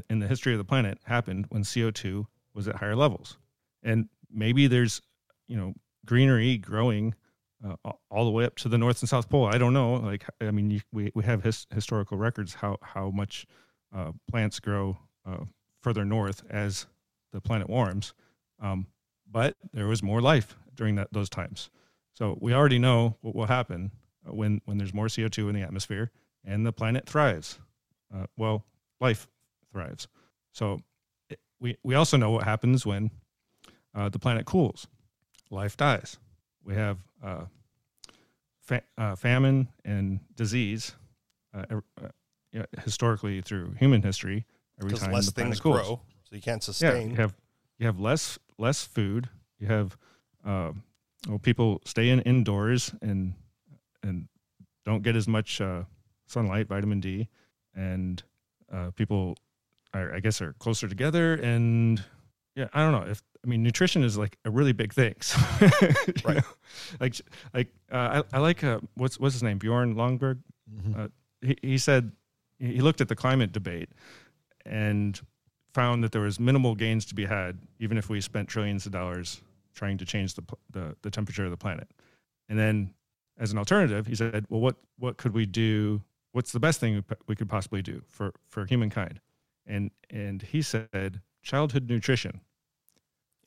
in, 0.10 0.20
the 0.20 0.28
history 0.28 0.54
of 0.54 0.58
the 0.58 0.64
planet 0.64 1.00
happened 1.06 1.46
when 1.50 1.64
CO2 1.64 2.26
was 2.54 2.68
at 2.68 2.76
higher 2.76 2.96
levels, 2.96 3.38
and 3.84 4.10
maybe 4.32 4.68
there's 4.68 5.02
you 5.48 5.58
know 5.58 5.74
greenery 6.06 6.58
growing 6.58 7.14
uh, 7.64 7.76
all 8.10 8.26
the 8.26 8.32
way 8.32 8.46
up 8.46 8.56
to 8.58 8.70
the 8.70 8.78
north 8.78 9.02
and 9.02 9.10
south 9.10 9.30
pole. 9.30 9.46
I 9.46 9.58
don't 9.58 9.74
know. 9.74 9.96
Like, 9.96 10.26
I 10.42 10.52
mean, 10.52 10.72
you, 10.72 10.82
we 10.92 11.12
we 11.14 11.24
have 11.24 11.44
his, 11.44 11.68
historical 11.74 12.18
records 12.18 12.54
how 12.56 12.78
how 12.82 13.10
much 13.12 13.46
uh, 13.96 14.12
plants 14.30 14.60
grow 14.60 14.98
uh, 15.26 15.46
further 15.82 16.06
north 16.06 16.44
as 16.50 16.86
the 17.32 17.42
planet 17.42 17.70
warms. 17.70 18.14
Um, 18.62 18.88
but 19.30 19.56
there 19.74 19.88
was 19.88 20.02
more 20.04 20.22
life 20.22 20.56
during 20.76 20.96
that 20.96 21.12
those 21.12 21.30
times. 21.30 21.70
So 22.14 22.38
we 22.42 22.54
already 22.54 22.80
know 22.80 23.16
what 23.22 23.36
will 23.36 23.46
happen 23.46 23.92
when 24.26 24.62
when 24.66 24.78
there's 24.78 24.94
more 24.94 25.08
CO2 25.08 25.50
in 25.50 25.56
the 25.56 25.62
atmosphere 25.62 26.12
and 26.44 26.66
the 26.66 26.74
planet 26.74 27.08
thrives. 27.08 27.60
Uh, 28.14 28.26
well, 28.38 28.66
life 29.00 29.28
thrives. 29.72 30.08
So 30.52 30.82
it, 31.30 31.40
we 31.60 31.78
we 31.84 31.96
also 31.96 32.18
know 32.18 32.32
what 32.32 32.44
happens 32.44 32.86
when 32.86 33.12
uh, 33.96 34.10
the 34.10 34.20
planet 34.20 34.46
cools. 34.46 34.88
Life 35.52 35.78
dies. 35.78 36.18
We 36.64 36.76
have 36.76 36.98
uh, 37.24 37.46
fa- 38.62 38.84
uh, 38.98 39.16
famine 39.16 39.70
and 39.84 40.20
disease 40.36 40.94
uh, 41.54 41.66
uh, 42.02 42.64
historically 42.84 43.42
through 43.42 43.76
human 43.80 44.02
history. 44.02 44.46
Every 44.82 44.98
time 44.98 45.12
less 45.12 45.32
things 45.32 45.60
cools. 45.60 45.76
grow, 45.76 46.02
so 46.24 46.36
you 46.36 46.42
can't 46.42 46.64
sustain. 46.64 47.08
Yeah, 47.08 47.12
you 47.12 47.16
have 47.16 47.36
you 47.78 47.86
have 47.86 48.00
less 48.00 48.40
less 48.58 48.84
food. 48.84 49.30
You 49.60 49.68
have 49.68 49.98
well, 51.28 51.40
people 51.40 51.82
stay 51.86 52.10
in 52.10 52.22
indoors 52.22 52.94
and 53.02 53.34
and 54.04 54.28
don't 54.86 55.04
get 55.04 55.16
as 55.16 55.28
much 55.28 55.62
uh, 55.62 55.84
sunlight, 56.28 56.68
vitamin 56.68 57.00
D, 57.00 57.28
and 57.76 58.24
uh, 58.72 58.92
people, 58.96 59.36
are, 59.94 60.16
I 60.16 60.20
guess, 60.20 60.42
are 60.42 60.54
closer 60.54 60.88
together. 60.88 61.36
And 61.36 62.04
yeah, 62.56 62.68
I 62.74 62.82
don't 62.82 62.92
know 62.92 63.10
if 63.10 63.22
I 63.44 63.48
mean 63.48 63.64
nutrition 63.64 64.04
is 64.04 64.18
like 64.18 64.38
a 64.46 64.50
really 64.50 64.74
big 64.74 64.94
thing. 64.94 65.16
So, 65.22 65.38
right. 66.26 66.38
Know? 66.38 66.42
Like 67.00 67.16
like 67.54 67.68
uh, 67.92 68.24
I, 68.34 68.38
I 68.38 68.40
like 68.40 68.64
uh, 68.64 68.80
what's 68.96 69.20
what's 69.20 69.36
his 69.36 69.44
name 69.44 69.58
Bjorn 69.58 69.96
Lomborg. 69.96 70.40
Mm-hmm. 70.74 71.02
Uh, 71.02 71.08
he 71.42 71.58
he 71.62 71.78
said 71.78 72.12
he 72.58 72.82
looked 72.82 73.02
at 73.02 73.08
the 73.08 73.16
climate 73.16 73.52
debate 73.52 73.90
and 74.70 75.20
found 75.74 76.04
that 76.04 76.12
there 76.12 76.22
was 76.22 76.40
minimal 76.40 76.76
gains 76.76 77.06
to 77.06 77.16
be 77.16 77.26
had 77.26 77.58
even 77.80 77.98
if 77.98 78.10
we 78.10 78.22
spent 78.22 78.48
trillions 78.48 78.86
of 78.86 78.92
dollars 78.92 79.42
trying 79.74 79.98
to 79.98 80.06
change 80.06 80.36
the, 80.36 80.44
the, 80.72 80.96
the 81.02 81.12
temperature 81.12 81.46
of 81.46 81.52
the 81.52 81.58
planet. 81.58 81.88
And 82.48 82.58
then 82.58 82.94
as 83.38 83.52
an 83.52 83.58
alternative, 83.58 84.08
he 84.08 84.16
said, 84.16 84.46
well, 84.50 84.62
what, 84.62 84.76
what 84.98 85.18
could 85.18 85.34
we 85.34 85.46
do? 85.46 86.02
What's 86.32 86.52
the 86.52 86.60
best 86.60 86.80
thing 86.80 87.04
we 87.28 87.36
could 87.36 87.50
possibly 87.50 87.82
do 87.82 88.02
for, 88.08 88.34
for 88.50 88.66
humankind? 88.66 89.20
And, 89.66 89.92
and 90.10 90.42
he 90.42 90.62
said, 90.62 91.22
childhood 91.44 91.90
nutrition. 91.90 92.42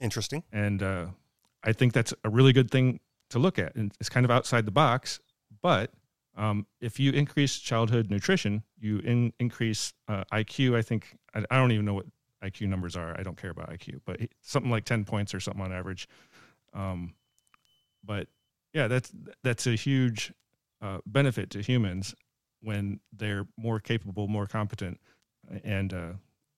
Interesting. 0.01 0.43
And 0.53 0.83
uh, 0.83 1.07
I 1.63 1.73
think 1.73 1.93
that's 1.93 2.15
a 2.25 2.31
really 2.31 2.53
good 2.53 2.71
thing 2.71 3.01
to 3.31 3.39
look 3.39 3.59
at. 3.59 3.75
And 3.75 3.93
it's 4.01 4.09
kind 4.09 4.25
of 4.25 4.31
outside 4.31 4.65
the 4.65 4.73
box, 4.73 5.21
but 5.61 5.91
um, 6.37 6.67
if 6.81 6.99
you 6.99 7.13
increase 7.13 7.59
childhood 7.59 8.11
nutrition, 8.11 8.63
you 8.79 8.99
in, 8.99 9.33
increase 9.39 9.93
uh, 10.09 10.25
IQ. 10.33 10.77
I 10.77 10.83
think 10.83 11.17
I, 11.35 11.45
I, 11.51 11.59
don't 11.59 11.73
even 11.73 11.85
know 11.85 11.95
what 11.95 12.07
IQ 12.43 12.69
numbers 12.69 12.97
are. 12.97 13.15
I 13.19 13.23
don't 13.23 13.37
care 13.37 13.51
about 13.51 13.71
IQ, 13.71 14.01
but 14.07 14.21
something 14.41 14.71
like 14.71 14.85
10 14.85 15.05
points 15.05 15.35
or 15.35 15.41
something 15.41 15.63
on 15.63 15.73
average. 15.73 16.09
Um, 16.73 17.15
but 18.03 18.29
yeah, 18.73 18.89
that's 18.89 19.13
that's 19.43 19.67
a 19.67 19.75
huge 19.75 20.33
uh, 20.81 20.99
benefit 21.07 21.51
to 21.51 21.61
humans 21.61 22.15
when 22.63 23.01
they're 23.13 23.47
more 23.57 23.81
capable, 23.81 24.29
more 24.29 24.47
competent, 24.47 25.01
and 25.65 25.93
uh, 25.93 26.13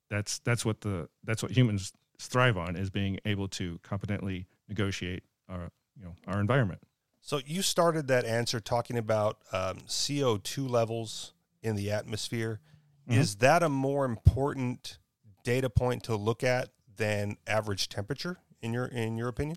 that's 0.09 0.39
that's 0.41 0.65
what 0.65 0.83
the 0.83 1.09
that's 1.25 1.43
what 1.43 1.53
humans 1.53 1.93
thrive 2.19 2.57
on 2.57 2.77
is 2.77 2.91
being 2.91 3.19
able 3.25 3.49
to 3.49 3.81
competently 3.83 4.47
negotiate 4.69 5.25
our 5.49 5.71
you 5.97 6.05
know 6.05 6.15
our 6.29 6.41
environment. 6.41 6.81
So 7.25 7.41
you 7.47 7.63
started 7.63 8.09
that 8.09 8.27
answer 8.27 8.61
talking 8.61 8.99
about 8.99 9.39
um, 9.51 9.79
CO 9.89 10.37
two 10.37 10.69
levels 10.69 11.33
in 11.63 11.75
the 11.75 11.91
atmosphere. 11.91 12.61
Mm-hmm. 13.09 13.19
Is 13.19 13.37
that 13.37 13.63
a 13.63 13.71
more 13.71 14.05
important 14.05 14.99
data 15.43 15.71
point 15.71 16.03
to 16.03 16.17
look 16.17 16.45
at 16.45 16.69
than 16.99 17.39
average 17.47 17.89
temperature 17.89 18.37
in 18.61 18.75
your 18.75 18.85
in 18.85 19.17
your 19.17 19.29
opinion? 19.29 19.57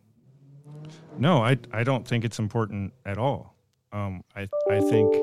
No, 1.17 1.43
I 1.43 1.57
I 1.73 1.83
don't 1.83 2.07
think 2.07 2.23
it's 2.23 2.39
important 2.39 2.93
at 3.05 3.17
all. 3.17 3.53
Um, 3.91 4.23
I 4.33 4.47
I 4.69 4.79
think 4.79 5.13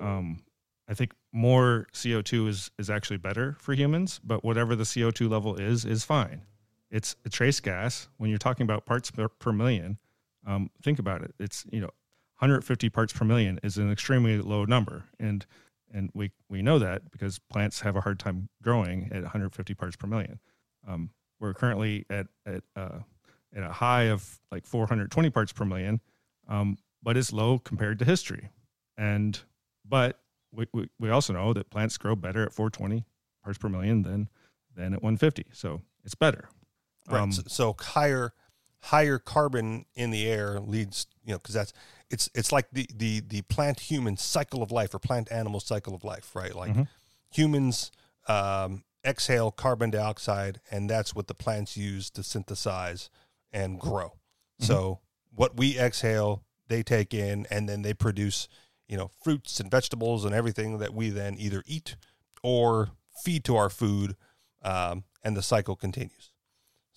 um, 0.00 0.44
I 0.88 0.94
think 0.94 1.14
more 1.32 1.88
CO 2.00 2.22
two 2.22 2.46
is 2.46 2.70
is 2.78 2.90
actually 2.90 3.18
better 3.18 3.56
for 3.58 3.74
humans, 3.74 4.20
but 4.22 4.44
whatever 4.44 4.76
the 4.76 4.84
CO 4.84 5.10
two 5.10 5.28
level 5.28 5.56
is 5.56 5.84
is 5.84 6.04
fine. 6.04 6.42
It's 6.92 7.16
a 7.24 7.28
trace 7.28 7.58
gas. 7.58 8.08
When 8.18 8.30
you're 8.30 8.38
talking 8.38 8.62
about 8.62 8.86
parts 8.86 9.10
per, 9.10 9.26
per 9.26 9.52
million, 9.52 9.98
um, 10.46 10.70
think 10.82 10.98
about 10.98 11.22
it. 11.22 11.34
It's 11.38 11.64
you 11.70 11.80
know 11.80 11.90
150 12.38 12.88
parts 12.90 13.12
per 13.12 13.24
million 13.24 13.58
is 13.62 13.76
an 13.76 13.90
extremely 13.90 14.38
low 14.38 14.64
number, 14.64 15.04
and 15.18 15.44
and 15.92 16.10
we 16.14 16.30
we 16.48 16.62
know 16.62 16.78
that 16.78 17.10
because 17.10 17.38
plants 17.38 17.80
have 17.80 17.96
a 17.96 18.00
hard 18.00 18.18
time 18.18 18.48
growing 18.62 19.08
at 19.12 19.22
150 19.22 19.74
parts 19.74 19.96
per 19.96 20.06
million. 20.06 20.38
Um, 20.86 21.10
we're 21.40 21.54
currently 21.54 22.06
at 22.08 22.26
at 22.46 22.62
uh, 22.74 23.00
at 23.54 23.62
a 23.62 23.72
high 23.72 24.04
of 24.04 24.40
like 24.50 24.66
420 24.66 25.30
parts 25.30 25.52
per 25.52 25.64
million, 25.64 26.00
um, 26.48 26.78
but 27.02 27.16
it's 27.16 27.32
low 27.32 27.58
compared 27.58 27.98
to 27.98 28.04
history. 28.04 28.50
And 28.96 29.38
but 29.84 30.20
we, 30.52 30.66
we, 30.72 30.88
we 30.98 31.10
also 31.10 31.32
know 31.32 31.52
that 31.52 31.70
plants 31.70 31.96
grow 31.96 32.16
better 32.16 32.42
at 32.42 32.52
420 32.52 33.04
parts 33.42 33.58
per 33.58 33.68
million 33.68 34.02
than 34.02 34.28
than 34.74 34.92
at 34.92 35.02
150. 35.02 35.46
So 35.52 35.82
it's 36.04 36.14
better. 36.14 36.48
Right. 37.08 37.20
Um, 37.20 37.32
so, 37.32 37.42
so 37.46 37.76
higher 37.78 38.32
higher 38.82 39.18
carbon 39.18 39.84
in 39.94 40.10
the 40.10 40.28
air 40.28 40.60
leads 40.60 41.06
you 41.24 41.32
know 41.32 41.38
because 41.38 41.54
that's 41.54 41.72
it's 42.10 42.30
it's 42.34 42.52
like 42.52 42.68
the 42.72 42.88
the 42.94 43.20
the 43.20 43.42
plant 43.42 43.80
human 43.80 44.16
cycle 44.16 44.62
of 44.62 44.70
life 44.70 44.94
or 44.94 44.98
plant 44.98 45.30
animal 45.32 45.60
cycle 45.60 45.94
of 45.94 46.04
life, 46.04 46.34
right? 46.34 46.54
Like 46.54 46.70
mm-hmm. 46.70 46.82
humans 47.30 47.90
um, 48.28 48.84
exhale 49.04 49.50
carbon 49.50 49.90
dioxide, 49.90 50.60
and 50.70 50.88
that's 50.88 51.14
what 51.14 51.26
the 51.26 51.34
plants 51.34 51.76
use 51.76 52.10
to 52.10 52.22
synthesize 52.22 53.10
and 53.52 53.80
grow. 53.80 54.08
Mm-hmm. 54.08 54.64
So 54.64 55.00
what 55.34 55.56
we 55.56 55.78
exhale, 55.78 56.44
they 56.68 56.82
take 56.82 57.12
in, 57.12 57.46
and 57.50 57.68
then 57.68 57.82
they 57.82 57.94
produce, 57.94 58.48
you 58.88 58.96
know, 58.96 59.10
fruits 59.22 59.60
and 59.60 59.70
vegetables 59.70 60.24
and 60.24 60.34
everything 60.34 60.78
that 60.78 60.94
we 60.94 61.10
then 61.10 61.36
either 61.38 61.62
eat 61.66 61.96
or 62.42 62.90
feed 63.24 63.44
to 63.44 63.56
our 63.56 63.70
food, 63.70 64.16
um, 64.62 65.04
and 65.24 65.36
the 65.36 65.42
cycle 65.42 65.74
continues. 65.74 66.30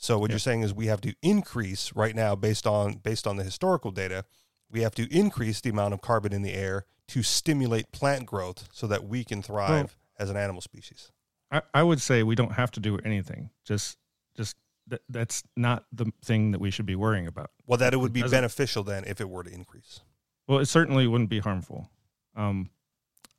So 0.01 0.17
what 0.17 0.29
you're 0.29 0.39
saying 0.39 0.61
is 0.61 0.73
we 0.73 0.87
have 0.87 1.01
to 1.01 1.13
increase 1.21 1.93
right 1.93 2.15
now 2.15 2.35
based 2.35 2.65
on 2.65 2.93
based 2.95 3.27
on 3.27 3.35
the 3.35 3.43
historical 3.43 3.91
data 3.91 4.25
we 4.71 4.81
have 4.81 4.95
to 4.95 5.07
increase 5.15 5.61
the 5.61 5.69
amount 5.69 5.93
of 5.93 6.01
carbon 6.01 6.33
in 6.33 6.41
the 6.41 6.53
air 6.53 6.85
to 7.09 7.23
stimulate 7.23 7.91
plant 7.91 8.25
growth 8.25 8.69
so 8.71 8.87
that 8.87 9.05
we 9.05 9.23
can 9.23 9.41
thrive 9.41 9.69
well, 9.69 9.89
as 10.19 10.29
an 10.29 10.37
animal 10.37 10.61
species. 10.61 11.11
I, 11.51 11.61
I, 11.73 11.83
would 11.83 12.01
say 12.01 12.21
we 12.21 12.35
don't 12.35 12.53
have 12.53 12.71
to 12.71 12.79
do 12.79 12.97
anything. 12.99 13.49
Just, 13.65 13.97
just 14.35 14.55
th- 14.87 15.01
that's 15.09 15.43
not 15.57 15.85
the 15.91 16.11
thing 16.23 16.51
that 16.51 16.61
we 16.61 16.69
should 16.69 16.85
be 16.85 16.95
worrying 16.95 17.25
about. 17.25 17.49
Well, 17.65 17.77
that 17.77 17.93
it 17.93 17.97
would 17.97 18.13
be 18.13 18.21
beneficial 18.21 18.83
then 18.83 19.05
if 19.05 19.19
it 19.19 19.29
were 19.29 19.43
to 19.43 19.51
increase. 19.51 20.01
Well, 20.47 20.59
it 20.59 20.67
certainly 20.67 21.07
wouldn't 21.07 21.29
be 21.29 21.39
harmful. 21.39 21.89
Um, 22.35 22.69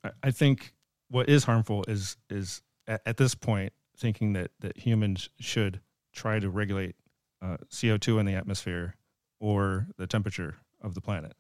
I, 0.03 0.11
I 0.25 0.31
think 0.33 0.75
what 1.09 1.29
is 1.29 1.45
harmful 1.45 1.85
is 1.87 2.17
is 2.29 2.63
at, 2.89 3.03
at, 3.07 3.17
this 3.17 3.35
point 3.35 3.73
thinking 3.97 4.33
that 4.33 4.51
that 4.61 4.77
humans 4.77 5.29
should 5.39 5.81
try 6.13 6.39
to 6.39 6.51
regulate 6.51 6.97
uh, 7.43 7.57
CO 7.71 7.97
two 7.97 8.19
in 8.19 8.27
the 8.27 8.35
atmosphere 8.35 8.97
or 9.39 9.87
the 9.97 10.07
temperature 10.07 10.57
of 10.81 10.95
the 10.95 11.01
planet. 11.01 11.35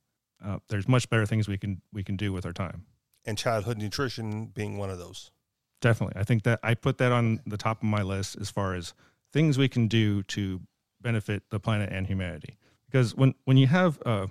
Uh, 0.44 0.58
there's 0.68 0.88
much 0.88 1.08
better 1.10 1.26
things 1.26 1.48
we 1.48 1.58
can 1.58 1.82
we 1.92 2.02
can 2.02 2.16
do 2.16 2.32
with 2.32 2.46
our 2.46 2.52
time. 2.52 2.86
And 3.26 3.36
childhood 3.36 3.76
nutrition 3.76 4.46
being 4.46 4.78
one 4.78 4.90
of 4.90 4.98
those. 4.98 5.30
Definitely, 5.80 6.20
I 6.20 6.24
think 6.24 6.42
that 6.44 6.60
I 6.62 6.74
put 6.74 6.98
that 6.98 7.12
on 7.12 7.40
the 7.46 7.56
top 7.56 7.78
of 7.78 7.84
my 7.84 8.02
list 8.02 8.36
as 8.40 8.50
far 8.50 8.74
as 8.74 8.94
things 9.32 9.58
we 9.58 9.68
can 9.68 9.88
do 9.88 10.22
to 10.24 10.60
benefit 11.00 11.42
the 11.50 11.60
planet 11.60 11.90
and 11.92 12.06
humanity. 12.06 12.58
Because 12.86 13.14
when 13.14 13.34
when 13.44 13.56
you 13.56 13.66
have 13.66 13.98
a, 14.04 14.28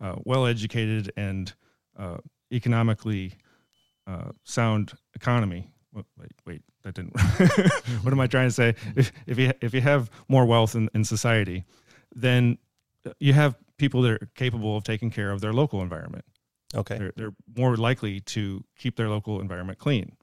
a 0.00 0.18
well-educated 0.24 1.12
and 1.16 1.52
uh, 1.96 2.18
economically 2.52 3.34
uh, 4.06 4.30
sound 4.44 4.92
economy, 5.14 5.73
wait, 5.94 6.32
wait, 6.46 6.62
that 6.82 6.94
didn't. 6.94 7.18
what 8.02 8.12
am 8.12 8.20
I 8.20 8.26
trying 8.26 8.48
to 8.48 8.54
say? 8.54 8.74
If, 8.96 9.12
if 9.26 9.38
you 9.38 9.52
if 9.60 9.74
you 9.74 9.80
have 9.80 10.10
more 10.28 10.44
wealth 10.44 10.74
in, 10.74 10.88
in 10.94 11.04
society, 11.04 11.64
then 12.14 12.58
you 13.18 13.32
have 13.32 13.56
people 13.76 14.02
that 14.02 14.12
are 14.12 14.28
capable 14.34 14.76
of 14.76 14.84
taking 14.84 15.10
care 15.10 15.30
of 15.30 15.40
their 15.40 15.52
local 15.52 15.82
environment. 15.82 16.24
Okay. 16.74 16.98
They're, 16.98 17.12
they're 17.16 17.34
more 17.56 17.76
likely 17.76 18.20
to 18.20 18.64
keep 18.76 18.96
their 18.96 19.08
local 19.08 19.40
environment 19.40 19.78
clean. 19.78 20.16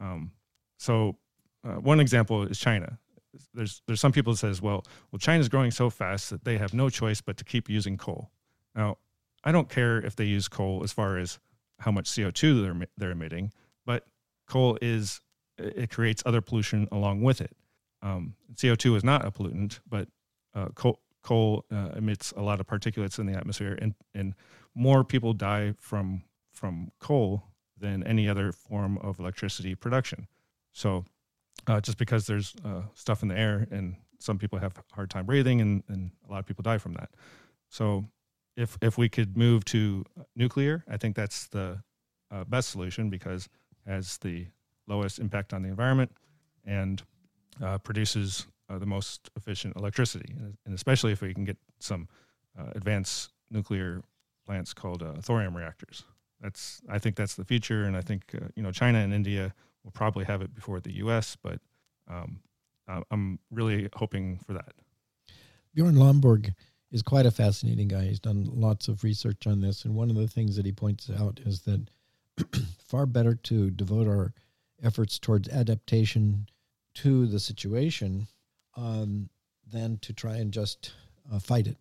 Um, 0.00 0.32
so, 0.78 1.16
uh, 1.64 1.74
one 1.74 2.00
example 2.00 2.42
is 2.44 2.58
China. 2.58 2.98
There's 3.54 3.82
there's 3.86 4.00
some 4.00 4.12
people 4.12 4.32
that 4.32 4.38
says, 4.38 4.62
well, 4.62 4.84
well, 5.10 5.18
China's 5.18 5.48
growing 5.48 5.70
so 5.70 5.90
fast 5.90 6.30
that 6.30 6.44
they 6.44 6.58
have 6.58 6.72
no 6.72 6.88
choice 6.88 7.20
but 7.20 7.36
to 7.38 7.44
keep 7.44 7.68
using 7.68 7.96
coal. 7.96 8.30
Now, 8.74 8.98
I 9.44 9.52
don't 9.52 9.68
care 9.68 9.98
if 9.98 10.16
they 10.16 10.24
use 10.24 10.48
coal 10.48 10.82
as 10.82 10.92
far 10.92 11.18
as 11.18 11.38
how 11.80 11.90
much 11.90 12.10
CO2 12.10 12.62
they're 12.62 12.88
they're 12.96 13.10
emitting, 13.10 13.52
coal 14.46 14.78
is 14.80 15.20
it 15.58 15.90
creates 15.90 16.22
other 16.26 16.40
pollution 16.40 16.88
along 16.92 17.22
with 17.22 17.40
it. 17.40 17.56
Um, 18.02 18.34
CO2 18.54 18.96
is 18.96 19.04
not 19.04 19.24
a 19.24 19.30
pollutant, 19.30 19.80
but 19.88 20.08
uh, 20.54 20.68
coal, 20.74 21.00
coal 21.22 21.64
uh, 21.72 21.90
emits 21.96 22.32
a 22.36 22.42
lot 22.42 22.60
of 22.60 22.66
particulates 22.66 23.18
in 23.18 23.26
the 23.26 23.32
atmosphere, 23.32 23.78
and, 23.80 23.94
and 24.14 24.34
more 24.74 25.04
people 25.04 25.32
die 25.32 25.74
from 25.78 26.22
from 26.52 26.90
coal 27.00 27.44
than 27.78 28.02
any 28.04 28.28
other 28.28 28.50
form 28.50 28.96
of 28.98 29.18
electricity 29.18 29.74
production. 29.74 30.26
So, 30.72 31.04
uh, 31.66 31.80
just 31.82 31.98
because 31.98 32.26
there's 32.26 32.54
uh, 32.64 32.82
stuff 32.94 33.22
in 33.22 33.28
the 33.28 33.38
air, 33.38 33.66
and 33.70 33.96
some 34.18 34.38
people 34.38 34.58
have 34.58 34.72
hard 34.92 35.10
time 35.10 35.26
breathing, 35.26 35.60
and, 35.60 35.82
and 35.88 36.12
a 36.26 36.32
lot 36.32 36.38
of 36.38 36.46
people 36.46 36.62
die 36.62 36.78
from 36.78 36.94
that. 36.94 37.10
So, 37.68 38.06
if 38.56 38.78
if 38.80 38.96
we 38.96 39.08
could 39.08 39.36
move 39.36 39.64
to 39.66 40.04
nuclear, 40.34 40.84
I 40.88 40.96
think 40.96 41.16
that's 41.16 41.48
the 41.48 41.82
uh, 42.30 42.44
best 42.44 42.70
solution 42.70 43.10
because 43.10 43.48
as 43.86 44.18
the 44.18 44.46
lowest 44.86 45.18
impact 45.18 45.52
on 45.52 45.62
the 45.62 45.68
environment 45.68 46.12
and 46.64 47.02
uh, 47.62 47.78
produces 47.78 48.46
uh, 48.68 48.78
the 48.78 48.86
most 48.86 49.30
efficient 49.36 49.76
electricity. 49.76 50.34
And 50.64 50.74
especially 50.74 51.12
if 51.12 51.20
we 51.20 51.32
can 51.32 51.44
get 51.44 51.56
some 51.78 52.08
uh, 52.58 52.70
advanced 52.74 53.30
nuclear 53.50 54.02
plants 54.44 54.72
called 54.72 55.02
uh, 55.02 55.14
thorium 55.20 55.56
reactors. 55.56 56.04
That's 56.40 56.80
I 56.88 56.98
think 56.98 57.16
that's 57.16 57.34
the 57.34 57.44
future, 57.44 57.84
and 57.84 57.96
I 57.96 58.02
think 58.02 58.34
uh, 58.34 58.48
you 58.54 58.62
know 58.62 58.70
China 58.70 58.98
and 58.98 59.12
India 59.12 59.54
will 59.84 59.90
probably 59.90 60.24
have 60.26 60.42
it 60.42 60.54
before 60.54 60.80
the 60.80 60.92
U.S. 60.96 61.36
But 61.42 61.60
um, 62.08 62.40
I'm 63.10 63.38
really 63.50 63.88
hoping 63.94 64.38
for 64.46 64.52
that. 64.52 64.72
Bjorn 65.74 65.94
Lomborg 65.94 66.54
is 66.92 67.02
quite 67.02 67.26
a 67.26 67.30
fascinating 67.30 67.88
guy. 67.88 68.04
He's 68.04 68.20
done 68.20 68.48
lots 68.52 68.88
of 68.88 69.02
research 69.02 69.46
on 69.46 69.60
this, 69.60 69.84
and 69.84 69.94
one 69.94 70.10
of 70.10 70.16
the 70.16 70.28
things 70.28 70.56
that 70.56 70.66
he 70.66 70.72
points 70.72 71.10
out 71.18 71.40
is 71.44 71.62
that 71.62 71.86
far 72.86 73.06
better 73.06 73.34
to 73.34 73.70
devote 73.70 74.06
our 74.06 74.32
efforts 74.82 75.18
towards 75.18 75.48
adaptation 75.48 76.46
to 76.94 77.26
the 77.26 77.40
situation 77.40 78.26
um, 78.76 79.28
than 79.72 79.98
to 79.98 80.12
try 80.12 80.36
and 80.36 80.52
just 80.52 80.92
uh, 81.32 81.38
fight 81.38 81.66
it. 81.66 81.76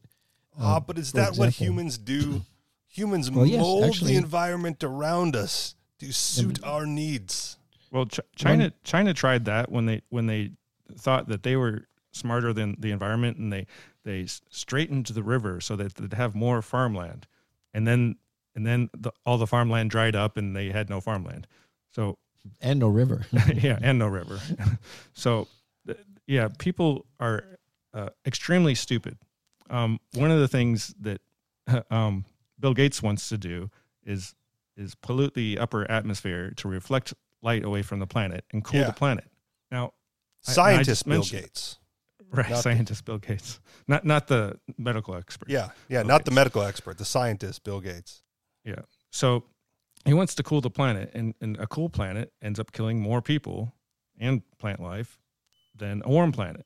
Ah, 0.59 0.77
uh, 0.77 0.79
but 0.79 0.97
is 0.97 1.11
that 1.13 1.29
example, 1.29 1.45
what 1.45 1.53
humans 1.53 1.97
do? 1.97 2.41
Humans 2.87 3.29
well, 3.29 3.45
yes, 3.45 3.59
mold 3.59 3.83
actually, 3.83 4.13
the 4.13 4.17
environment 4.17 4.81
around 4.81 5.35
us 5.35 5.75
to 5.99 6.13
suit 6.13 6.63
our 6.63 6.85
needs. 6.85 7.57
Well, 7.91 8.05
Ch- 8.05 8.21
China 8.37 8.71
China 8.85 9.13
tried 9.13 9.43
that 9.45 9.69
when 9.69 9.85
they 9.85 10.01
when 10.07 10.27
they 10.27 10.51
thought 10.97 11.27
that 11.27 11.43
they 11.43 11.57
were 11.57 11.89
smarter 12.13 12.53
than 12.53 12.77
the 12.79 12.91
environment, 12.91 13.35
and 13.35 13.51
they 13.51 13.67
they 14.05 14.27
straightened 14.49 15.07
the 15.07 15.23
river 15.23 15.59
so 15.59 15.75
that 15.75 15.95
they'd 15.95 16.13
have 16.13 16.35
more 16.35 16.61
farmland, 16.61 17.27
and 17.73 17.85
then 17.85 18.15
and 18.55 18.65
then 18.65 18.89
the, 18.97 19.11
all 19.25 19.37
the 19.37 19.47
farmland 19.47 19.89
dried 19.89 20.15
up, 20.15 20.37
and 20.37 20.55
they 20.55 20.69
had 20.71 20.89
no 20.89 21.01
farmland. 21.01 21.47
So 21.91 22.17
and 22.61 22.79
no 22.79 22.87
river. 22.87 23.25
yeah, 23.53 23.79
and 23.81 23.99
no 23.99 24.07
river. 24.07 24.39
so, 25.13 25.47
yeah, 26.27 26.49
people 26.57 27.05
are 27.19 27.43
uh, 27.93 28.09
extremely 28.25 28.75
stupid. 28.75 29.17
Um, 29.69 29.99
one 30.13 30.31
of 30.31 30.39
the 30.39 30.47
things 30.47 30.93
that 31.01 31.21
um, 31.91 32.25
Bill 32.59 32.73
Gates 32.73 33.01
wants 33.01 33.29
to 33.29 33.37
do 33.37 33.69
is 34.03 34.35
is 34.77 34.93
pollute 34.93 35.33
the 35.33 35.57
upper 35.57 35.89
atmosphere 35.89 36.51
to 36.57 36.67
reflect 36.67 37.13
light 37.41 37.63
away 37.63 37.81
from 37.81 37.99
the 37.99 38.07
planet 38.07 38.43
and 38.51 38.61
cool 38.63 38.81
yeah. 38.81 38.87
the 38.87 38.93
planet. 38.93 39.23
Now, 39.71 39.93
scientist 40.41 41.07
I, 41.07 41.11
I 41.11 41.13
Bill 41.13 41.23
Gates, 41.23 41.79
right? 42.29 42.49
Not 42.49 42.61
scientist 42.61 43.05
the, 43.05 43.11
Bill 43.11 43.19
Gates, 43.19 43.59
not 43.87 44.05
not 44.05 44.27
the 44.27 44.59
medical 44.77 45.15
expert. 45.15 45.49
Yeah, 45.49 45.69
yeah, 45.87 46.01
Bill 46.01 46.09
not 46.09 46.19
Gates. 46.19 46.29
the 46.29 46.35
medical 46.35 46.61
expert, 46.61 46.97
the 46.97 47.05
scientist 47.05 47.63
Bill 47.63 47.79
Gates. 47.79 48.21
Yeah. 48.65 48.81
So 49.11 49.45
he 50.05 50.13
wants 50.13 50.35
to 50.35 50.43
cool 50.43 50.61
the 50.61 50.69
planet, 50.69 51.11
and, 51.13 51.33
and 51.39 51.57
a 51.57 51.67
cool 51.67 51.89
planet 51.89 52.33
ends 52.41 52.59
up 52.59 52.71
killing 52.71 52.99
more 52.99 53.21
people 53.21 53.73
and 54.19 54.41
plant 54.57 54.81
life 54.81 55.19
than 55.75 56.01
a 56.05 56.09
warm 56.09 56.31
planet. 56.31 56.65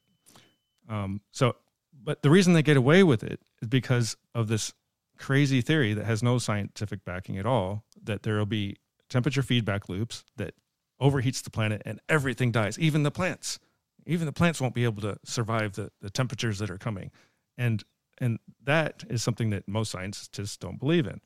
Um, 0.88 1.22
so, 1.32 1.56
but 1.94 2.22
the 2.24 2.30
reason 2.30 2.54
they 2.54 2.64
get 2.64 2.78
away 2.78 3.04
with 3.04 3.24
it 3.24 3.40
is 3.62 3.68
because 3.68 4.18
of 4.34 4.48
this 4.48 4.74
crazy 5.18 5.62
theory 5.62 5.94
that 5.94 6.06
has 6.06 6.24
no 6.24 6.38
scientific 6.38 7.04
backing 7.06 7.38
at 7.38 7.46
all 7.46 7.84
that 8.02 8.24
there 8.24 8.38
will 8.38 8.46
be 8.46 8.78
temperature 9.10 9.44
feedback 9.44 9.90
loops 9.90 10.24
that 10.38 10.54
overheats 11.02 11.44
the 11.44 11.50
planet 11.50 11.82
and 11.86 12.00
everything 12.08 12.52
dies, 12.52 12.80
even 12.80 13.04
the 13.04 13.12
plants. 13.12 13.60
Even 14.06 14.26
the 14.26 14.34
plants 14.34 14.62
won't 14.62 14.74
be 14.74 14.86
able 14.86 15.02
to 15.02 15.18
survive 15.26 15.74
the, 15.74 15.92
the 16.02 16.10
temperatures 16.10 16.60
that 16.60 16.70
are 16.70 16.78
coming. 16.78 17.12
And 17.58 17.84
and 18.22 18.40
that 18.64 19.06
is 19.10 19.24
something 19.24 19.50
that 19.52 19.68
most 19.68 19.92
scientists 19.92 20.58
don't 20.58 20.80
believe 20.80 21.08
in. 21.08 21.22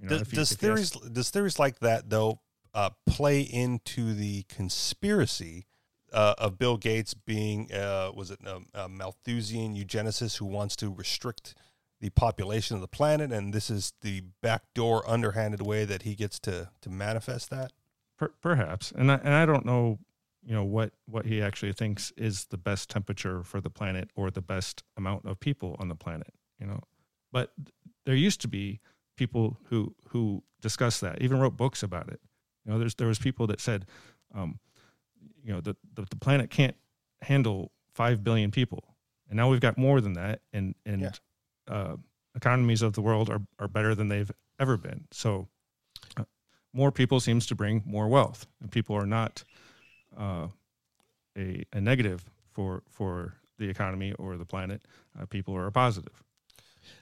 You 0.00 0.08
know, 0.08 0.18
does, 0.18 0.28
does 0.28 0.52
theories 0.52 0.90
does 0.90 1.30
theories 1.30 1.58
like 1.58 1.80
that 1.80 2.08
though 2.10 2.40
uh, 2.74 2.90
play 3.06 3.40
into 3.40 4.14
the 4.14 4.44
conspiracy 4.44 5.66
uh, 6.12 6.34
of 6.38 6.58
Bill 6.58 6.76
Gates 6.76 7.14
being 7.14 7.72
uh, 7.72 8.12
was 8.14 8.30
it 8.30 8.38
a, 8.44 8.60
a, 8.84 8.88
Malthusian 8.88 9.74
eugenicist 9.74 10.38
who 10.38 10.46
wants 10.46 10.76
to 10.76 10.90
restrict 10.90 11.54
the 12.00 12.10
population 12.10 12.76
of 12.76 12.80
the 12.80 12.88
planet, 12.88 13.32
and 13.32 13.52
this 13.52 13.70
is 13.70 13.92
the 14.02 14.22
backdoor, 14.40 15.08
underhanded 15.08 15.60
way 15.62 15.84
that 15.84 16.02
he 16.02 16.14
gets 16.14 16.38
to 16.40 16.70
to 16.80 16.90
manifest 16.90 17.50
that? 17.50 17.72
Per- 18.16 18.32
perhaps, 18.40 18.92
and 18.92 19.10
I, 19.10 19.16
and 19.16 19.34
I 19.34 19.46
don't 19.46 19.66
know, 19.66 19.98
you 20.44 20.54
know 20.54 20.64
what 20.64 20.92
what 21.06 21.26
he 21.26 21.42
actually 21.42 21.72
thinks 21.72 22.12
is 22.16 22.46
the 22.46 22.56
best 22.56 22.88
temperature 22.88 23.42
for 23.42 23.60
the 23.60 23.70
planet 23.70 24.10
or 24.14 24.30
the 24.30 24.40
best 24.40 24.82
amount 24.96 25.26
of 25.26 25.40
people 25.40 25.76
on 25.78 25.88
the 25.88 25.96
planet. 25.96 26.32
You 26.60 26.68
know, 26.68 26.80
but 27.32 27.52
there 28.06 28.14
used 28.14 28.40
to 28.42 28.48
be 28.48 28.80
people 29.18 29.58
who 29.64 29.94
who 30.08 30.42
discussed 30.62 31.00
that, 31.02 31.20
even 31.20 31.38
wrote 31.38 31.56
books 31.56 31.82
about 31.82 32.08
it. 32.08 32.20
You 32.64 32.72
know, 32.72 32.78
there's 32.78 32.94
there 32.94 33.08
was 33.08 33.18
people 33.18 33.46
that 33.48 33.60
said, 33.60 33.84
um, 34.34 34.58
you 35.42 35.52
know, 35.52 35.60
the, 35.60 35.76
the, 35.94 36.06
the 36.08 36.16
planet 36.16 36.50
can't 36.50 36.76
handle 37.22 37.72
five 37.92 38.24
billion 38.24 38.50
people, 38.50 38.96
and 39.28 39.36
now 39.36 39.50
we've 39.50 39.60
got 39.60 39.76
more 39.76 40.00
than 40.00 40.14
that, 40.14 40.40
and 40.52 40.74
and 40.86 41.02
yeah. 41.02 41.10
uh, 41.68 41.96
economies 42.34 42.82
of 42.82 42.94
the 42.94 43.02
world 43.02 43.28
are 43.28 43.42
are 43.58 43.68
better 43.68 43.94
than 43.94 44.08
they've 44.08 44.30
ever 44.58 44.76
been. 44.76 45.06
So, 45.10 45.48
uh, 46.16 46.24
more 46.72 46.92
people 46.92 47.20
seems 47.20 47.46
to 47.46 47.54
bring 47.54 47.82
more 47.84 48.08
wealth, 48.08 48.46
and 48.60 48.70
people 48.70 48.96
are 48.96 49.06
not 49.06 49.44
uh, 50.16 50.48
a 51.36 51.64
a 51.72 51.80
negative 51.80 52.24
for 52.52 52.82
for 52.88 53.34
the 53.58 53.68
economy 53.68 54.12
or 54.14 54.36
the 54.36 54.46
planet. 54.46 54.82
Uh, 55.18 55.26
people 55.26 55.54
are 55.56 55.66
a 55.66 55.72
positive. 55.72 56.22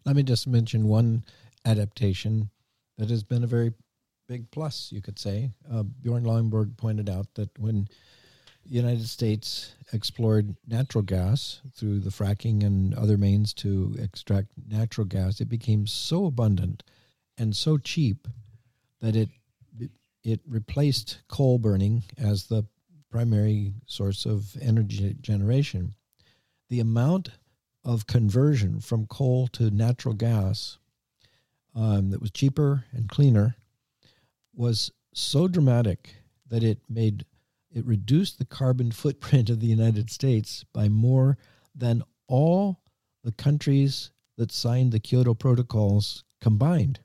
Let 0.05 0.17
me 0.17 0.23
just 0.23 0.47
mention 0.47 0.89
one 0.89 1.25
adaptation 1.67 2.51
that 2.97 3.11
has 3.11 3.23
been 3.23 3.45
a 3.45 3.49
very 3.49 3.73
big 4.29 4.51
plus, 4.51 4.91
you 4.91 5.03
could 5.03 5.19
say. 5.19 5.51
Uh, 5.71 5.83
Bjorn 5.83 6.25
Lomborg 6.25 6.77
pointed 6.77 7.11
out 7.11 7.27
that 7.35 7.51
when 7.59 7.89
the 8.65 8.75
United 8.75 9.09
States 9.09 9.75
explored 9.93 10.57
natural 10.67 11.03
gas 11.03 11.61
through 11.75 12.01
the 12.01 12.11
fracking 12.11 12.65
and 12.65 12.95
other 12.95 13.17
means 13.17 13.53
to 13.55 13.95
extract 13.99 14.49
natural 14.69 15.07
gas, 15.07 15.41
it 15.41 15.49
became 15.49 15.87
so 15.87 16.27
abundant 16.27 16.83
and 17.39 17.55
so 17.55 17.79
cheap 17.79 18.27
that 19.01 19.15
it 19.15 19.29
it 20.25 20.41
replaced 20.45 21.21
coal 21.29 21.57
burning 21.57 22.03
as 22.19 22.47
the 22.47 22.65
primary 23.13 23.73
source 23.87 24.27
of 24.27 24.57
energy 24.61 25.15
generation. 25.21 25.95
The 26.69 26.81
amount 26.81 27.31
of 27.85 28.09
conversion 28.09 28.81
from 28.81 29.07
coal 29.07 29.47
to 29.53 29.71
natural 29.71 30.15
gas 30.15 30.79
um, 31.77 32.11
that 32.11 32.21
was 32.21 32.31
cheaper 32.31 32.85
and 32.93 33.09
cleaner 33.09 33.57
was 34.55 34.91
so 35.13 35.47
dramatic 35.47 36.17
that 36.49 36.65
it 36.65 36.81
made 36.89 37.25
it 37.71 37.85
reduced 37.85 38.39
the 38.39 38.45
carbon 38.47 38.91
footprint 38.91 39.51
of 39.51 39.61
the 39.61 39.67
United 39.67 40.11
States 40.11 40.65
by 40.73 40.89
more 40.89 41.37
than 41.75 42.03
all 42.27 42.81
the 43.23 43.33
countries 43.33 44.11
that 44.39 44.51
signed 44.51 44.93
the 44.93 45.01
Kyoto 45.01 45.35
protocols 45.35 46.25
combined. 46.41 47.01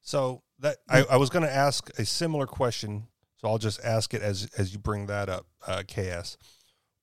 So 0.00 0.42
that 0.60 0.78
I, 0.88 1.04
I 1.10 1.16
was 1.16 1.28
going 1.28 1.44
to 1.44 1.54
ask 1.54 1.90
a 1.98 2.06
similar 2.06 2.46
question, 2.46 3.08
so 3.36 3.48
I'll 3.48 3.58
just 3.58 3.80
ask 3.84 4.14
it 4.14 4.22
as 4.22 4.48
as 4.56 4.72
you 4.72 4.78
bring 4.78 5.06
that 5.06 5.28
up, 5.28 5.46
uh, 5.66 5.82
KS. 5.82 6.38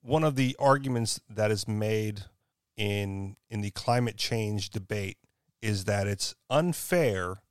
One 0.02 0.24
of 0.24 0.36
the 0.36 0.56
arguments 0.60 1.22
that 1.30 1.52
is 1.52 1.68
made 1.68 2.24
in 2.76 3.36
in 3.50 3.62
the 3.62 3.72
climate 3.72 4.18
change 4.18 4.72
debate 4.72 5.18
is 5.62 5.86
that 5.86 6.08
it's 6.08 6.36
unfair 6.50 7.42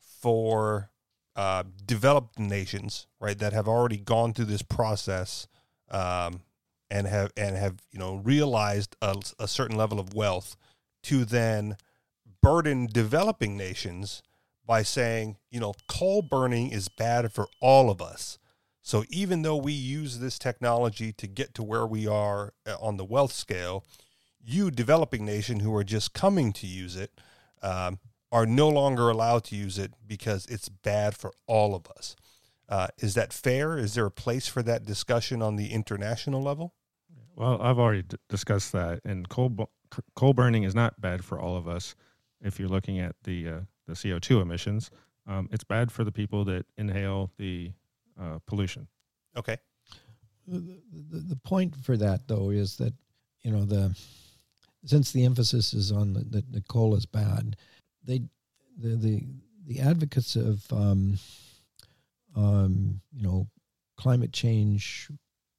for 0.00 0.90
uh, 1.36 1.64
developed 1.84 2.38
nations, 2.38 3.06
right, 3.20 3.38
that 3.38 3.52
have 3.52 3.68
already 3.68 3.96
gone 3.98 4.32
through 4.32 4.46
this 4.46 4.62
process 4.62 5.46
um, 5.90 6.40
and 6.90 7.06
have 7.06 7.32
and 7.36 7.56
have 7.56 7.76
you 7.92 7.98
know 7.98 8.16
realized 8.16 8.96
a, 9.00 9.16
a 9.38 9.48
certain 9.48 9.76
level 9.76 10.00
of 10.00 10.14
wealth 10.14 10.56
to 11.04 11.24
then 11.24 11.76
burden 12.42 12.86
developing 12.86 13.56
nations 13.56 14.22
by 14.66 14.82
saying, 14.82 15.36
you 15.50 15.58
know, 15.58 15.74
coal 15.88 16.22
burning 16.22 16.70
is 16.70 16.88
bad 16.88 17.32
for 17.32 17.48
all 17.60 17.90
of 17.90 18.00
us. 18.00 18.38
So 18.82 19.04
even 19.08 19.42
though 19.42 19.56
we 19.56 19.72
use 19.72 20.18
this 20.18 20.38
technology 20.38 21.12
to 21.12 21.26
get 21.26 21.54
to 21.54 21.62
where 21.62 21.86
we 21.86 22.06
are 22.06 22.54
uh, 22.66 22.76
on 22.80 22.96
the 22.96 23.04
wealth 23.04 23.32
scale, 23.32 23.84
you 24.42 24.70
developing 24.70 25.24
nation 25.24 25.60
who 25.60 25.74
are 25.74 25.84
just 25.84 26.14
coming 26.14 26.52
to 26.54 26.66
use 26.66 26.96
it 26.96 27.12
um, 27.62 27.98
are 28.32 28.46
no 28.46 28.68
longer 28.68 29.08
allowed 29.08 29.44
to 29.44 29.56
use 29.56 29.78
it 29.78 29.92
because 30.06 30.46
it's 30.46 30.68
bad 30.68 31.16
for 31.16 31.32
all 31.46 31.74
of 31.74 31.86
us. 31.96 32.16
Uh, 32.68 32.88
is 32.98 33.14
that 33.14 33.32
fair? 33.32 33.76
Is 33.76 33.94
there 33.94 34.06
a 34.06 34.10
place 34.10 34.46
for 34.46 34.62
that 34.62 34.84
discussion 34.84 35.42
on 35.42 35.56
the 35.56 35.72
international 35.72 36.40
level? 36.40 36.74
Well, 37.34 37.60
I've 37.60 37.78
already 37.78 38.02
d- 38.02 38.16
discussed 38.28 38.72
that, 38.72 39.00
and 39.04 39.28
coal 39.28 39.48
bu- 39.48 39.66
coal 40.14 40.34
burning 40.34 40.62
is 40.62 40.74
not 40.74 41.00
bad 41.00 41.24
for 41.24 41.40
all 41.40 41.56
of 41.56 41.66
us. 41.66 41.96
If 42.40 42.60
you're 42.60 42.68
looking 42.68 43.00
at 43.00 43.16
the 43.24 43.48
uh, 43.48 43.60
the 43.86 43.94
CO2 43.94 44.40
emissions, 44.42 44.90
um, 45.26 45.48
it's 45.50 45.64
bad 45.64 45.90
for 45.90 46.04
the 46.04 46.12
people 46.12 46.44
that 46.44 46.66
inhale 46.76 47.32
the 47.38 47.72
uh, 48.20 48.38
pollution. 48.46 48.86
Okay. 49.36 49.56
The, 50.46 50.80
the, 50.92 51.18
the 51.18 51.36
point 51.36 51.76
for 51.76 51.96
that 51.96 52.28
though 52.28 52.50
is 52.50 52.76
that 52.76 52.94
you 53.42 53.50
know 53.50 53.64
the 53.64 53.96
since 54.84 55.12
the 55.12 55.24
emphasis 55.24 55.72
is 55.74 55.92
on 55.92 56.12
the, 56.12 56.20
the, 56.20 56.44
the 56.50 56.62
coal 56.62 56.94
is 56.94 57.06
bad, 57.06 57.56
they 58.04 58.22
the 58.78 58.96
the 58.96 59.26
the 59.66 59.80
advocates 59.80 60.36
of 60.36 60.64
um, 60.72 61.18
um, 62.36 63.00
you 63.12 63.22
know 63.22 63.46
climate 63.96 64.32
change 64.32 65.10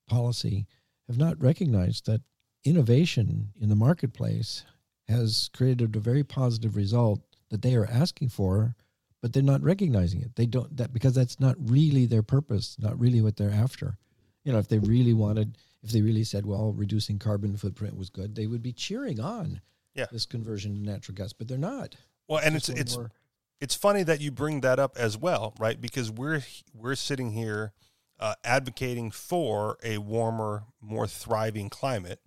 policy 0.07 0.65
have 1.07 1.17
not 1.17 1.41
recognized 1.41 2.05
that 2.05 2.21
innovation 2.65 3.49
in 3.59 3.69
the 3.69 3.75
marketplace 3.75 4.65
has 5.07 5.49
created 5.53 5.95
a 5.95 5.99
very 5.99 6.23
positive 6.23 6.75
result 6.75 7.21
that 7.49 7.61
they 7.61 7.75
are 7.75 7.85
asking 7.85 8.29
for 8.29 8.75
but 9.21 9.33
they're 9.33 9.43
not 9.43 9.61
recognizing 9.61 10.21
it. 10.21 10.35
They 10.35 10.47
don't 10.47 10.75
that 10.77 10.93
because 10.93 11.13
that's 11.13 11.39
not 11.39 11.55
really 11.59 12.05
their 12.05 12.23
purpose 12.23 12.75
not 12.79 12.99
really 12.99 13.21
what 13.21 13.37
they're 13.37 13.51
after. 13.51 13.97
You 14.43 14.51
know 14.51 14.59
if 14.59 14.67
they 14.67 14.79
really 14.79 15.13
wanted 15.13 15.57
if 15.83 15.91
they 15.91 16.01
really 16.01 16.23
said 16.23 16.45
well 16.45 16.71
reducing 16.73 17.17
carbon 17.19 17.55
footprint 17.57 17.95
was 17.97 18.09
good 18.09 18.35
they 18.35 18.47
would 18.47 18.61
be 18.61 18.71
cheering 18.73 19.19
on 19.19 19.61
Yeah. 19.95 20.05
this 20.11 20.25
conversion 20.25 20.73
to 20.75 20.79
natural 20.79 21.15
gas 21.15 21.33
but 21.33 21.47
they're 21.47 21.57
not 21.57 21.95
Well, 22.27 22.39
and 22.43 22.55
it's 22.55 22.69
it's 22.69 22.95
more- 22.95 23.11
it's 23.59 23.75
funny 23.75 24.01
that 24.03 24.21
you 24.21 24.31
bring 24.31 24.61
that 24.61 24.79
up 24.79 24.97
as 24.97 25.17
well, 25.19 25.53
right? 25.59 25.79
Because 25.79 26.09
we're 26.09 26.43
we're 26.73 26.95
sitting 26.95 27.31
here 27.31 27.73
uh, 28.19 28.33
advocating 28.43 29.11
for 29.11 29.77
a 29.83 29.97
warmer, 29.99 30.63
more 30.79 31.05
thriving 31.07 31.69
climate, 31.69 32.19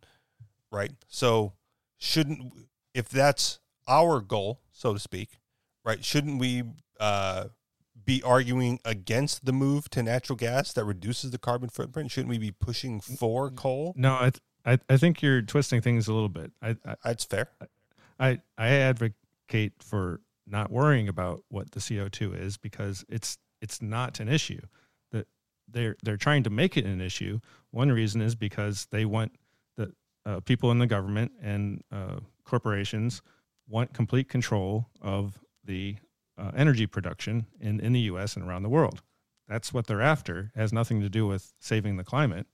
right? 0.71 0.93
So 1.09 1.55
shouldn't 1.99 2.53
if 2.95 3.09
that's 3.09 3.59
our 3.89 4.21
goal, 4.21 4.61
so 4.73 4.93
to 4.93 5.01
speak, 5.01 5.39
right? 5.85 6.05
Shouldn't 6.05 6.39
we 6.39 6.63
uh, 7.01 7.47
be 8.05 8.23
arguing 8.23 8.81
against 8.85 9.45
the 9.45 9.53
move 9.53 9.89
to 9.91 10.03
natural 10.03 10.37
gas 10.37 10.73
that 10.73 10.85
reduces 10.85 11.31
the 11.31 11.39
carbon 11.39 11.69
footprint? 11.69 12.11
Shouldn't 12.11 12.31
we 12.31 12.39
be 12.39 12.51
pushing 12.51 13.01
for 13.01 13.51
coal? 13.51 13.95
No, 13.97 14.15
I 14.15 14.31
th- 14.31 14.41
I, 14.65 14.79
I 14.89 14.97
think 14.97 15.23
you're 15.23 15.43
twisting 15.43 15.81
things 15.81 16.09
a 16.09 16.15
little 16.15 16.29
bit. 16.29 16.53
I, 16.63 16.77
I 16.85 16.97
That's 17.05 17.25
fair. 17.25 17.49
I 18.19 18.41
I 18.57 18.69
advocate 18.69 19.73
for 19.81 20.21
not 20.47 20.71
worrying 20.71 21.09
about 21.09 21.45
what 21.49 21.73
the 21.73 21.81
CO2 21.81 22.39
is 22.39 22.57
because 22.57 23.05
it's 23.09 23.39
it's 23.61 23.81
not 23.81 24.21
an 24.21 24.29
issue. 24.29 24.61
That 25.13 25.27
they're 25.69 25.97
they're 26.03 26.17
trying 26.17 26.43
to 26.45 26.51
make 26.51 26.77
it 26.77 26.85
an 26.85 27.01
issue. 27.01 27.41
One 27.71 27.91
reason 27.91 28.21
is 28.21 28.35
because 28.35 28.87
they 28.91 29.05
want 29.05 29.33
the 29.77 29.93
uh, 30.27 30.41
people 30.41 30.71
in 30.71 30.79
the 30.79 30.87
government 30.87 31.33
and 31.43 31.83
uh, 31.93 32.21
corporations 32.45 33.23
want 33.69 33.93
complete 33.93 34.29
control 34.29 34.89
of 35.01 35.39
the 35.65 35.97
uh, 36.39 36.51
energy 36.57 36.87
production 36.87 37.47
in, 37.61 37.81
in 37.81 37.93
the 37.93 38.01
U.S. 38.01 38.37
and 38.37 38.47
around 38.49 38.63
the 38.63 38.69
world. 38.69 39.03
That's 39.49 39.73
what 39.75 39.87
they're 39.87 40.03
after. 40.03 40.51
It 40.55 40.59
has 40.59 40.73
nothing 40.73 41.01
to 41.03 41.09
do 41.09 41.27
with 41.27 41.53
saving 41.61 41.97
the 41.97 42.05
climate. 42.05 42.47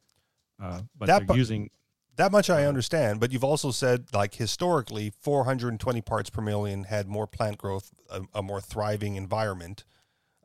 Uh, 0.63 0.83
but 0.99 1.07
That 1.07 1.19
they're 1.21 1.27
pa- 1.29 1.35
using 1.35 1.71
That 2.17 2.33
much 2.33 2.51
I 2.51 2.65
Uh, 2.65 2.69
understand, 2.69 3.21
but 3.21 3.33
you've 3.33 3.45
also 3.45 3.71
said 3.71 4.07
like 4.13 4.35
historically 4.35 5.11
420 5.21 6.03
parts 6.03 6.29
per 6.31 6.43
million 6.43 6.85
had 6.85 7.07
more 7.09 7.27
plant 7.27 7.57
growth, 7.59 7.93
a, 8.11 8.23
a 8.35 8.43
more 8.43 8.61
thriving 8.61 9.17
environment. 9.17 9.85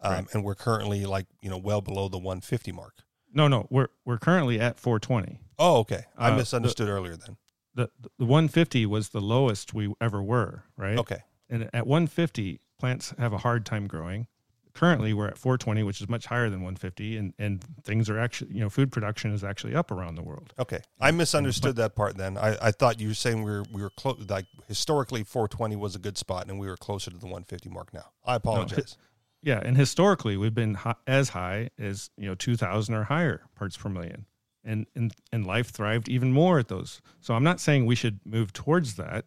Um, 0.02 0.13
Right. 0.13 0.26
and 0.34 0.43
we're 0.43 0.56
currently 0.56 1.06
like, 1.06 1.26
you 1.41 1.50
know, 1.50 1.58
well 1.58 1.82
below 1.82 2.08
the 2.10 2.17
150 2.19 2.71
mark. 2.71 3.04
no 3.34 3.48
no 3.50 3.67
we're 3.69 3.88
we're 4.06 4.19
currently 4.19 4.60
at 4.60 4.80
420. 4.80 5.39
Oh, 5.58 5.78
okay. 5.80 6.04
I 6.17 6.30
Uh, 6.32 6.38
misunderstood 6.38 6.88
earlier 6.89 7.17
then. 7.17 7.38
the 7.74 7.89
the 8.19 8.26
150 8.26 8.86
was 8.86 9.10
the 9.10 9.19
lowest 9.21 9.74
we 9.74 9.93
ever 10.00 10.21
were, 10.24 10.63
right? 10.78 10.98
Okay. 11.00 11.24
And 11.50 11.63
at 11.74 11.86
150, 11.88 12.60
plants 12.80 13.14
have 13.18 13.34
a 13.34 13.38
hard 13.40 13.66
time 13.66 13.88
growing. 13.88 14.28
Currently, 14.74 15.14
we're 15.14 15.28
at 15.28 15.38
420, 15.38 15.84
which 15.84 16.02
is 16.02 16.10
much 16.10 16.26
higher 16.26 16.50
than 16.50 16.60
150, 16.60 17.16
and 17.16 17.34
and 17.40 17.64
things 17.84 18.10
are 18.10 18.20
actually, 18.20 18.54
you 18.54 18.60
know, 18.60 18.70
food 18.70 18.92
production 18.92 19.32
is 19.32 19.42
actually 19.42 19.74
up 19.74 19.90
around 19.90 20.16
the 20.16 20.22
world. 20.22 20.54
Okay. 20.60 20.80
I 21.00 21.12
misunderstood 21.12 21.78
that 21.78 21.96
part 21.96 22.18
then. 22.18 22.38
I, 22.38 22.58
I 22.62 22.72
thought 22.72 23.00
you 23.00 23.08
were 23.08 23.14
saying 23.14 23.44
we 23.44 23.52
were, 23.52 23.64
we 23.72 23.82
were 23.82 23.92
close, 23.92 24.20
like 24.30 24.48
historically 24.68 25.24
420 25.24 25.78
was 25.78 25.96
a 25.96 26.00
good 26.00 26.18
spot 26.18 26.50
and 26.50 26.60
we 26.60 26.68
were 26.68 26.76
closer 26.76 27.10
to 27.10 27.18
the 27.18 27.26
150 27.26 27.70
mark 27.70 27.94
now. 27.94 28.12
I 28.26 28.36
apologize. 28.36 28.98
Yeah, 29.42 29.62
and 29.64 29.78
historically, 29.78 30.36
we've 30.36 30.56
been 30.56 30.74
hi- 30.74 30.96
as 31.08 31.30
high 31.30 31.70
as 31.80 32.10
you 32.18 32.28
know 32.28 32.36
2,000 32.36 32.94
or 32.96 33.04
higher 33.04 33.44
parts 33.56 33.78
per 33.78 33.88
million, 33.88 34.26
and 34.66 34.88
and 34.96 35.14
and 35.32 35.46
life 35.46 35.70
thrived 35.70 36.10
even 36.10 36.34
more 36.34 36.60
at 36.60 36.68
those. 36.68 37.00
So 37.22 37.34
I'm 37.34 37.44
not 37.44 37.62
saying 37.62 37.86
we 37.86 37.96
should 37.96 38.20
move 38.26 38.52
towards 38.52 38.96
that. 38.96 39.26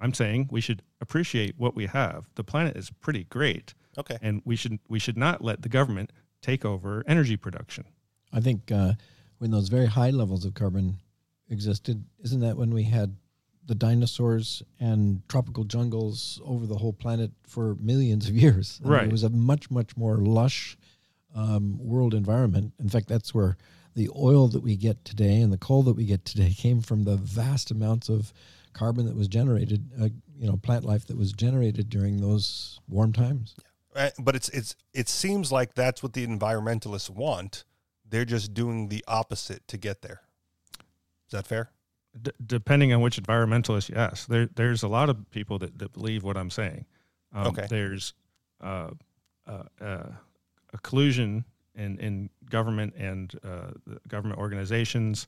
I'm 0.00 0.12
saying 0.14 0.48
we 0.50 0.60
should 0.60 0.82
appreciate 1.00 1.54
what 1.58 1.74
we 1.74 1.86
have. 1.86 2.28
The 2.34 2.44
planet 2.44 2.76
is 2.76 2.90
pretty 2.90 3.24
great. 3.24 3.74
Okay. 3.96 4.18
and 4.20 4.42
we 4.44 4.56
should 4.56 4.80
we 4.88 4.98
should 4.98 5.16
not 5.16 5.42
let 5.44 5.62
the 5.62 5.68
government 5.68 6.10
take 6.42 6.64
over 6.64 7.04
energy 7.06 7.36
production. 7.36 7.84
I 8.32 8.40
think 8.40 8.72
uh, 8.72 8.94
when 9.38 9.52
those 9.52 9.68
very 9.68 9.86
high 9.86 10.10
levels 10.10 10.44
of 10.44 10.54
carbon 10.54 10.96
existed, 11.48 12.04
isn't 12.24 12.40
that 12.40 12.56
when 12.56 12.70
we 12.74 12.82
had 12.84 13.14
the 13.66 13.74
dinosaurs 13.76 14.62
and 14.80 15.22
tropical 15.28 15.62
jungles 15.64 16.40
over 16.44 16.66
the 16.66 16.76
whole 16.76 16.92
planet 16.92 17.30
for 17.46 17.76
millions 17.76 18.28
of 18.28 18.34
years? 18.34 18.80
I 18.82 18.84
mean, 18.84 18.92
Right. 18.92 19.06
it 19.06 19.12
was 19.12 19.22
a 19.22 19.30
much, 19.30 19.70
much 19.70 19.96
more 19.96 20.16
lush 20.18 20.76
um, 21.34 21.78
world 21.78 22.14
environment. 22.14 22.72
In 22.80 22.88
fact, 22.88 23.06
that's 23.08 23.32
where 23.32 23.56
the 23.94 24.10
oil 24.16 24.48
that 24.48 24.62
we 24.62 24.76
get 24.76 25.04
today 25.04 25.40
and 25.40 25.52
the 25.52 25.58
coal 25.58 25.82
that 25.84 25.94
we 25.94 26.04
get 26.04 26.24
today 26.24 26.50
came 26.56 26.80
from 26.80 27.04
the 27.04 27.16
vast 27.16 27.70
amounts 27.70 28.08
of 28.08 28.32
carbon 28.74 29.06
that 29.06 29.16
was 29.16 29.28
generated, 29.28 29.90
uh, 30.00 30.08
you 30.36 30.48
know, 30.48 30.56
plant 30.56 30.84
life 30.84 31.06
that 31.06 31.16
was 31.16 31.32
generated 31.32 31.88
during 31.88 32.20
those 32.20 32.80
warm 32.88 33.12
times. 33.12 33.54
Uh, 33.96 34.10
but 34.18 34.34
it's 34.34 34.48
it's 34.50 34.74
it 34.92 35.08
seems 35.08 35.52
like 35.52 35.74
that's 35.74 36.02
what 36.02 36.12
the 36.12 36.26
environmentalists 36.26 37.08
want. 37.08 37.64
They're 38.08 38.24
just 38.24 38.52
doing 38.52 38.88
the 38.88 39.04
opposite 39.08 39.66
to 39.68 39.76
get 39.78 40.02
there. 40.02 40.20
Is 41.26 41.32
that 41.32 41.46
fair? 41.46 41.70
D- 42.20 42.32
depending 42.44 42.92
on 42.92 43.00
which 43.00 43.20
environmentalist 43.20 43.88
you 43.88 43.96
ask, 43.96 44.26
there 44.26 44.46
there's 44.54 44.82
a 44.82 44.88
lot 44.88 45.08
of 45.08 45.30
people 45.30 45.58
that, 45.60 45.78
that 45.78 45.92
believe 45.92 46.22
what 46.24 46.36
I'm 46.36 46.50
saying. 46.50 46.84
Um, 47.32 47.46
Okay. 47.48 47.66
There's 47.68 48.14
uh, 48.60 48.90
uh, 49.46 49.62
uh, 49.80 50.10
a 50.72 50.78
collusion 50.82 51.44
in, 51.74 51.98
in 51.98 52.30
government 52.50 52.94
and 52.96 53.34
uh, 53.44 53.72
the 53.86 54.00
government 54.08 54.38
organizations 54.40 55.26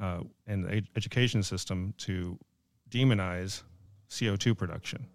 uh, 0.00 0.20
and 0.46 0.64
the 0.64 0.74
ed- 0.74 0.88
education 0.96 1.42
system 1.42 1.94
to 1.98 2.38
demonize 2.90 3.62
CO2 4.10 4.56
production. 4.56 5.06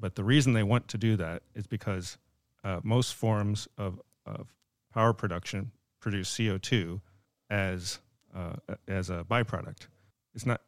But 0.00 0.14
the 0.14 0.24
reason 0.24 0.52
they 0.54 0.62
want 0.62 0.88
to 0.88 0.98
do 0.98 1.16
that 1.16 1.42
is 1.54 1.66
because 1.66 2.16
uh, 2.62 2.80
most 2.82 3.14
forms 3.14 3.68
of, 3.76 4.00
of 4.24 4.54
power 4.92 5.12
production 5.12 5.72
produce 6.00 6.30
CO2 6.34 7.00
as 7.50 7.98
uh, 8.34 8.54
as 8.88 9.10
a 9.10 9.24
byproduct. 9.24 9.86
It's 10.34 10.46
not 10.46 10.60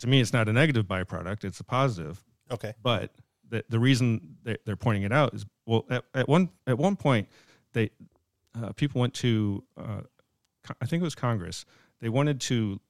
to 0.00 0.06
me. 0.06 0.20
It's 0.20 0.32
not 0.32 0.48
a 0.48 0.52
negative 0.52 0.86
byproduct. 0.86 1.44
It's 1.44 1.60
a 1.60 1.64
positive. 1.64 2.24
Okay. 2.50 2.74
But 2.82 3.12
the 3.48 3.64
the 3.68 3.78
reason 3.78 4.36
they, 4.42 4.56
they're 4.64 4.76
pointing 4.76 5.02
it 5.02 5.12
out 5.12 5.34
is 5.34 5.44
well, 5.66 5.84
at, 5.90 6.04
at 6.14 6.28
one 6.28 6.48
at 6.66 6.78
one 6.78 6.96
point, 6.96 7.28
they 7.74 7.90
uh, 8.60 8.72
people 8.72 9.00
went 9.00 9.14
to 9.14 9.62
uh, 9.76 10.00
I 10.80 10.86
think 10.86 11.02
it 11.02 11.04
was 11.04 11.14
Congress. 11.14 11.64
They 12.00 12.08
wanted 12.08 12.40
to 12.42 12.80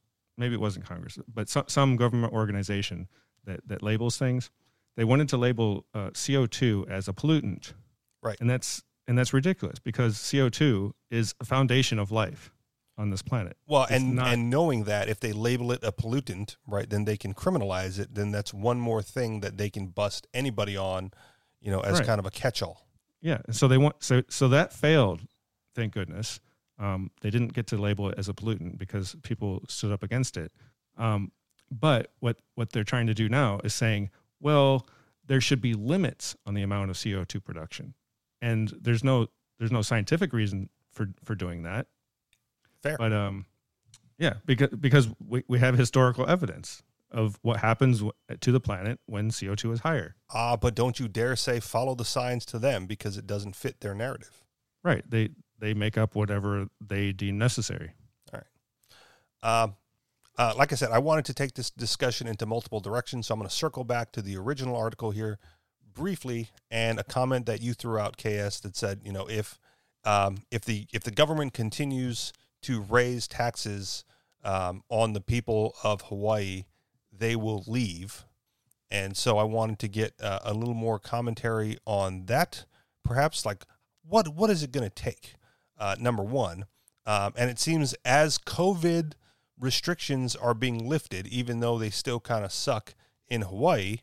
maybe 0.41 0.55
it 0.55 0.61
wasn't 0.61 0.84
Congress, 0.86 1.18
but 1.32 1.49
some 1.49 1.64
some 1.68 1.97
government 1.97 2.32
organization 2.32 3.07
that 3.45 3.61
that 3.68 3.82
labels 3.82 4.16
things. 4.18 4.51
They 4.97 5.05
wanted 5.05 5.28
to 5.30 5.36
label 5.36 5.86
uh, 5.95 6.11
CO 6.26 6.47
two 6.47 6.84
as 6.91 7.07
a 7.09 7.12
pollutant, 7.12 7.72
Right. 8.22 8.36
And 8.41 8.51
that's 8.51 8.82
and 9.07 9.16
that's 9.18 9.32
ridiculous 9.32 9.78
because 9.78 10.12
CO 10.30 10.49
two 10.49 10.95
is 11.11 11.34
a 11.41 11.45
foundation 11.45 11.99
of 11.99 12.11
life 12.11 12.53
on 12.99 13.11
this 13.11 13.22
planet. 13.22 13.57
Well, 13.66 13.84
It's 13.84 13.93
and 13.93 14.16
not- 14.16 14.26
and 14.28 14.51
knowing 14.51 14.84
that 14.84 15.09
if 15.09 15.20
they 15.20 15.32
label 15.32 15.72
it 15.72 15.80
a 15.82 15.91
pollutant, 15.93 16.57
right, 16.66 16.88
then 16.91 17.05
they 17.07 17.16
can 17.16 17.32
criminalize 17.34 17.99
it. 17.99 18.14
Then 18.14 18.30
that's 18.30 18.53
one 18.53 18.78
more 18.78 19.01
thing 19.03 19.41
that 19.41 19.57
they 19.57 19.70
can 19.70 19.86
bust 19.86 20.26
anybody 20.34 20.76
on, 20.76 21.11
you 21.61 21.70
know, 21.70 21.80
as 21.80 21.99
Right. 21.99 22.07
kind 22.07 22.18
of 22.18 22.26
a 22.26 22.30
catch-all. 22.30 22.86
Yeah, 23.22 23.41
so 23.51 23.68
they 23.68 23.78
want 23.78 23.97
so 24.03 24.22
so 24.28 24.49
that 24.49 24.72
failed. 24.72 25.20
Thank 25.74 25.93
goodness. 25.95 26.41
Um, 26.81 27.11
they 27.20 27.31
didn't 27.31 27.53
get 27.53 27.66
to 27.68 27.76
label 27.76 28.09
it 28.09 28.16
as 28.18 28.28
a 28.28 28.33
pollutant 28.33 28.78
because 28.78 29.14
people 29.22 29.62
stood 29.68 29.93
up 29.93 30.03
against 30.03 30.37
it. 30.37 30.51
Um, 30.97 31.31
but 31.70 32.11
what 32.20 32.39
what 32.57 32.72
they're 32.72 32.85
trying 32.85 33.07
to 33.07 33.14
do 33.14 33.28
now 33.28 33.61
is 33.62 33.74
saying, 33.74 34.11
well, 34.41 34.87
there 35.26 35.41
should 35.41 35.61
be 35.61 35.74
limits 35.74 36.35
on 36.47 36.55
the 36.55 36.62
amount 36.62 36.91
of 36.91 37.01
CO 37.01 37.24
two 37.24 37.41
production. 37.41 37.95
and 38.43 38.72
there's 38.81 39.05
no 39.05 39.26
there's 39.59 39.70
no 39.70 39.83
scientific 39.83 40.33
reason 40.33 40.68
for 40.91 41.11
for 41.22 41.35
doing 41.35 41.62
that. 41.64 41.87
Fair. 42.83 42.97
But 42.99 43.12
um, 43.12 43.45
yeah, 44.18 44.35
because 44.47 44.70
because 44.70 45.09
we, 45.24 45.45
we 45.49 45.59
have 45.59 45.76
historical 45.76 46.26
evidence 46.28 46.83
of 47.11 47.39
what 47.43 47.59
happens 47.59 48.03
to 48.41 48.53
the 48.53 48.61
planet 48.61 48.99
when 49.07 49.31
CO 49.31 49.55
two 49.55 49.70
is 49.72 49.81
higher. 49.81 50.14
Ah, 50.33 50.57
but 50.57 50.74
don't 50.74 50.99
you 50.99 51.09
dare 51.09 51.37
say 51.37 51.61
follow 51.61 51.95
the 51.95 52.05
science 52.05 52.45
to 52.47 52.59
them 52.59 52.87
because 52.87 53.18
it 53.18 53.26
doesn't 53.26 53.55
fit 53.55 53.81
their 53.81 53.95
narrative. 53.95 54.45
Right. 54.83 55.05
They 55.09 55.31
they 55.61 55.75
make 55.75 55.99
up 55.99 56.15
whatever 56.15 56.67
they 56.81 57.13
deem 57.13 57.39
necessary. 57.39 57.93
All 58.33 58.41
right. 58.41 59.63
Um, 59.63 59.77
uh, 60.39 60.55
like 60.57 60.73
I 60.73 60.75
said, 60.75 60.91
I 60.91 60.99
wanted 60.99 61.27
to 61.27 61.35
take 61.35 61.55
this 61.55 61.71
discussion 61.71 62.27
into 62.27 62.47
multiple 62.47 62.81
directions, 62.81 63.27
so 63.27 63.35
I'm 63.35 63.41
going 63.41 63.49
to 63.49 63.55
circle 63.55 63.85
back 63.85 64.11
to 64.13 64.23
the 64.23 64.37
original 64.37 64.75
article 64.75 65.11
here 65.11 65.39
briefly 65.93 66.49
and 66.71 66.99
a 66.99 67.05
comment 67.05 67.47
that 67.47 67.61
you 67.61 67.75
threw 67.75 67.99
out, 67.99 68.17
KS, 68.17 68.61
that 68.61 68.75
said, 68.75 69.01
you 69.05 69.13
know, 69.13 69.29
if 69.29 69.59
um, 70.05 70.39
if 70.51 70.65
the 70.65 70.87
if 70.93 71.03
the 71.03 71.11
government 71.11 71.53
continues 71.53 72.33
to 72.63 72.81
raise 72.81 73.29
taxes 73.29 74.05
um, 74.45 74.83
on 74.89 75.13
the 75.13 75.21
people 75.21 75.75
of 75.85 76.03
Hawaii, 76.03 76.65
they 77.13 77.37
will 77.37 77.65
leave. 77.67 78.25
And 78.91 79.17
so 79.17 79.39
I 79.39 79.45
wanted 79.45 79.79
to 79.81 79.89
get 79.89 80.15
uh, 80.23 80.41
a 80.43 80.55
little 80.55 80.75
more 80.75 80.99
commentary 80.99 81.77
on 81.85 82.27
that, 82.27 82.65
perhaps 83.05 83.45
like 83.45 83.65
what 84.09 84.29
what 84.29 84.51
is 84.51 84.63
it 84.63 84.73
going 84.73 84.89
to 84.89 84.95
take? 84.95 85.35
Uh, 85.81 85.97
number 85.99 86.22
one, 86.22 86.66
um, 87.07 87.33
and 87.37 87.51
it 87.51 87.59
seems 87.59 87.95
as 88.05 88.39
COVID 88.39 89.14
restrictions 89.59 90.37
are 90.37 90.55
being 90.55 90.87
lifted, 90.89 91.26
even 91.26 91.61
though 91.61 91.78
they 91.78 91.91
still 91.91 92.20
kind 92.20 92.45
of 92.45 92.53
suck 92.53 92.95
in 93.28 93.43
Hawaii, 93.43 93.99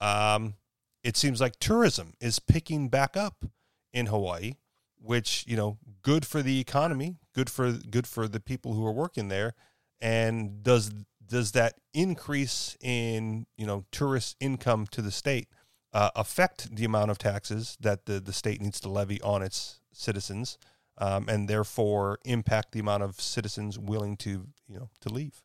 um, 0.00 0.54
it 1.02 1.16
seems 1.16 1.40
like 1.40 1.58
tourism 1.58 2.12
is 2.20 2.38
picking 2.38 2.88
back 2.88 3.16
up 3.16 3.46
in 3.92 4.06
Hawaii, 4.06 4.54
which 5.00 5.44
you 5.48 5.56
know, 5.56 5.78
good 6.02 6.26
for 6.26 6.42
the 6.42 6.60
economy, 6.60 7.16
good 7.34 7.50
for 7.50 7.72
good 7.72 8.06
for 8.06 8.28
the 8.28 8.40
people 8.40 8.74
who 8.74 8.86
are 8.86 8.92
working 8.92 9.28
there, 9.28 9.54
and 10.00 10.62
does 10.62 10.92
does 11.24 11.52
that 11.52 11.74
increase 11.94 12.76
in 12.80 13.46
you 13.56 13.66
know 13.66 13.84
tourist 13.90 14.36
income 14.38 14.86
to 14.90 15.00
the 15.00 15.10
state 15.10 15.48
uh, 15.92 16.10
affect 16.14 16.76
the 16.76 16.84
amount 16.84 17.10
of 17.10 17.18
taxes 17.18 17.76
that 17.80 18.06
the 18.06 18.20
the 18.20 18.32
state 18.32 18.60
needs 18.60 18.80
to 18.80 18.88
levy 18.88 19.20
on 19.22 19.42
its 19.42 19.80
citizens? 19.92 20.58
Um, 20.98 21.28
and 21.28 21.48
therefore 21.48 22.18
impact 22.24 22.72
the 22.72 22.80
amount 22.80 23.02
of 23.02 23.20
citizens 23.20 23.78
willing 23.78 24.16
to 24.18 24.46
you 24.68 24.78
know 24.78 24.90
to 25.00 25.08
leave. 25.08 25.42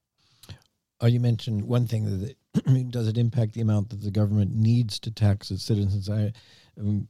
Oh, 0.99 1.07
you 1.07 1.19
mentioned 1.19 1.63
one 1.65 1.85
thing 1.85 2.05
that 2.05 2.29
it, 2.31 2.91
does 2.91 3.07
it 3.07 3.17
impact 3.17 3.53
the 3.53 3.61
amount 3.61 3.89
that 3.89 4.01
the 4.01 4.11
government 4.11 4.55
needs 4.55 4.99
to 5.01 5.11
tax 5.11 5.51
its 5.51 5.63
citizens? 5.63 6.09
I 6.09 6.33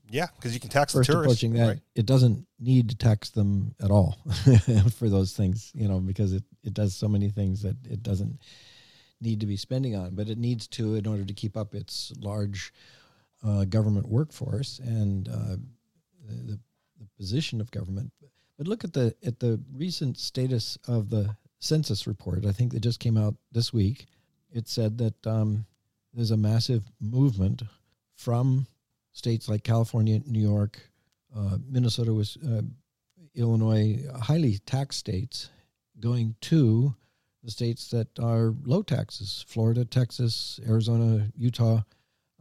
Yeah, 0.09 0.27
because 0.35 0.53
you 0.53 0.59
can 0.59 0.69
tax 0.69 0.93
first 0.93 1.07
the 1.07 1.13
tourists. 1.13 1.41
approaching 1.43 1.53
that, 1.53 1.67
right? 1.67 1.79
it 1.95 2.05
doesn't 2.05 2.45
need 2.59 2.89
to 2.89 2.95
tax 2.95 3.29
them 3.29 3.75
at 3.81 3.91
all 3.91 4.17
for 4.97 5.09
those 5.09 5.33
things, 5.33 5.71
you 5.73 5.87
know, 5.87 5.99
because 5.99 6.33
it, 6.33 6.43
it 6.63 6.73
does 6.73 6.95
so 6.95 7.07
many 7.07 7.29
things 7.29 7.61
that 7.61 7.75
it 7.89 8.03
doesn't 8.03 8.39
need 9.21 9.39
to 9.39 9.45
be 9.45 9.57
spending 9.57 9.95
on, 9.95 10.15
but 10.15 10.29
it 10.29 10.37
needs 10.37 10.67
to 10.67 10.95
in 10.95 11.07
order 11.07 11.25
to 11.25 11.33
keep 11.33 11.57
up 11.57 11.73
its 11.73 12.13
large 12.19 12.73
uh, 13.45 13.65
government 13.65 14.07
workforce 14.07 14.79
and 14.79 15.29
uh, 15.29 15.55
the, 16.27 16.59
the 16.99 17.07
position 17.17 17.61
of 17.61 17.71
government. 17.71 18.11
But 18.57 18.67
look 18.67 18.83
at 18.83 18.93
the 18.93 19.15
at 19.23 19.39
the 19.39 19.59
recent 19.75 20.17
status 20.17 20.77
of 20.87 21.09
the 21.09 21.35
census 21.59 22.07
report. 22.07 22.45
I 22.45 22.51
think 22.51 22.73
that 22.73 22.81
just 22.81 22.99
came 22.99 23.17
out 23.17 23.35
this 23.51 23.71
week. 23.71 24.07
It 24.51 24.67
said 24.67 24.97
that 24.97 25.27
um, 25.27 25.65
there's 26.13 26.31
a 26.31 26.37
massive 26.37 26.83
movement 26.99 27.63
from 28.15 28.67
states 29.11 29.47
like 29.47 29.63
California, 29.63 30.21
New 30.25 30.41
York, 30.41 30.79
uh, 31.35 31.57
Minnesota, 31.67 32.13
was 32.13 32.37
uh, 32.37 32.61
Illinois, 33.35 34.03
highly 34.19 34.57
taxed 34.65 34.99
states, 34.99 35.49
going 35.99 36.35
to 36.41 36.95
the 37.43 37.51
states 37.51 37.89
that 37.89 38.07
are 38.19 38.55
low 38.65 38.81
taxes: 38.81 39.45
Florida, 39.47 39.85
Texas, 39.85 40.59
Arizona, 40.67 41.27
Utah. 41.37 41.81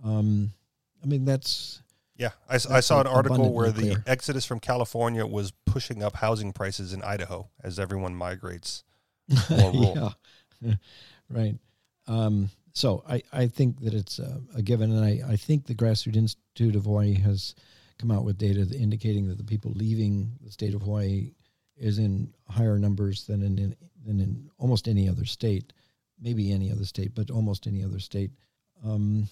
Um, 0.02 0.52
I 1.02 1.06
mean, 1.06 1.24
that's 1.24 1.82
Yeah, 2.18 2.30
I, 2.48 2.58
That's 2.58 2.86
saw 2.86 3.00
an 3.00 3.06
article 3.06 3.52
where 3.52 3.70
the 3.70 3.82
clear. 3.82 4.04
exodus 4.06 4.46
from 4.46 4.58
California 4.60 5.26
was 5.26 5.52
pushing 5.66 6.02
up 6.02 6.16
housing 6.16 6.52
prices 6.52 6.92
in 6.92 7.02
Idaho 7.02 7.48
as 7.62 7.78
everyone 7.78 8.14
migrates. 8.14 8.84
Yeah, 9.50 10.10
right. 11.28 11.56
Um, 12.06 12.50
so 12.72 13.02
I, 13.08 13.22
I 13.32 13.46
think 13.48 13.80
that 13.80 13.94
it's 13.94 14.18
a, 14.18 14.40
a 14.54 14.62
given, 14.62 14.92
and 14.92 15.04
I, 15.04 15.32
I 15.32 15.36
think 15.36 15.66
the 15.66 15.74
Grassroots 15.74 16.16
Institute 16.16 16.76
of 16.76 16.84
Hawaii 16.84 17.14
has 17.14 17.54
come 17.98 18.10
out 18.10 18.24
with 18.24 18.38
data 18.38 18.66
indicating 18.78 19.26
that 19.28 19.38
the 19.38 19.44
people 19.44 19.72
leaving 19.74 20.30
the 20.42 20.52
state 20.52 20.74
of 20.74 20.82
Hawaii 20.82 21.32
is 21.76 21.98
in 21.98 22.32
higher 22.48 22.78
numbers 22.78 23.26
than 23.26 23.42
in, 23.42 23.58
in 23.58 23.76
than 24.04 24.20
in 24.20 24.50
almost 24.58 24.88
any 24.88 25.08
other 25.08 25.24
state, 25.24 25.72
maybe 26.20 26.52
any 26.52 26.70
other 26.70 26.84
state, 26.84 27.14
but 27.14 27.30
almost 27.30 27.66
any 27.66 27.82
other 27.84 27.98
state, 27.98 28.30
um, 28.84 29.28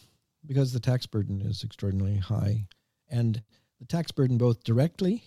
because 0.47 0.73
the 0.73 0.81
tax 0.81 1.07
burden 1.07 1.41
is 1.41 1.65
extraordinarily 1.65 2.19
high, 2.19 2.67
and 3.11 3.43
the 3.81 3.87
tax 3.87 4.13
burden 4.13 4.39
both 4.39 4.65
directly 4.65 5.23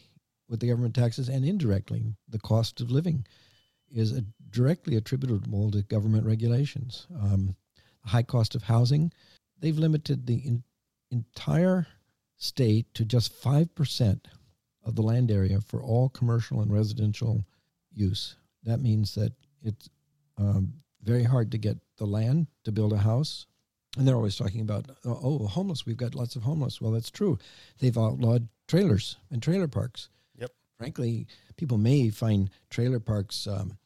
with 0.49 0.59
the 0.59 0.68
government 0.68 0.95
taxes 0.95 1.30
and 1.30 1.43
indirectly 1.45 2.15
the 2.30 2.39
cost 2.39 2.80
of 2.82 2.91
living 2.91 3.26
is 3.89 4.20
directly 4.49 4.95
attributable 4.95 5.72
to 5.72 5.82
government 5.84 6.26
regulations. 6.26 7.07
Um, 7.22 7.55
the 8.03 8.09
high 8.09 8.24
cost 8.24 8.55
of 8.55 8.63
housing, 8.63 9.11
they've 9.59 9.78
limited 9.78 10.26
the 10.26 10.36
in, 10.36 10.63
entire 11.11 11.88
state 12.38 12.93
to 12.93 13.05
just 13.05 13.41
5% 13.41 14.20
of 14.86 14.95
the 14.95 15.01
land 15.01 15.32
area 15.32 15.59
for 15.61 15.82
all 15.82 16.09
commercial 16.09 16.61
and 16.61 16.72
residential 16.72 17.43
use. 17.91 18.36
That 18.63 18.82
means 18.82 19.15
that 19.15 19.34
it's 19.63 19.89
um, 20.38 20.74
very 21.03 21.24
hard 21.24 21.51
to 21.51 21.57
get 21.57 21.78
the 21.97 22.05
land 22.05 22.47
to 22.63 22.72
build 22.72 22.93
a 22.93 22.97
house. 22.97 23.47
And 23.98 24.08
they're 24.08 24.16
always 24.16 24.36
talking 24.36 24.62
about, 24.62 24.86
oh, 25.06 25.20
oh, 25.24 25.48
homeless, 25.48 25.86
we've 25.86 25.98
got 25.98 26.16
lots 26.16 26.36
of 26.36 26.43
homeless. 26.43 26.80
Well, 26.80 26.91
that's 26.91 27.10
true. 27.10 27.39
They've 27.80 27.98
outlawed 27.98 28.48
trailers 28.68 29.18
and 29.32 29.41
trailer 29.41 29.68
parks. 29.68 30.10
Yep. 30.38 30.52
Frankly, 30.78 31.28
people 31.56 31.78
may 31.78 32.10
find 32.10 32.50
trailer 32.70 33.00
parks 33.00 33.48
um, 33.48 33.78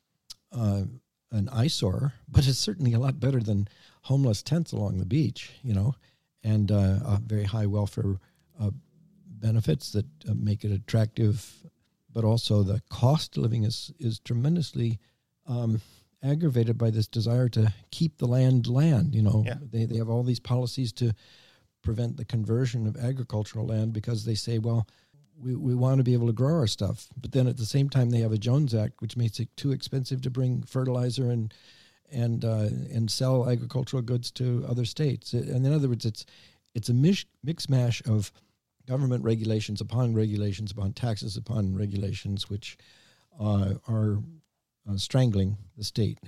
uh, 0.52 0.84
an 1.32 1.50
eyesore, 1.50 2.14
but 2.28 2.48
it's 2.48 2.60
certainly 2.60 2.94
a 2.94 3.00
lot 3.00 3.20
better 3.20 3.40
than 3.40 3.68
homeless 4.04 4.44
tents 4.44 4.74
along 4.74 4.98
the 4.98 5.06
beach, 5.06 5.52
you 5.64 5.74
know, 5.74 5.96
and 6.44 6.72
uh, 6.72 7.00
uh, 7.06 7.18
very 7.26 7.46
high 7.46 7.66
welfare 7.66 8.20
uh, 8.60 8.72
benefits 9.26 9.92
that 9.94 10.06
uh, 10.28 10.34
make 10.36 10.64
it 10.66 10.72
attractive. 10.72 11.54
But 12.14 12.26
also, 12.26 12.64
the 12.64 12.82
cost 12.90 13.38
of 13.38 13.44
living 13.44 13.64
is 13.64 13.94
is 13.98 14.20
tremendously 14.20 15.00
um, 15.48 15.80
aggravated 16.24 16.78
by 16.78 16.90
this 16.92 17.08
desire 17.08 17.50
to 17.50 17.74
keep 17.92 18.18
the 18.18 18.28
land 18.28 18.68
land. 18.68 19.16
You 19.16 19.24
know, 19.24 19.44
Yeah. 19.46 19.58
they 19.62 19.86
they 19.86 19.98
have 19.98 20.10
all 20.10 20.24
these 20.24 20.40
policies 20.40 20.92
to 20.94 21.14
prevent 21.82 22.18
the 22.18 22.26
conversion 22.26 22.86
of 22.88 22.96
agricultural 22.98 23.66
land 23.66 23.92
because 23.94 24.24
they 24.26 24.36
say, 24.36 24.60
well, 24.60 24.88
we, 25.36 25.56
we 25.56 25.74
want 25.74 25.98
to 25.98 26.04
be 26.04 26.14
able 26.14 26.28
to 26.28 26.34
grow 26.34 26.54
our 26.60 26.68
stuff. 26.68 27.08
But 27.20 27.32
then 27.32 27.48
at 27.48 27.58
the 27.58 27.66
same 27.66 27.90
time, 27.90 28.12
they 28.12 28.20
have 28.20 28.32
a 28.32 28.38
Jones 28.38 28.76
Act, 28.76 29.02
which 29.02 29.18
makes 29.18 29.40
it 29.40 29.50
too 29.58 29.72
expensive 29.72 30.22
to 30.22 30.30
bring 30.30 30.62
fertilizer 30.64 31.30
and 31.32 31.54
and 32.12 32.44
uh, 32.46 32.70
and 32.94 33.10
sell 33.10 33.50
agricultural 33.50 34.04
goods 34.04 34.30
to 34.32 34.66
other 34.70 34.86
states. 34.86 35.34
And 35.34 35.66
in 35.66 35.74
other 35.74 35.88
words, 35.90 36.06
it's 36.06 36.26
it's 36.76 36.90
a 36.90 36.94
mish, 36.94 37.26
mix 37.44 37.68
mash 37.70 38.02
of 38.06 38.32
government 38.86 39.24
regulations 39.24 39.82
upon 39.82 40.14
regulations 40.14 40.72
upon 40.72 40.94
taxes 40.94 41.38
upon 41.38 41.76
regulations, 41.76 42.50
which 42.50 42.78
uh, 43.40 43.76
are 43.88 44.20
uh, 44.90 44.98
strangling 44.98 45.58
the 45.78 45.84
state. 45.84 46.20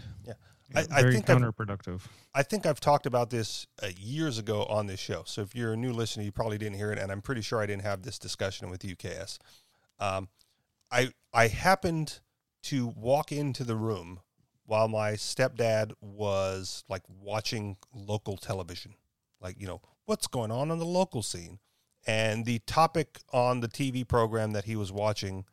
I, 0.75 0.85
I 0.91 1.01
Very 1.01 1.13
think 1.13 1.29
I've, 1.29 1.37
counterproductive. 1.37 2.01
I 2.33 2.43
think 2.43 2.65
I've 2.65 2.79
talked 2.79 3.05
about 3.05 3.29
this 3.29 3.67
uh, 3.81 3.87
years 3.97 4.37
ago 4.39 4.63
on 4.65 4.87
this 4.87 4.99
show. 4.99 5.23
So 5.25 5.41
if 5.41 5.55
you're 5.55 5.73
a 5.73 5.77
new 5.77 5.93
listener, 5.93 6.23
you 6.23 6.31
probably 6.31 6.57
didn't 6.57 6.77
hear 6.77 6.91
it, 6.91 6.97
and 6.97 7.11
I'm 7.11 7.21
pretty 7.21 7.41
sure 7.41 7.61
I 7.61 7.65
didn't 7.65 7.83
have 7.83 8.01
this 8.01 8.17
discussion 8.17 8.69
with 8.69 8.81
UKS. 8.81 9.37
Um, 9.99 10.29
I 10.91 11.11
I 11.33 11.47
happened 11.47 12.19
to 12.63 12.87
walk 12.87 13.31
into 13.31 13.63
the 13.63 13.75
room 13.75 14.19
while 14.65 14.87
my 14.87 15.11
stepdad 15.11 15.91
was 16.01 16.83
like 16.89 17.03
watching 17.07 17.77
local 17.93 18.37
television, 18.37 18.95
like 19.41 19.59
you 19.59 19.67
know 19.67 19.81
what's 20.05 20.27
going 20.27 20.51
on 20.51 20.71
on 20.71 20.79
the 20.79 20.85
local 20.85 21.21
scene, 21.21 21.59
and 22.07 22.45
the 22.45 22.59
topic 22.59 23.19
on 23.31 23.59
the 23.59 23.67
TV 23.67 24.07
program 24.07 24.51
that 24.51 24.65
he 24.65 24.75
was 24.75 24.91
watching 24.91 25.45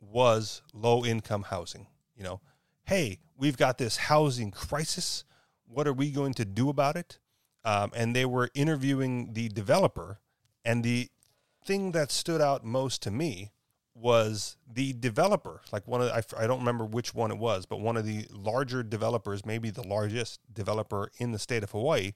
was 0.00 0.62
low 0.72 1.04
income 1.04 1.44
housing. 1.44 1.88
You 2.18 2.24
know, 2.24 2.40
hey, 2.84 3.20
we've 3.38 3.56
got 3.56 3.78
this 3.78 3.96
housing 3.96 4.50
crisis. 4.50 5.24
What 5.66 5.86
are 5.86 5.92
we 5.92 6.10
going 6.10 6.34
to 6.34 6.44
do 6.44 6.68
about 6.68 6.96
it? 6.96 7.18
Um, 7.64 7.92
and 7.94 8.14
they 8.14 8.24
were 8.24 8.50
interviewing 8.54 9.34
the 9.34 9.48
developer, 9.48 10.20
and 10.64 10.82
the 10.82 11.08
thing 11.64 11.92
that 11.92 12.10
stood 12.10 12.40
out 12.40 12.64
most 12.64 13.02
to 13.02 13.10
me 13.10 13.52
was 13.94 14.56
the 14.70 14.92
developer. 14.94 15.60
Like 15.72 15.86
one 15.86 16.00
of 16.00 16.08
the, 16.08 16.14
I, 16.14 16.44
I 16.44 16.46
don't 16.46 16.60
remember 16.60 16.84
which 16.84 17.14
one 17.14 17.30
it 17.30 17.38
was, 17.38 17.66
but 17.66 17.80
one 17.80 17.96
of 17.96 18.06
the 18.06 18.26
larger 18.30 18.82
developers, 18.82 19.44
maybe 19.44 19.70
the 19.70 19.86
largest 19.86 20.40
developer 20.52 21.10
in 21.18 21.32
the 21.32 21.38
state 21.38 21.62
of 21.62 21.70
Hawaii. 21.72 22.12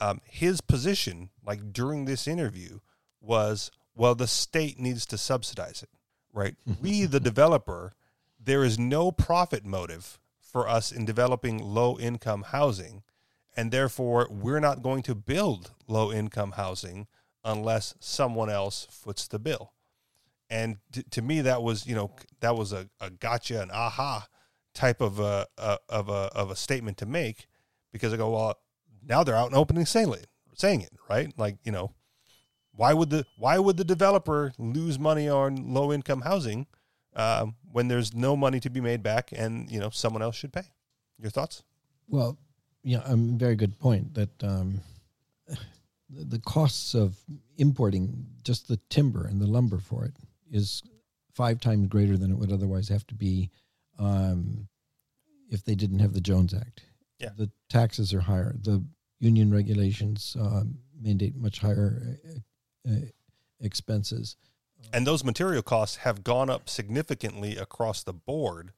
Um, 0.00 0.20
his 0.24 0.60
position, 0.60 1.30
like 1.46 1.72
during 1.72 2.04
this 2.04 2.26
interview, 2.26 2.80
was 3.20 3.70
well, 3.94 4.14
the 4.14 4.26
state 4.26 4.80
needs 4.80 5.06
to 5.06 5.18
subsidize 5.18 5.82
it, 5.82 5.90
right? 6.32 6.56
we, 6.82 7.04
the 7.04 7.20
developer, 7.20 7.94
there 8.44 8.64
is 8.64 8.78
no 8.78 9.10
profit 9.10 9.64
motive 9.64 10.18
for 10.40 10.68
us 10.68 10.92
in 10.92 11.04
developing 11.04 11.58
low 11.58 11.98
income 11.98 12.44
housing. 12.48 13.02
And 13.56 13.70
therefore, 13.70 14.28
we're 14.30 14.60
not 14.60 14.82
going 14.82 15.02
to 15.04 15.14
build 15.14 15.72
low 15.86 16.12
income 16.12 16.52
housing 16.52 17.06
unless 17.44 17.94
someone 18.00 18.50
else 18.50 18.86
foots 18.90 19.28
the 19.28 19.38
bill. 19.38 19.72
And 20.50 20.78
t- 20.92 21.04
to 21.10 21.22
me, 21.22 21.40
that 21.40 21.62
was, 21.62 21.86
you 21.86 21.94
know, 21.94 22.10
that 22.40 22.56
was 22.56 22.72
a, 22.72 22.88
a 23.00 23.10
gotcha, 23.10 23.62
an 23.62 23.70
aha 23.72 24.28
type 24.74 25.00
of 25.00 25.20
a, 25.20 25.46
a, 25.56 25.78
of 25.88 26.08
a, 26.08 26.30
of 26.34 26.50
a 26.50 26.56
statement 26.56 26.98
to 26.98 27.06
make 27.06 27.46
because 27.92 28.12
I 28.12 28.16
go, 28.16 28.30
well, 28.30 28.58
now 29.06 29.22
they're 29.22 29.36
out 29.36 29.48
and 29.48 29.56
opening 29.56 29.86
saying 29.86 30.12
it, 30.12 30.26
saying 30.54 30.80
it, 30.80 30.92
right? 31.08 31.32
Like, 31.36 31.56
you 31.64 31.72
know, 31.72 31.92
why 32.72 32.92
would 32.92 33.10
the 33.10 33.24
why 33.38 33.58
would 33.58 33.76
the 33.76 33.84
developer 33.84 34.52
lose 34.58 34.98
money 34.98 35.28
on 35.28 35.72
low 35.72 35.92
income 35.92 36.22
housing 36.22 36.66
um, 37.16 37.54
when 37.70 37.88
there's 37.88 38.14
no 38.14 38.36
money 38.36 38.60
to 38.60 38.70
be 38.70 38.80
made 38.80 39.02
back 39.02 39.30
and 39.32 39.70
you 39.70 39.80
know 39.80 39.90
someone 39.90 40.22
else 40.22 40.36
should 40.36 40.52
pay? 40.52 40.64
Your 41.18 41.30
thoughts? 41.30 41.62
Well, 42.08 42.38
yeah, 42.82 43.02
a 43.06 43.12
um, 43.12 43.38
very 43.38 43.56
good 43.56 43.78
point 43.78 44.14
that 44.14 44.42
um, 44.42 44.80
the 46.10 46.40
costs 46.40 46.94
of 46.94 47.16
importing 47.56 48.26
just 48.42 48.68
the 48.68 48.78
timber 48.90 49.26
and 49.26 49.40
the 49.40 49.46
lumber 49.46 49.78
for 49.78 50.04
it 50.04 50.14
is 50.50 50.82
five 51.32 51.60
times 51.60 51.88
greater 51.88 52.16
than 52.16 52.30
it 52.30 52.36
would 52.36 52.52
otherwise 52.52 52.88
have 52.88 53.06
to 53.08 53.14
be 53.14 53.50
um, 53.98 54.68
if 55.50 55.64
they 55.64 55.74
didn't 55.74 55.98
have 55.98 56.12
the 56.12 56.20
Jones 56.20 56.54
Act. 56.54 56.82
Yeah. 57.18 57.30
The 57.36 57.50
taxes 57.68 58.12
are 58.12 58.20
higher. 58.20 58.54
The 58.60 58.84
union 59.18 59.52
regulations 59.52 60.36
uh, 60.40 60.64
mandate 61.00 61.36
much 61.36 61.58
higher 61.58 62.18
uh, 62.28 62.90
uh, 62.92 63.00
expenses. 63.60 64.36
And 64.92 65.06
those 65.06 65.24
material 65.24 65.62
costs 65.62 65.96
have 65.98 66.22
gone 66.22 66.50
up 66.50 66.68
significantly 66.68 67.56
across 67.56 68.02
the 68.02 68.12
board. 68.12 68.72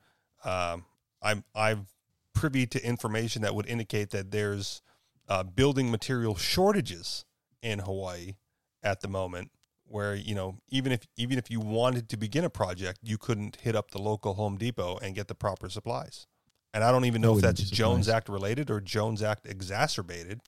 Um, 0.45 0.85
I'm 1.23 1.45
I'm 1.55 1.87
privy 2.33 2.67
to 2.67 2.87
information 2.87 3.43
that 3.43 3.55
would 3.55 3.67
indicate 3.67 4.11
that 4.11 4.31
there's 4.31 4.83
uh, 5.29 5.43
building 5.43 5.91
material 5.91 6.37
shortages 6.37 7.25
in 7.63 7.81
Hawaii 7.81 8.37
at 8.83 9.01
the 9.01 9.09
moment, 9.09 9.51
where 9.87 10.15
you 10.15 10.35
know 10.35 10.59
even 10.69 10.93
if 10.93 11.07
even 11.17 11.39
if 11.39 11.51
you 11.51 11.61
wanted 11.61 12.09
to 12.11 12.17
begin 12.17 12.45
a 12.45 12.51
project, 12.51 13.01
you 13.03 13.19
couldn't 13.19 13.57
hit 13.57 13.75
up 13.75 13.91
the 13.91 14.01
local 14.01 14.35
Home 14.35 14.57
Depot 14.57 14.99
and 15.03 15.15
get 15.15 15.29
the 15.29 15.35
proper 15.35 15.69
supplies. 15.69 16.27
And 16.73 16.85
I 16.85 16.93
don't 16.93 17.07
even 17.07 17.23
know 17.23 17.37
if 17.37 17.43
that's 17.43 17.63
Jones. 17.71 18.09
Act 18.09 18.29
related 18.29 18.71
or 18.71 18.81
Jones 18.81 19.23
Act 19.23 19.47
exacerbated. 19.47 20.41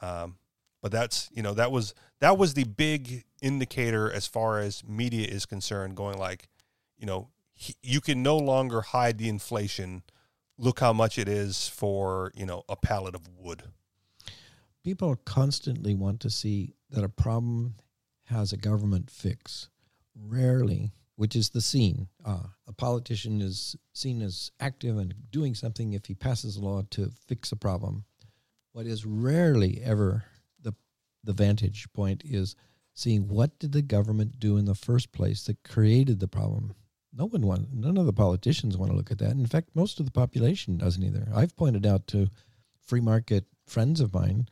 Um, 0.00 0.36
but 0.82 0.92
that's 0.92 1.28
you 1.32 1.42
know 1.42 1.54
that 1.54 1.72
was 1.72 1.94
that 2.20 2.38
was 2.38 2.54
the 2.54 2.64
big 2.64 3.24
indicator 3.42 4.10
as 4.10 4.26
far 4.26 4.58
as 4.58 4.84
media 4.86 5.26
is 5.26 5.46
concerned, 5.46 5.96
going 5.96 6.18
like, 6.18 6.48
you 6.96 7.06
know, 7.06 7.28
he, 7.54 7.74
you 7.82 8.00
can 8.00 8.22
no 8.22 8.36
longer 8.36 8.80
hide 8.80 9.18
the 9.18 9.28
inflation. 9.28 10.02
Look 10.58 10.80
how 10.80 10.92
much 10.92 11.18
it 11.18 11.28
is 11.28 11.68
for 11.68 12.32
you 12.34 12.46
know 12.46 12.62
a 12.68 12.76
pallet 12.76 13.14
of 13.14 13.28
wood. 13.36 13.64
people 14.84 15.16
constantly 15.24 15.94
want 15.94 16.20
to 16.20 16.30
see 16.30 16.74
that 16.90 17.04
a 17.04 17.08
problem 17.08 17.74
has 18.24 18.52
a 18.52 18.56
government 18.56 19.10
fix. 19.10 19.68
Rarely, 20.14 20.92
which 21.16 21.36
is 21.36 21.50
the 21.50 21.60
scene, 21.60 22.08
uh, 22.24 22.44
a 22.66 22.72
politician 22.72 23.40
is 23.42 23.76
seen 23.92 24.22
as 24.22 24.50
active 24.60 24.96
and 24.96 25.14
doing 25.30 25.54
something 25.54 25.92
if 25.92 26.06
he 26.06 26.14
passes 26.14 26.56
a 26.56 26.60
law 26.60 26.82
to 26.90 27.10
fix 27.26 27.52
a 27.52 27.56
problem. 27.56 28.04
What 28.72 28.86
is 28.86 29.04
rarely 29.04 29.80
ever 29.82 30.24
the 31.26 31.32
vantage 31.32 31.86
point 31.92 32.22
is 32.24 32.56
seeing 32.94 33.28
what 33.28 33.58
did 33.58 33.72
the 33.72 33.82
government 33.82 34.40
do 34.40 34.56
in 34.56 34.64
the 34.64 34.74
first 34.74 35.12
place 35.12 35.44
that 35.44 35.62
created 35.62 36.18
the 36.18 36.28
problem. 36.28 36.74
No 37.12 37.26
one 37.26 37.42
want, 37.46 37.72
none 37.72 37.96
of 37.96 38.06
the 38.06 38.12
politicians 38.12 38.76
want 38.76 38.90
to 38.90 38.96
look 38.96 39.10
at 39.10 39.18
that. 39.18 39.32
In 39.32 39.46
fact, 39.46 39.70
most 39.74 40.00
of 40.00 40.06
the 40.06 40.12
population 40.12 40.78
doesn't 40.78 41.02
either. 41.02 41.28
I've 41.34 41.56
pointed 41.56 41.86
out 41.86 42.06
to 42.08 42.28
free 42.84 43.00
market 43.00 43.44
friends 43.66 44.00
of 44.00 44.14
mine 44.14 44.48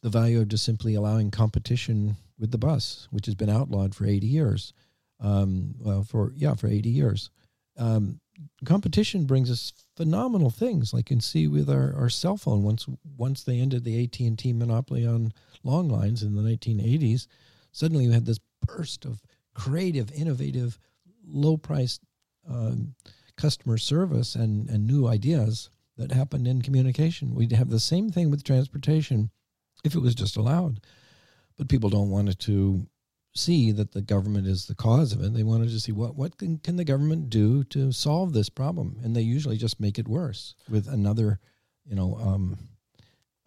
the 0.00 0.08
value 0.08 0.40
of 0.40 0.48
just 0.48 0.64
simply 0.64 0.94
allowing 0.94 1.30
competition 1.30 2.16
with 2.38 2.50
the 2.50 2.58
bus, 2.58 3.08
which 3.10 3.26
has 3.26 3.34
been 3.34 3.50
outlawed 3.50 3.94
for 3.94 4.06
80 4.06 4.26
years. 4.26 4.72
Um, 5.20 5.74
well, 5.80 6.04
for 6.04 6.32
yeah, 6.36 6.54
for 6.54 6.68
80 6.68 6.88
years. 6.88 7.30
Um, 7.76 8.20
competition 8.64 9.24
brings 9.24 9.50
us 9.50 9.72
phenomenal 9.96 10.50
things, 10.50 10.92
like 10.92 11.10
you 11.10 11.16
can 11.16 11.20
see 11.20 11.46
with 11.48 11.68
our, 11.68 11.94
our 11.96 12.08
cell 12.08 12.36
phone. 12.36 12.62
Once 12.62 12.86
once 13.16 13.42
they 13.42 13.60
ended 13.60 13.84
the 13.84 14.04
AT 14.04 14.18
and 14.20 14.38
T 14.38 14.52
monopoly 14.52 15.06
on 15.06 15.32
long 15.62 15.88
lines 15.88 16.22
in 16.22 16.34
the 16.34 16.42
1980s, 16.42 17.26
suddenly 17.72 18.04
you 18.04 18.10
had 18.10 18.26
this 18.26 18.40
burst 18.66 19.04
of 19.04 19.22
creative, 19.54 20.10
innovative, 20.12 20.78
low 21.26 21.56
priced 21.56 22.02
um, 22.48 22.94
customer 23.36 23.78
service 23.78 24.34
and 24.34 24.68
and 24.68 24.86
new 24.86 25.06
ideas 25.06 25.70
that 25.96 26.12
happened 26.12 26.46
in 26.46 26.62
communication. 26.62 27.34
We'd 27.34 27.52
have 27.52 27.70
the 27.70 27.80
same 27.80 28.10
thing 28.10 28.30
with 28.30 28.44
transportation 28.44 29.30
if 29.84 29.94
it 29.94 30.00
was 30.00 30.14
just 30.14 30.36
allowed. 30.36 30.80
But 31.56 31.68
people 31.68 31.90
don't 31.90 32.10
want 32.10 32.28
it 32.28 32.38
to 32.40 32.86
see 33.34 33.70
that 33.72 33.92
the 33.92 34.02
government 34.02 34.46
is 34.46 34.66
the 34.66 34.74
cause 34.74 35.12
of 35.12 35.22
it. 35.22 35.34
They 35.34 35.42
wanted 35.42 35.70
to 35.70 35.80
see 35.80 35.92
what 35.92 36.16
what 36.16 36.36
can, 36.38 36.58
can 36.58 36.76
the 36.76 36.84
government 36.84 37.30
do 37.30 37.64
to 37.64 37.92
solve 37.92 38.32
this 38.32 38.48
problem, 38.48 38.98
and 39.02 39.14
they 39.14 39.22
usually 39.22 39.56
just 39.56 39.80
make 39.80 39.98
it 39.98 40.08
worse 40.08 40.54
with 40.68 40.88
another, 40.88 41.38
you 41.84 41.94
know, 41.94 42.16
um, 42.20 42.58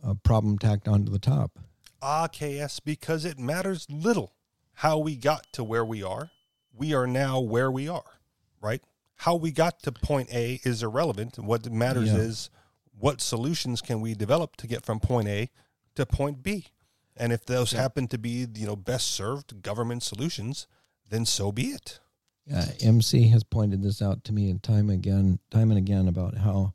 uh, 0.03 0.13
problem 0.23 0.57
tacked 0.57 0.87
onto 0.87 1.11
the 1.11 1.19
top. 1.19 1.59
Ah, 2.01 2.27
KS, 2.27 2.79
because 2.79 3.25
it 3.25 3.37
matters 3.37 3.85
little 3.89 4.33
how 4.75 4.97
we 4.97 5.15
got 5.15 5.45
to 5.53 5.63
where 5.63 5.85
we 5.85 6.01
are. 6.01 6.31
We 6.73 6.93
are 6.93 7.05
now 7.05 7.39
where 7.39 7.69
we 7.69 7.87
are, 7.87 8.19
right? 8.61 8.81
How 9.17 9.35
we 9.35 9.51
got 9.51 9.83
to 9.83 9.91
point 9.91 10.33
A 10.33 10.59
is 10.63 10.81
irrelevant. 10.81 11.37
What 11.37 11.69
matters 11.71 12.09
Yeah. 12.09 12.17
is 12.19 12.49
what 12.97 13.21
solutions 13.21 13.81
can 13.81 14.01
we 14.01 14.15
develop 14.15 14.55
to 14.57 14.67
get 14.67 14.83
from 14.85 14.99
point 14.99 15.27
A 15.27 15.49
to 15.95 16.05
point 16.05 16.41
B. 16.41 16.67
And 17.15 17.33
if 17.33 17.45
those 17.45 17.71
happen 17.71 18.07
to 18.07 18.17
be, 18.17 18.47
you 18.55 18.65
know, 18.65 18.75
best 18.75 19.11
served 19.11 19.61
government 19.61 20.03
solutions, 20.03 20.67
then 21.09 21.25
so 21.25 21.51
be 21.51 21.67
it. 21.67 21.99
Yeah, 22.45 22.65
MC 22.81 23.27
has 23.29 23.43
pointed 23.43 23.83
this 23.83 24.01
out 24.01 24.23
to 24.25 24.33
me 24.33 24.49
in 24.49 24.59
time 24.59 24.89
again, 24.89 25.39
time 25.51 25.69
and 25.69 25.77
again 25.77 26.07
about 26.07 26.37
how 26.37 26.73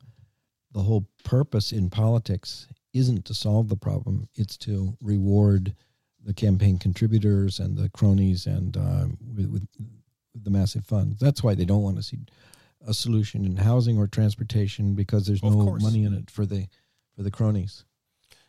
the 0.71 0.81
whole 0.81 1.07
purpose 1.23 1.71
in 1.71 1.89
politics 1.89 2.67
isn't 2.93 3.25
to 3.25 3.33
solve 3.33 3.67
the 3.67 3.75
problem; 3.75 4.29
it's 4.35 4.57
to 4.57 4.97
reward 5.01 5.75
the 6.23 6.33
campaign 6.33 6.77
contributors 6.77 7.59
and 7.59 7.77
the 7.77 7.89
cronies 7.89 8.45
and 8.45 8.77
uh, 8.77 9.05
with, 9.35 9.51
with 9.51 9.67
the 10.43 10.49
massive 10.49 10.85
funds. 10.85 11.19
That's 11.19 11.43
why 11.43 11.55
they 11.55 11.65
don't 11.65 11.83
want 11.83 11.97
to 11.97 12.03
see 12.03 12.19
a 12.85 12.93
solution 12.93 13.45
in 13.45 13.57
housing 13.57 13.97
or 13.97 14.07
transportation 14.07 14.93
because 14.93 15.25
there's 15.25 15.43
no 15.43 15.77
money 15.79 16.03
in 16.03 16.13
it 16.13 16.29
for 16.29 16.45
the 16.45 16.67
for 17.15 17.23
the 17.23 17.31
cronies. 17.31 17.83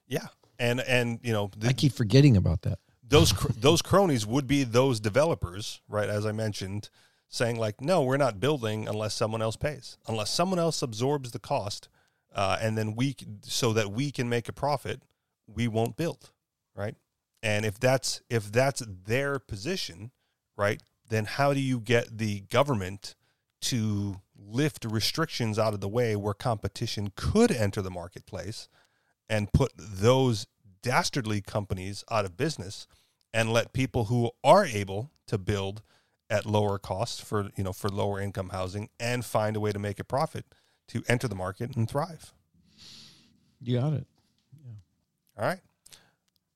Yeah. 0.07 0.29
And 0.59 0.81
and 0.81 1.21
you 1.23 1.33
know, 1.33 1.51
the, 1.57 1.69
I 1.69 1.73
keep 1.73 1.93
forgetting 1.93 2.37
about 2.37 2.63
that. 2.63 2.79
those 3.07 3.33
cr- 3.33 3.53
those 3.57 3.83
cronies 3.83 4.27
would 4.27 4.47
be 4.47 4.65
those 4.65 5.01
developers, 5.01 5.81
right? 5.89 6.09
As 6.09 6.27
I 6.27 6.33
mentioned, 6.33 6.91
saying 7.29 7.59
like, 7.59 7.81
no, 7.81 8.03
we're 8.03 8.17
not 8.17 8.41
building 8.41 8.89
unless 8.89 9.15
someone 9.15 9.43
else 9.43 9.57
pays, 9.57 9.99
unless 10.07 10.31
someone 10.31 10.59
else 10.59 10.83
absorbs 10.83 11.31
the 11.31 11.39
cost, 11.39 11.89
uh, 12.35 12.59
and 12.61 12.77
then 12.77 12.95
we 12.97 13.15
so 13.43 13.73
that 13.73 13.93
we 13.93 14.11
can 14.11 14.29
make 14.29 14.49
a 14.49 14.53
profit, 14.53 15.03
we 15.47 15.69
won't 15.69 15.97
build, 15.97 16.33
right? 16.75 16.97
And 17.43 17.65
if 17.65 17.79
that's 17.79 18.21
if 18.29 18.51
that's 18.51 18.83
their 19.05 19.39
position, 19.39 20.11
right, 20.57 20.83
then 21.09 21.25
how 21.25 21.55
do 21.55 21.61
you 21.61 21.79
get 21.81 22.19
the 22.19 22.41
government 22.41 23.15
to 23.61 24.21
lift 24.37 24.85
restrictions 24.85 25.59
out 25.59 25.75
of 25.75 25.81
the 25.81 25.89
way 25.89 26.17
where 26.17 26.35
competition 26.35 27.13
could 27.17 27.51
enter 27.53 27.83
the 27.83 27.91
marketplace 27.91 28.69
and 29.29 29.53
put 29.53 29.73
those 29.77 30.47
dastardly 30.83 31.41
companies 31.41 32.05
out 32.11 32.25
of 32.25 32.37
business 32.37 32.87
and 33.33 33.53
let 33.53 33.73
people 33.73 34.05
who 34.07 34.31
are 34.43 34.65
able 34.65 35.11
to 35.27 35.39
build 35.39 35.83
at 36.31 36.47
lower 36.47 36.79
costs 36.79 37.21
for 37.21 37.51
you 37.57 37.65
know 37.65 37.73
for 37.73 37.89
lower 37.89 38.21
income 38.21 38.51
housing 38.51 38.89
and 39.01 39.25
find 39.25 39.57
a 39.57 39.61
way 39.61 39.73
to 39.73 39.79
make 39.79 39.99
a 39.99 40.05
profit 40.05 40.45
to 40.89 41.03
enter 41.09 41.29
the 41.29 41.35
market 41.35 41.77
and 41.77 41.89
thrive. 41.89 42.33
You 43.61 43.81
got 43.81 43.93
it. 43.93 44.07
Yeah. 44.65 45.43
All 45.43 45.49
right. 45.49 45.61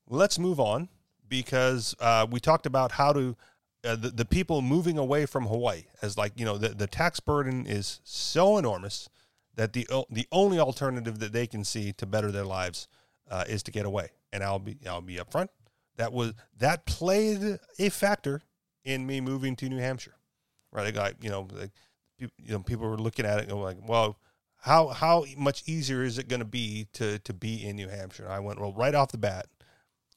Let's 0.09 0.39
move 0.39 0.59
on 0.59 0.89
because 1.27 1.95
uh, 1.99 2.27
we 2.29 2.39
talked 2.39 2.65
about 2.65 2.93
how 2.93 3.13
to 3.13 3.35
uh, 3.83 3.95
the, 3.95 4.09
the 4.09 4.25
people 4.25 4.61
moving 4.61 4.97
away 4.97 5.25
from 5.25 5.45
Hawaii 5.45 5.83
as 6.01 6.17
like 6.17 6.33
you 6.35 6.45
know 6.45 6.57
the, 6.57 6.69
the 6.69 6.87
tax 6.87 7.19
burden 7.19 7.65
is 7.65 7.99
so 8.03 8.57
enormous 8.57 9.09
that 9.55 9.73
the 9.73 9.87
the 10.09 10.27
only 10.31 10.59
alternative 10.59 11.19
that 11.19 11.33
they 11.33 11.47
can 11.47 11.63
see 11.63 11.93
to 11.93 12.05
better 12.05 12.31
their 12.31 12.45
lives 12.45 12.87
uh, 13.29 13.43
is 13.47 13.63
to 13.63 13.71
get 13.71 13.85
away. 13.85 14.09
And 14.31 14.43
I'll 14.43 14.59
be 14.59 14.77
I'll 14.87 15.01
be 15.01 15.17
upfront. 15.17 15.49
That 15.97 16.11
was 16.11 16.33
that 16.57 16.85
played 16.85 17.59
a 17.79 17.89
factor 17.89 18.41
in 18.83 19.05
me 19.05 19.21
moving 19.21 19.55
to 19.57 19.69
New 19.69 19.79
Hampshire. 19.79 20.15
Right, 20.71 20.95
like 20.95 21.23
you 21.23 21.29
know, 21.29 21.47
like, 21.51 21.71
you 22.17 22.29
know, 22.39 22.59
people 22.59 22.89
were 22.89 22.97
looking 22.97 23.25
at 23.27 23.39
it 23.39 23.49
and 23.49 23.61
like, 23.61 23.77
well, 23.87 24.17
how 24.57 24.87
how 24.87 25.25
much 25.37 25.63
easier 25.67 26.03
is 26.03 26.17
it 26.17 26.27
going 26.27 26.39
to 26.39 26.45
be 26.45 26.87
to 26.93 27.19
to 27.19 27.33
be 27.33 27.63
in 27.63 27.75
New 27.75 27.89
Hampshire? 27.89 28.27
I 28.27 28.39
went 28.39 28.59
well 28.59 28.73
right 28.73 28.95
off 28.95 29.11
the 29.11 29.17
bat. 29.19 29.45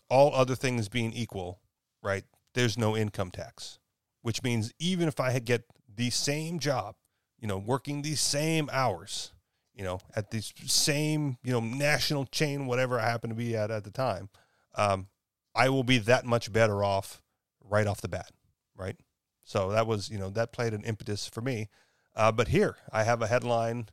All 0.09 0.33
other 0.35 0.55
things 0.55 0.89
being 0.89 1.13
equal, 1.13 1.59
right? 2.03 2.25
there's 2.57 2.79
no 2.79 2.97
income 2.97 3.31
tax, 3.31 3.79
which 4.23 4.43
means 4.43 4.73
even 4.81 5.07
if 5.07 5.21
I 5.21 5.31
had 5.31 5.45
get 5.45 5.65
the 5.95 6.11
same 6.11 6.59
job, 6.59 6.97
you 7.39 7.49
know, 7.49 7.59
working 7.59 8.03
these 8.03 8.21
same 8.21 8.69
hours, 8.73 9.33
you 9.75 9.85
know, 9.85 10.01
at 10.15 10.31
the 10.31 10.41
same, 10.67 11.37
you 11.45 11.53
know, 11.53 11.61
national 11.61 12.27
chain, 12.27 12.67
whatever 12.67 12.99
I 12.99 13.09
happen 13.09 13.31
to 13.31 13.37
be 13.37 13.57
at 13.57 13.71
at 13.71 13.85
the 13.85 13.91
time, 13.91 14.29
um, 14.75 15.09
I 15.55 15.69
will 15.69 15.85
be 15.85 15.99
that 15.99 16.25
much 16.25 16.53
better 16.53 16.83
off 16.83 17.23
right 17.63 17.87
off 17.87 18.01
the 18.01 18.09
bat, 18.09 18.31
right? 18.77 18.97
So 19.45 19.71
that 19.71 19.87
was, 19.87 20.11
you 20.11 20.19
know, 20.19 20.31
that 20.31 20.53
played 20.53 20.75
an 20.75 20.85
impetus 20.85 21.27
for 21.27 21.41
me. 21.41 21.69
Uh, 22.15 22.33
but 22.33 22.49
here 22.49 22.77
I 22.91 23.05
have 23.05 23.23
a 23.23 23.27
headline 23.27 23.89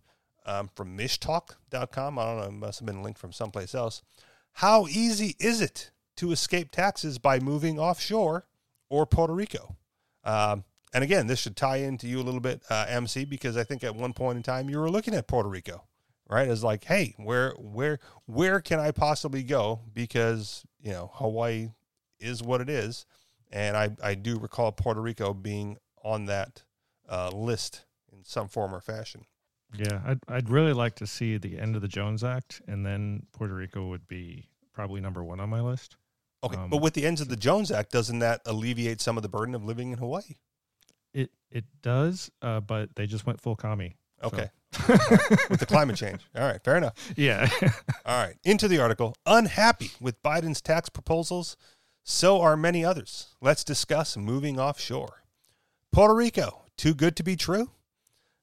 um, 0.46 0.70
from 0.76 0.98
mishtalk.com. 0.98 2.20
I 2.20 2.26
don't 2.26 2.38
know, 2.38 2.48
it 2.48 2.52
must 2.52 2.80
have 2.80 2.86
been 2.86 3.04
linked 3.04 3.20
from 3.20 3.32
someplace 3.32 3.76
else. 3.76 4.02
How 4.54 4.88
easy 4.88 5.36
is 5.40 5.62
it 5.62 5.92
to 6.18 6.32
escape 6.32 6.72
taxes 6.72 7.18
by 7.18 7.40
moving 7.40 7.80
offshore 7.80 8.46
or 8.90 9.06
Puerto 9.06 9.34
Rico? 9.34 9.76
Um, 10.24 10.64
and 10.94 11.04
again, 11.04 11.28
this 11.28 11.40
should 11.40 11.56
tie 11.56 11.78
into 11.78 12.08
you 12.08 12.20
a 12.20 12.24
little 12.24 12.40
bit, 12.40 12.62
uh, 12.70 12.86
MC, 12.88 13.26
because 13.26 13.58
I 13.58 13.64
think 13.64 13.84
at 13.84 13.96
one 13.96 14.14
point 14.14 14.38
in 14.38 14.44
time 14.44 14.70
you 14.70 14.80
were 14.80 14.90
looking 14.90 15.14
at 15.16 15.28
Puerto 15.28 15.50
Rico, 15.50 15.84
right? 16.30 16.48
As 16.48 16.64
like, 16.64 16.84
hey, 16.86 17.16
where, 17.18 17.52
where, 17.58 18.00
where 18.26 18.60
can 18.62 18.80
I 18.80 18.92
possibly 18.92 19.44
go? 19.44 19.82
Because 19.94 20.64
you 20.82 20.92
know 20.92 21.12
Hawaii 21.16 21.70
is 22.20 22.44
what 22.44 22.62
it 22.62 22.70
is, 22.70 23.06
and 23.52 23.76
I, 23.76 23.90
I 24.04 24.16
do 24.16 24.38
recall 24.40 24.72
Puerto 24.72 25.02
Rico 25.02 25.34
being 25.34 25.78
on 26.04 26.26
that 26.26 26.64
uh, 27.10 27.30
list 27.30 27.86
in 28.12 28.24
some 28.24 28.48
form 28.48 28.74
or 28.74 28.82
fashion. 28.82 29.26
Yeah, 29.76 30.02
I'd 30.06 30.20
I'd 30.28 30.50
really 30.50 30.74
like 30.74 30.96
to 30.96 31.08
see 31.08 31.38
the 31.38 31.58
end 31.60 31.76
of 31.76 31.82
the 31.82 31.88
Jones 31.88 32.24
Act, 32.24 32.62
and 32.68 32.86
then 32.86 33.26
Puerto 33.32 33.56
Rico 33.56 33.88
would 33.88 34.08
be 34.08 34.50
probably 34.74 35.02
number 35.02 35.24
one 35.24 35.40
on 35.40 35.50
my 35.50 35.62
list. 35.62 35.98
Okay, 36.44 36.58
Um, 36.58 36.70
but 36.70 36.82
with 36.82 36.94
the 36.94 37.06
ends 37.06 37.22
of 37.22 37.30
the 37.30 37.36
Jones 37.36 37.72
Act, 37.72 37.92
doesn't 37.92 38.20
that 38.20 38.42
alleviate 38.46 39.02
some 39.02 39.18
of 39.18 39.24
the 39.24 39.30
burden 39.30 39.56
of 39.56 39.64
living 39.64 39.92
in 39.92 39.98
Hawaii? 39.98 40.36
It 41.54 41.66
does, 41.84 42.30
uh, 42.42 42.60
but 42.62 42.96
they 42.96 43.06
just 43.06 43.26
went 43.26 43.40
full 43.40 43.56
commie. 43.56 43.96
so- 44.22 44.28
Okay, 44.28 44.50
with 45.50 45.60
the 45.60 45.66
climate 45.68 45.96
change. 45.96 46.22
All 46.36 46.42
right, 46.44 46.62
fair 46.64 46.78
enough. 46.78 46.96
yeah, 47.16 47.48
All 48.06 48.18
right, 48.26 48.36
into 48.44 48.68
the 48.68 48.80
article. 48.80 49.16
Unhappy 49.26 49.92
with 50.02 50.22
Biden's 50.24 50.62
tax 50.62 50.90
proposals, 50.90 51.56
so 52.04 52.42
are 52.42 52.58
many 52.58 52.84
others. 52.84 53.36
Let's 53.40 53.64
discuss 53.64 54.18
moving 54.18 54.60
offshore. 54.60 55.24
Puerto 55.92 56.16
Rico, 56.16 56.64
too 56.76 56.96
good 56.96 57.16
to 57.18 57.24
be 57.24 57.36
true? 57.36 57.70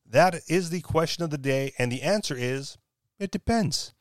That 0.08 0.36
is 0.48 0.70
the 0.70 0.80
question 0.82 1.24
of 1.24 1.30
the 1.30 1.38
day, 1.38 1.72
and 1.78 1.90
the 1.90 2.02
answer 2.02 2.36
is 2.36 2.78
it 3.18 3.30
depends. 3.32 3.92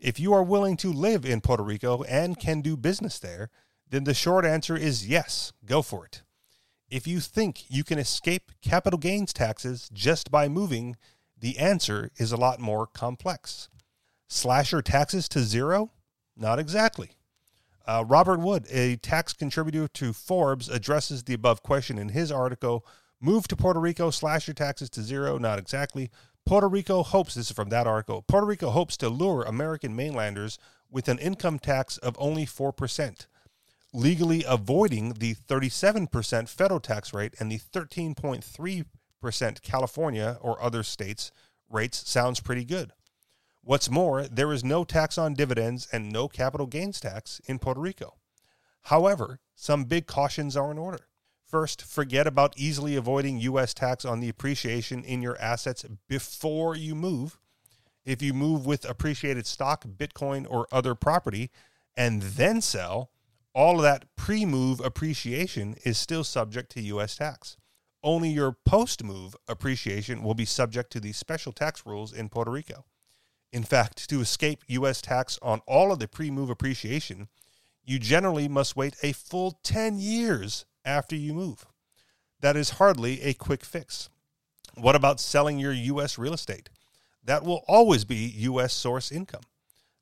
If 0.00 0.18
you 0.18 0.32
are 0.32 0.42
willing 0.42 0.76
to 0.78 0.92
live 0.92 1.24
in 1.24 1.40
Puerto 1.40 1.62
Rico 1.62 2.02
and 2.04 2.38
can 2.40 2.62
do 2.62 2.76
business 2.76 3.18
there, 3.20 3.50
then 3.88 4.04
the 4.04 4.14
short 4.14 4.44
answer 4.44 4.76
is 4.76 5.06
yes, 5.06 5.52
go 5.64 5.82
for 5.82 6.06
it. 6.06 6.22
If 6.90 7.06
you 7.06 7.20
think 7.20 7.64
you 7.68 7.84
can 7.84 8.00
escape 8.00 8.50
capital 8.60 8.98
gains 8.98 9.32
taxes 9.32 9.88
just 9.92 10.30
by 10.30 10.48
moving, 10.48 10.96
the 11.38 11.56
answer 11.58 12.10
is 12.16 12.32
a 12.32 12.36
lot 12.36 12.58
more 12.58 12.86
complex. 12.86 13.68
Slash 14.26 14.72
your 14.72 14.82
taxes 14.82 15.28
to 15.28 15.40
zero? 15.40 15.92
Not 16.36 16.58
exactly. 16.58 17.12
Uh, 17.86 18.04
Robert 18.06 18.40
Wood, 18.40 18.66
a 18.70 18.96
tax 18.96 19.32
contributor 19.32 19.86
to 19.88 20.12
Forbes, 20.12 20.68
addresses 20.68 21.22
the 21.22 21.34
above 21.34 21.62
question 21.62 21.96
in 21.96 22.10
his 22.10 22.32
article 22.32 22.84
Move 23.20 23.46
to 23.48 23.56
Puerto 23.56 23.78
Rico, 23.78 24.10
slash 24.10 24.48
your 24.48 24.54
taxes 24.54 24.88
to 24.90 25.02
zero? 25.02 25.38
Not 25.38 25.58
exactly. 25.58 26.10
Puerto 26.46 26.68
Rico 26.68 27.02
hopes, 27.02 27.34
this 27.34 27.50
is 27.50 27.52
from 27.54 27.68
that 27.68 27.86
article, 27.86 28.22
Puerto 28.22 28.46
Rico 28.46 28.70
hopes 28.70 28.96
to 28.96 29.08
lure 29.08 29.42
American 29.42 29.94
mainlanders 29.94 30.58
with 30.90 31.06
an 31.08 31.18
income 31.18 31.58
tax 31.58 31.98
of 31.98 32.16
only 32.18 32.46
4%, 32.46 33.26
legally 33.92 34.44
avoiding 34.46 35.14
the 35.14 35.34
37% 35.34 36.48
federal 36.48 36.80
tax 36.80 37.12
rate 37.12 37.34
and 37.38 37.50
the 37.50 37.58
13.3% 37.58 39.62
California 39.62 40.38
or 40.40 40.62
other 40.62 40.82
states 40.82 41.32
rates 41.68 42.08
sounds 42.08 42.40
pretty 42.40 42.64
good. 42.64 42.92
What's 43.62 43.90
more, 43.90 44.24
there 44.24 44.52
is 44.52 44.64
no 44.64 44.84
tax 44.84 45.18
on 45.18 45.34
dividends 45.34 45.86
and 45.92 46.10
no 46.10 46.28
capital 46.28 46.66
gains 46.66 47.00
tax 47.00 47.40
in 47.46 47.58
Puerto 47.58 47.80
Rico. 47.80 48.16
However, 48.84 49.40
some 49.54 49.84
big 49.84 50.06
cautions 50.06 50.56
are 50.56 50.70
in 50.70 50.78
order. 50.78 51.06
First, 51.44 51.82
forget 51.82 52.26
about 52.26 52.56
easily 52.56 52.96
avoiding 52.96 53.40
U.S. 53.40 53.74
tax 53.74 54.04
on 54.04 54.20
the 54.20 54.28
appreciation 54.28 55.04
in 55.04 55.20
your 55.20 55.36
assets 55.38 55.84
before 56.08 56.76
you 56.76 56.94
move. 56.94 57.38
If 58.04 58.22
you 58.22 58.32
move 58.32 58.64
with 58.64 58.88
appreciated 58.88 59.46
stock, 59.46 59.84
Bitcoin, 59.84 60.46
or 60.48 60.66
other 60.72 60.94
property, 60.94 61.50
and 61.96 62.22
then 62.22 62.60
sell, 62.60 63.10
all 63.54 63.76
of 63.76 63.82
that 63.82 64.04
pre 64.16 64.44
move 64.44 64.80
appreciation 64.80 65.76
is 65.84 65.98
still 65.98 66.24
subject 66.24 66.70
to 66.72 66.82
U.S. 66.82 67.16
tax. 67.16 67.56
Only 68.02 68.30
your 68.30 68.56
post 68.64 69.04
move 69.04 69.36
appreciation 69.48 70.22
will 70.22 70.34
be 70.34 70.44
subject 70.44 70.90
to 70.92 71.00
the 71.00 71.12
special 71.12 71.52
tax 71.52 71.84
rules 71.84 72.12
in 72.12 72.28
Puerto 72.28 72.50
Rico. 72.50 72.86
In 73.52 73.62
fact, 73.62 74.08
to 74.08 74.20
escape 74.20 74.64
U.S. 74.68 75.02
tax 75.02 75.38
on 75.42 75.60
all 75.66 75.92
of 75.92 75.98
the 75.98 76.08
pre 76.08 76.30
move 76.30 76.50
appreciation, 76.50 77.28
you 77.84 77.98
generally 77.98 78.48
must 78.48 78.76
wait 78.76 78.96
a 79.02 79.12
full 79.12 79.58
10 79.64 79.98
years 79.98 80.64
after 80.84 81.16
you 81.16 81.34
move. 81.34 81.66
That 82.40 82.56
is 82.56 82.70
hardly 82.70 83.20
a 83.22 83.34
quick 83.34 83.64
fix. 83.64 84.08
What 84.74 84.96
about 84.96 85.20
selling 85.20 85.58
your 85.58 85.72
U.S. 85.72 86.16
real 86.16 86.32
estate? 86.32 86.70
That 87.24 87.44
will 87.44 87.64
always 87.66 88.04
be 88.04 88.32
U.S. 88.36 88.72
source 88.72 89.12
income. 89.12 89.42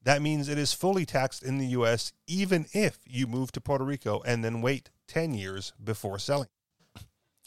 That 0.03 0.23
means 0.23 0.49
it 0.49 0.59
is 0.59 0.73
fully 0.73 1.05
taxed 1.05 1.43
in 1.43 1.59
the 1.59 1.67
U.S. 1.69 2.13
even 2.27 2.67
if 2.73 2.99
you 3.05 3.27
move 3.27 3.53
to 3.53 3.61
Puerto 3.61 3.85
Rico 3.85 4.23
and 4.25 4.45
then 4.45 4.63
wait 4.63 4.91
10 5.09 5.35
years 5.35 5.73
before 5.83 6.19
selling. 6.19 6.49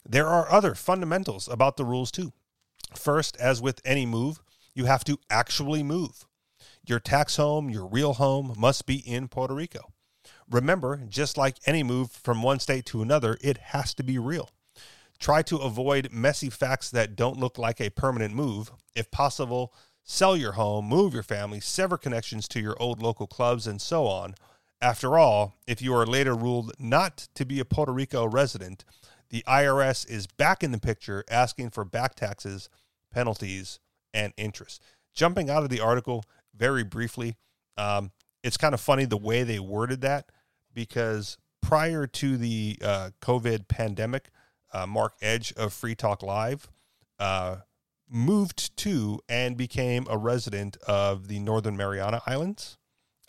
There 0.05 0.27
are 0.27 0.51
other 0.51 0.75
fundamentals 0.75 1.47
about 1.47 1.77
the 1.77 1.85
rules 1.85 2.11
too. 2.11 2.33
First, 2.95 3.37
as 3.37 3.61
with 3.61 3.81
any 3.85 4.05
move, 4.05 4.41
you 4.73 4.85
have 4.85 5.03
to 5.05 5.17
actually 5.29 5.83
move. 5.83 6.25
Your 6.85 6.99
tax 6.99 7.35
home, 7.35 7.69
your 7.69 7.85
real 7.85 8.13
home, 8.13 8.53
must 8.57 8.85
be 8.85 8.95
in 8.95 9.27
Puerto 9.27 9.53
Rico. 9.53 9.93
Remember, 10.49 11.03
just 11.07 11.37
like 11.37 11.57
any 11.65 11.83
move 11.83 12.11
from 12.11 12.43
one 12.43 12.59
state 12.59 12.85
to 12.87 13.01
another, 13.01 13.37
it 13.41 13.57
has 13.57 13.93
to 13.95 14.03
be 14.03 14.17
real. 14.17 14.49
Try 15.19 15.43
to 15.43 15.57
avoid 15.57 16.11
messy 16.11 16.49
facts 16.49 16.89
that 16.91 17.15
don't 17.15 17.39
look 17.39 17.57
like 17.57 17.79
a 17.79 17.91
permanent 17.91 18.33
move. 18.33 18.71
If 18.95 19.11
possible, 19.11 19.73
sell 20.03 20.35
your 20.35 20.53
home, 20.53 20.85
move 20.85 21.13
your 21.13 21.23
family, 21.23 21.59
sever 21.59 21.97
connections 21.97 22.47
to 22.49 22.59
your 22.59 22.75
old 22.79 23.01
local 23.01 23.27
clubs, 23.27 23.67
and 23.67 23.81
so 23.81 24.07
on. 24.07 24.35
After 24.81 25.17
all, 25.17 25.55
if 25.67 25.81
you 25.81 25.93
are 25.93 26.05
later 26.05 26.33
ruled 26.33 26.73
not 26.79 27.27
to 27.35 27.45
be 27.45 27.59
a 27.59 27.65
Puerto 27.65 27.91
Rico 27.91 28.25
resident, 28.25 28.83
the 29.29 29.43
IRS 29.47 30.09
is 30.09 30.27
back 30.27 30.63
in 30.63 30.71
the 30.71 30.79
picture 30.79 31.23
asking 31.29 31.69
for 31.69 31.85
back 31.85 32.15
taxes, 32.15 32.69
penalties, 33.13 33.79
and 34.13 34.33
interest. 34.37 34.83
Jumping 35.13 35.49
out 35.49 35.63
of 35.63 35.69
the 35.69 35.79
article 35.79 36.23
very 36.55 36.83
briefly, 36.83 37.35
um, 37.77 38.11
it's 38.43 38.57
kind 38.57 38.73
of 38.73 38.81
funny 38.81 39.05
the 39.05 39.17
way 39.17 39.43
they 39.43 39.59
worded 39.59 40.01
that 40.01 40.25
because 40.73 41.37
prior 41.61 42.07
to 42.07 42.37
the 42.37 42.77
uh, 42.83 43.09
COVID 43.21 43.67
pandemic, 43.67 44.29
uh, 44.73 44.85
Mark 44.85 45.13
Edge 45.21 45.53
of 45.53 45.73
Free 45.73 45.95
Talk 45.95 46.23
Live 46.23 46.69
uh, 47.19 47.57
moved 48.11 48.75
to 48.77 49.19
and 49.29 49.55
became 49.57 50.05
a 50.09 50.17
resident 50.17 50.77
of 50.87 51.27
the 51.27 51.39
Northern 51.39 51.77
Mariana 51.77 52.21
Islands. 52.27 52.77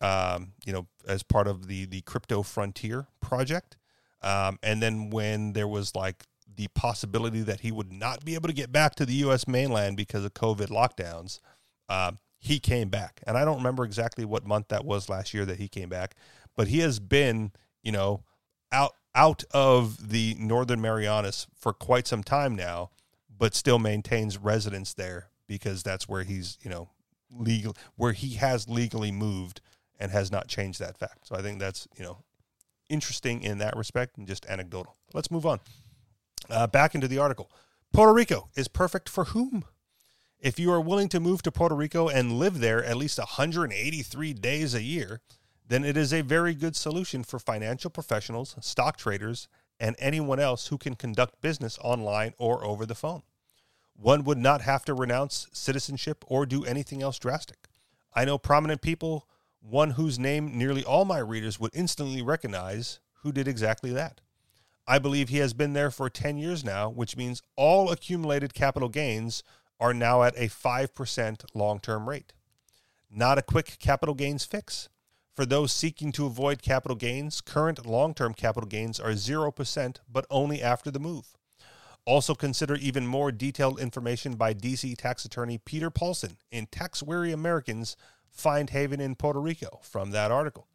Um, 0.00 0.54
you 0.66 0.72
know, 0.72 0.88
as 1.06 1.22
part 1.22 1.46
of 1.46 1.68
the 1.68 1.86
the 1.86 2.00
Crypto 2.02 2.42
Frontier 2.42 3.06
project, 3.20 3.76
um, 4.20 4.58
and 4.62 4.82
then 4.82 5.10
when 5.10 5.52
there 5.52 5.68
was 5.68 5.94
like 5.94 6.24
the 6.56 6.68
possibility 6.74 7.40
that 7.42 7.60
he 7.60 7.70
would 7.70 7.92
not 7.92 8.24
be 8.24 8.34
able 8.34 8.48
to 8.48 8.54
get 8.54 8.72
back 8.72 8.94
to 8.96 9.06
the 9.06 9.14
U.S. 9.14 9.46
mainland 9.46 9.96
because 9.96 10.24
of 10.24 10.34
COVID 10.34 10.68
lockdowns, 10.68 11.38
um, 11.88 12.18
he 12.38 12.58
came 12.58 12.88
back. 12.88 13.20
And 13.26 13.38
I 13.38 13.44
don't 13.44 13.58
remember 13.58 13.84
exactly 13.84 14.24
what 14.24 14.44
month 14.44 14.68
that 14.68 14.84
was 14.84 15.08
last 15.08 15.32
year 15.32 15.44
that 15.44 15.58
he 15.58 15.68
came 15.68 15.88
back, 15.88 16.16
but 16.56 16.68
he 16.68 16.80
has 16.80 16.98
been, 16.98 17.52
you 17.82 17.92
know, 17.92 18.24
out 18.72 18.94
out 19.14 19.44
of 19.52 20.10
the 20.10 20.34
Northern 20.38 20.80
Marianas 20.80 21.46
for 21.54 21.72
quite 21.72 22.06
some 22.06 22.24
time 22.24 22.56
now, 22.56 22.90
but 23.42 23.56
still 23.56 23.80
maintains 23.80 24.38
residence 24.38 24.94
there 24.94 25.26
because 25.48 25.82
that's 25.82 26.08
where 26.08 26.22
he's, 26.22 26.58
you 26.62 26.70
know, 26.70 26.88
legal 27.28 27.76
where 27.96 28.12
he 28.12 28.34
has 28.34 28.68
legally 28.68 29.10
moved 29.10 29.60
and 29.98 30.12
has 30.12 30.30
not 30.30 30.46
changed 30.46 30.78
that 30.78 30.96
fact. 30.96 31.26
So 31.26 31.34
I 31.34 31.42
think 31.42 31.58
that's, 31.58 31.88
you 31.96 32.04
know, 32.04 32.18
interesting 32.88 33.42
in 33.42 33.58
that 33.58 33.76
respect 33.76 34.16
and 34.16 34.28
just 34.28 34.46
anecdotal. 34.46 34.94
Let's 35.12 35.28
move 35.28 35.44
on. 35.44 35.58
Uh, 36.48 36.68
back 36.68 36.94
into 36.94 37.08
the 37.08 37.18
article. 37.18 37.50
Puerto 37.92 38.12
Rico 38.12 38.48
is 38.54 38.68
perfect 38.68 39.08
for 39.08 39.24
whom? 39.24 39.64
If 40.38 40.60
you 40.60 40.70
are 40.70 40.80
willing 40.80 41.08
to 41.08 41.18
move 41.18 41.42
to 41.42 41.50
Puerto 41.50 41.74
Rico 41.74 42.06
and 42.06 42.38
live 42.38 42.60
there 42.60 42.84
at 42.84 42.96
least 42.96 43.18
183 43.18 44.34
days 44.34 44.72
a 44.72 44.82
year, 44.84 45.20
then 45.66 45.82
it 45.84 45.96
is 45.96 46.12
a 46.12 46.20
very 46.20 46.54
good 46.54 46.76
solution 46.76 47.24
for 47.24 47.40
financial 47.40 47.90
professionals, 47.90 48.54
stock 48.60 48.96
traders, 48.96 49.48
and 49.80 49.96
anyone 49.98 50.38
else 50.38 50.68
who 50.68 50.78
can 50.78 50.94
conduct 50.94 51.40
business 51.40 51.76
online 51.82 52.34
or 52.38 52.64
over 52.64 52.86
the 52.86 52.94
phone. 52.94 53.24
One 54.02 54.24
would 54.24 54.38
not 54.38 54.62
have 54.62 54.84
to 54.86 54.94
renounce 54.94 55.46
citizenship 55.52 56.24
or 56.26 56.44
do 56.44 56.64
anything 56.64 57.02
else 57.02 57.20
drastic. 57.20 57.68
I 58.12 58.24
know 58.24 58.36
prominent 58.36 58.82
people, 58.82 59.28
one 59.60 59.92
whose 59.92 60.18
name 60.18 60.58
nearly 60.58 60.82
all 60.84 61.04
my 61.04 61.18
readers 61.18 61.60
would 61.60 61.70
instantly 61.72 62.20
recognize, 62.20 62.98
who 63.22 63.30
did 63.30 63.46
exactly 63.46 63.92
that. 63.92 64.20
I 64.88 64.98
believe 64.98 65.28
he 65.28 65.38
has 65.38 65.54
been 65.54 65.72
there 65.72 65.92
for 65.92 66.10
10 66.10 66.36
years 66.36 66.64
now, 66.64 66.90
which 66.90 67.16
means 67.16 67.42
all 67.54 67.92
accumulated 67.92 68.54
capital 68.54 68.88
gains 68.88 69.44
are 69.78 69.94
now 69.94 70.24
at 70.24 70.36
a 70.36 70.48
5% 70.48 71.44
long 71.54 71.78
term 71.78 72.08
rate. 72.08 72.32
Not 73.08 73.38
a 73.38 73.42
quick 73.42 73.76
capital 73.78 74.16
gains 74.16 74.44
fix. 74.44 74.88
For 75.36 75.46
those 75.46 75.70
seeking 75.70 76.10
to 76.12 76.26
avoid 76.26 76.60
capital 76.60 76.96
gains, 76.96 77.40
current 77.40 77.86
long 77.86 78.14
term 78.14 78.34
capital 78.34 78.68
gains 78.68 78.98
are 78.98 79.12
0%, 79.12 79.96
but 80.10 80.26
only 80.28 80.60
after 80.60 80.90
the 80.90 80.98
move. 80.98 81.36
Also, 82.04 82.34
consider 82.34 82.74
even 82.74 83.06
more 83.06 83.30
detailed 83.30 83.78
information 83.78 84.34
by 84.34 84.52
DC 84.52 84.96
tax 84.96 85.24
attorney 85.24 85.58
Peter 85.58 85.90
Paulson 85.90 86.36
in 86.50 86.66
Tax 86.66 87.02
Weary 87.02 87.32
Americans 87.32 87.96
Find 88.28 88.70
Haven 88.70 89.00
in 89.00 89.14
Puerto 89.14 89.40
Rico 89.40 89.80
from 89.82 90.10
that 90.10 90.32
article. 90.32 90.66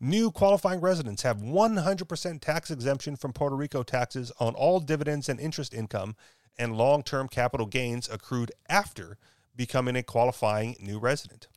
New 0.00 0.30
qualifying 0.30 0.80
residents 0.80 1.22
have 1.22 1.38
100% 1.38 2.40
tax 2.40 2.70
exemption 2.70 3.16
from 3.16 3.32
Puerto 3.32 3.56
Rico 3.56 3.82
taxes 3.82 4.30
on 4.38 4.54
all 4.54 4.80
dividends 4.80 5.28
and 5.28 5.40
interest 5.40 5.72
income 5.72 6.16
and 6.58 6.76
long 6.76 7.02
term 7.02 7.28
capital 7.28 7.66
gains 7.66 8.08
accrued 8.10 8.52
after 8.68 9.16
becoming 9.54 9.96
a 9.96 10.02
qualifying 10.02 10.76
new 10.80 10.98
resident. 10.98 11.48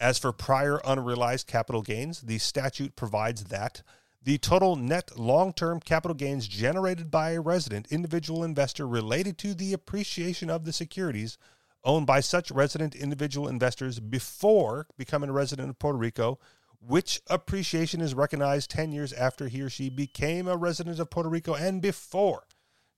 As 0.00 0.18
for 0.18 0.32
prior 0.32 0.80
unrealized 0.84 1.46
capital 1.46 1.82
gains, 1.82 2.22
the 2.22 2.38
statute 2.38 2.96
provides 2.96 3.44
that 3.44 3.82
the 4.24 4.38
total 4.38 4.76
net 4.76 5.18
long 5.18 5.52
term 5.52 5.80
capital 5.80 6.14
gains 6.14 6.46
generated 6.46 7.10
by 7.10 7.30
a 7.30 7.40
resident 7.40 7.88
individual 7.90 8.44
investor 8.44 8.86
related 8.86 9.36
to 9.38 9.54
the 9.54 9.72
appreciation 9.72 10.48
of 10.48 10.64
the 10.64 10.72
securities 10.72 11.38
owned 11.84 12.06
by 12.06 12.20
such 12.20 12.50
resident 12.50 12.94
individual 12.94 13.48
investors 13.48 13.98
before 13.98 14.86
becoming 14.96 15.30
a 15.30 15.32
resident 15.32 15.68
of 15.68 15.78
Puerto 15.78 15.98
Rico, 15.98 16.38
which 16.80 17.20
appreciation 17.28 18.00
is 18.00 18.14
recognized 18.14 18.70
10 18.70 18.92
years 18.92 19.12
after 19.12 19.48
he 19.48 19.60
or 19.60 19.68
she 19.68 19.90
became 19.90 20.46
a 20.46 20.56
resident 20.56 21.00
of 21.00 21.10
Puerto 21.10 21.28
Rico 21.28 21.54
and 21.54 21.82
before 21.82 22.44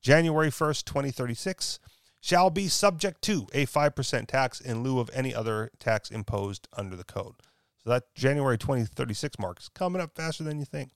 January 0.03 0.51
1st, 0.51 0.85
2036 0.85 1.79
shall 2.21 2.51
be 2.51 2.69
subject 2.69 3.23
to 3.23 3.47
a 3.55 3.67
5% 3.67 4.27
tax 4.27 4.61
in 4.61 4.83
lieu 4.83 4.99
of 4.99 5.11
any 5.15 5.35
other 5.35 5.71
tax 5.79 6.11
imposed 6.11 6.69
under 6.77 6.97
the 6.97 7.05
code. 7.05 7.35
So 7.83 7.91
that 7.91 8.15
January 8.15 8.59
2036 8.59 9.39
mark 9.39 9.61
is 9.61 9.69
coming 9.69 10.03
up 10.03 10.15
faster 10.15 10.45
than 10.45 10.59
you 10.59 10.67
think. 10.67 10.91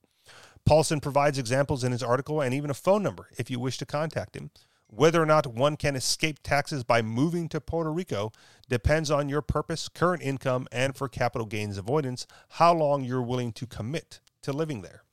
Paulson 0.68 1.00
provides 1.00 1.38
examples 1.38 1.82
in 1.82 1.92
his 1.92 2.02
article 2.02 2.42
and 2.42 2.52
even 2.52 2.68
a 2.68 2.74
phone 2.74 3.02
number 3.02 3.30
if 3.38 3.50
you 3.50 3.58
wish 3.58 3.78
to 3.78 3.86
contact 3.86 4.36
him. 4.36 4.50
Whether 4.88 5.22
or 5.22 5.24
not 5.24 5.46
one 5.46 5.78
can 5.78 5.96
escape 5.96 6.40
taxes 6.42 6.84
by 6.84 7.00
moving 7.00 7.48
to 7.48 7.60
Puerto 7.60 7.90
Rico 7.90 8.32
depends 8.68 9.10
on 9.10 9.30
your 9.30 9.40
purpose, 9.40 9.88
current 9.88 10.22
income, 10.22 10.68
and 10.70 10.94
for 10.94 11.08
capital 11.08 11.46
gains 11.46 11.78
avoidance, 11.78 12.26
how 12.50 12.74
long 12.74 13.02
you're 13.02 13.22
willing 13.22 13.50
to 13.52 13.66
commit 13.66 14.20
to 14.42 14.52
living 14.52 14.82
there. 14.82 15.04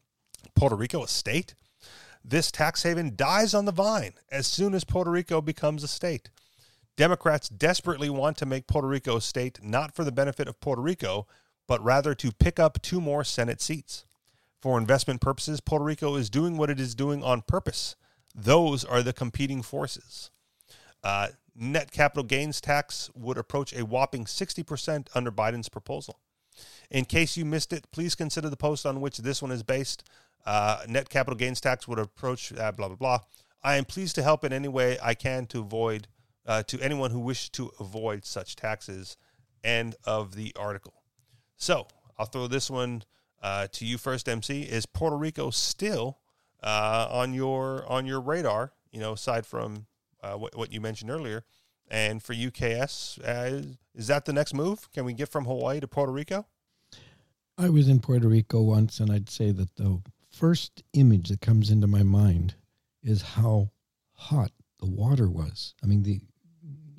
Puerto 0.56 0.76
Rico 0.76 1.06
a 1.06 1.08
state? 1.08 1.56
This 2.22 2.52
tax 2.52 2.84
haven 2.84 3.14
dies 3.16 3.54
on 3.54 3.64
the 3.64 3.72
vine 3.72 4.16
as 4.30 4.48
soon 4.48 4.74
as 4.74 4.84
Puerto 4.84 5.10
Rico 5.10 5.40
becomes 5.40 5.86
a 5.86 5.88
state. 5.88 6.32
Democrats 6.98 7.48
desperately 7.48 8.10
want 8.10 8.36
to 8.40 8.46
make 8.46 8.68
Puerto 8.68 8.90
Rico 8.90 9.16
a 9.16 9.22
state 9.22 9.60
not 9.64 9.96
for 9.96 10.04
the 10.04 10.12
benefit 10.12 10.50
of 10.50 10.60
Puerto 10.60 10.82
Rico, 10.82 11.28
but 11.66 11.82
rather 11.82 12.14
to 12.14 12.34
pick 12.34 12.60
up 12.60 12.82
two 12.82 13.00
more 13.00 13.24
Senate 13.24 13.62
seats. 13.62 14.04
For 14.66 14.80
investment 14.80 15.22
purposes, 15.22 15.62
Puerto 15.62 15.86
Rico 15.86 16.16
is 16.16 16.28
doing 16.28 16.58
what 16.58 16.72
it 16.72 16.80
is 16.80 16.96
doing 16.96 17.24
on 17.24 17.44
purpose. 17.44 17.96
Those 18.34 18.84
are 18.84 19.04
the 19.04 19.14
competing 19.14 19.62
forces. 19.62 20.32
Uh, 21.04 21.28
net 21.56 21.92
capital 21.92 22.24
gains 22.24 22.60
tax 22.60 23.12
would 23.14 23.38
approach 23.38 23.74
a 23.74 23.86
whopping 23.86 24.26
60% 24.26 25.08
under 25.14 25.32
Biden's 25.32 25.70
proposal. 25.70 26.20
In 26.90 27.06
case 27.06 27.38
you 27.38 27.46
missed 27.46 27.74
it, 27.74 27.86
please 27.92 28.16
consider 28.16 28.50
the 28.50 28.58
post 28.58 28.88
on 28.88 29.02
which 29.02 29.20
this 29.20 29.40
one 29.40 29.52
is 29.52 29.62
based. 29.62 30.04
Uh, 30.48 30.80
net 30.88 31.10
capital 31.10 31.38
gains 31.38 31.62
tax 31.62 31.88
would 31.88 32.00
approach 32.00 32.52
uh, 32.52 32.72
blah 32.72 32.88
blah 32.88 32.98
blah. 32.98 33.20
I 33.62 33.76
am 33.76 33.86
pleased 33.86 34.16
to 34.16 34.24
help 34.24 34.44
in 34.44 34.52
any 34.52 34.68
way 34.68 34.98
I 35.00 35.14
can 35.14 35.46
to 35.46 35.60
avoid 35.60 36.08
uh, 36.48 36.64
to 36.64 36.82
anyone 36.82 37.12
who 37.12 37.20
wishes 37.20 37.50
to 37.50 37.70
avoid 37.80 38.26
such 38.26 38.56
taxes. 38.56 39.16
End 39.64 39.96
of 40.06 40.34
the 40.34 40.56
article. 40.58 41.04
So 41.56 41.86
I'll 42.18 42.26
throw 42.26 42.48
this 42.48 42.72
one 42.72 43.04
uh, 43.42 43.68
to 43.72 43.86
you 43.86 43.98
first, 43.98 44.28
MC. 44.28 44.64
Is 44.64 44.86
Puerto 44.86 45.18
Rico 45.18 45.50
still 45.50 46.20
uh, 46.64 47.08
on 47.10 47.34
your 47.34 47.86
on 47.88 48.06
your 48.06 48.20
radar? 48.20 48.74
You 48.92 49.00
know, 49.00 49.14
aside 49.14 49.46
from 49.46 49.88
uh, 50.24 50.34
what, 50.34 50.56
what 50.56 50.72
you 50.72 50.82
mentioned 50.82 51.12
earlier, 51.12 51.44
and 51.90 52.24
for 52.24 52.34
UKS, 52.34 53.20
is 53.94 54.08
that 54.08 54.26
the 54.26 54.34
next 54.34 54.54
move? 54.54 54.92
Can 54.92 55.06
we 55.06 55.14
get 55.14 55.30
from 55.30 55.46
Hawaii 55.46 55.80
to 55.80 55.88
Puerto 55.88 56.12
Rico? 56.12 56.46
I 57.58 57.70
was 57.70 57.88
in 57.88 58.00
Puerto 58.02 58.28
Rico 58.28 58.62
once, 58.62 59.00
and 59.00 59.12
I'd 59.12 59.30
say 59.30 59.52
that 59.52 59.76
the 59.76 60.02
first 60.30 60.84
image 60.94 61.30
that 61.30 61.42
comes 61.42 61.70
into 61.70 61.88
my 61.88 62.04
mind 62.04 62.56
is 63.02 63.22
how 63.22 63.72
hot 64.14 64.52
the 64.80 64.86
water 64.86 65.30
was. 65.30 65.74
I 65.82 65.88
mean, 65.88 66.04
the 66.04 66.20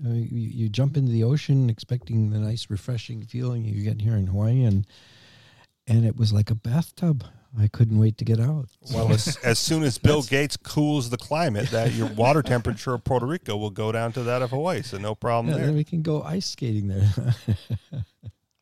uh, 0.05 0.13
you, 0.13 0.29
you, 0.65 0.69
jump 0.69 0.97
into 0.97 1.11
the 1.11 1.25
ocean 1.25 1.71
expecting 1.71 2.29
the 2.29 2.39
nice, 2.39 2.69
refreshing 2.69 3.25
feeling 3.25 3.65
you 3.65 3.83
get 3.83 4.03
here 4.03 4.15
in 4.15 4.27
Hawaii, 4.27 4.65
and 4.65 4.87
and 5.87 6.05
it 6.05 6.17
was 6.17 6.33
like 6.33 6.51
a 6.51 6.55
bathtub. 6.55 7.25
I 7.59 7.69
couldn't 7.69 7.99
wait 7.99 8.19
to 8.19 8.25
get 8.25 8.39
out. 8.39 8.69
Well, 8.93 9.11
as, 9.13 9.37
as 9.45 9.59
soon 9.59 9.83
as 9.83 9.97
Bill 9.97 10.23
Gates 10.23 10.57
cools 10.57 11.09
the 11.09 11.17
climate, 11.17 11.71
that 11.71 11.93
your 11.93 12.09
water 12.09 12.43
temperature 12.43 12.93
of 12.93 13.05
Puerto 13.05 13.25
Rico 13.25 13.57
will 13.57 13.71
go 13.71 13.93
down 13.93 14.13
to 14.13 14.23
that 14.25 14.43
of 14.43 14.51
Hawaii, 14.51 14.83
so 14.83 14.99
no 14.99 15.15
problem 15.15 15.53
yeah, 15.53 15.59
there. 15.59 15.67
Then 15.67 15.77
we 15.77 15.85
can 15.85 16.03
go 16.03 16.23
ice 16.23 16.47
skating 16.47 16.89
there. 16.89 17.35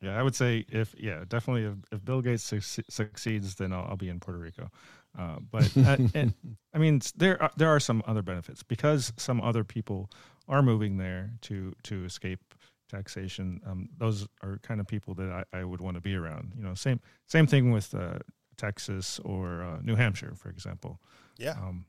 yeah, 0.00 0.18
I 0.18 0.22
would 0.22 0.36
say 0.36 0.64
if 0.68 0.94
yeah, 0.98 1.24
definitely 1.26 1.64
if, 1.64 1.74
if 1.90 2.04
Bill 2.04 2.20
Gates 2.20 2.44
su- 2.44 2.60
succeeds, 2.88 3.56
then 3.56 3.72
I'll, 3.72 3.86
I'll, 3.90 3.96
be 3.96 4.08
in 4.08 4.20
Puerto 4.20 4.38
Rico. 4.38 4.70
Uh, 5.18 5.36
but 5.50 5.76
uh, 5.76 5.96
and, 6.14 6.34
I 6.72 6.78
mean, 6.78 7.00
there 7.16 7.42
are, 7.42 7.50
there 7.56 7.68
are 7.70 7.80
some 7.80 8.02
other 8.06 8.22
benefits 8.22 8.62
because 8.62 9.12
some 9.16 9.40
other 9.40 9.64
people 9.64 10.08
are 10.48 10.62
moving 10.62 10.98
there 10.98 11.32
to 11.42 11.72
to 11.84 12.04
escape 12.04 12.53
taxation. 12.88 13.60
Um, 13.66 13.88
those 13.96 14.26
are 14.42 14.58
kind 14.62 14.80
of 14.80 14.86
people 14.86 15.14
that 15.14 15.44
I, 15.52 15.60
I 15.60 15.64
would 15.64 15.80
want 15.80 15.96
to 15.96 16.00
be 16.00 16.14
around. 16.14 16.52
You 16.56 16.62
know, 16.62 16.74
same 16.74 17.00
same 17.26 17.46
thing 17.46 17.70
with 17.70 17.94
uh, 17.94 18.18
Texas 18.56 19.20
or 19.24 19.62
uh, 19.62 19.78
New 19.82 19.96
Hampshire, 19.96 20.34
for 20.36 20.50
example. 20.50 21.00
Yeah, 21.38 21.52
um, 21.52 21.86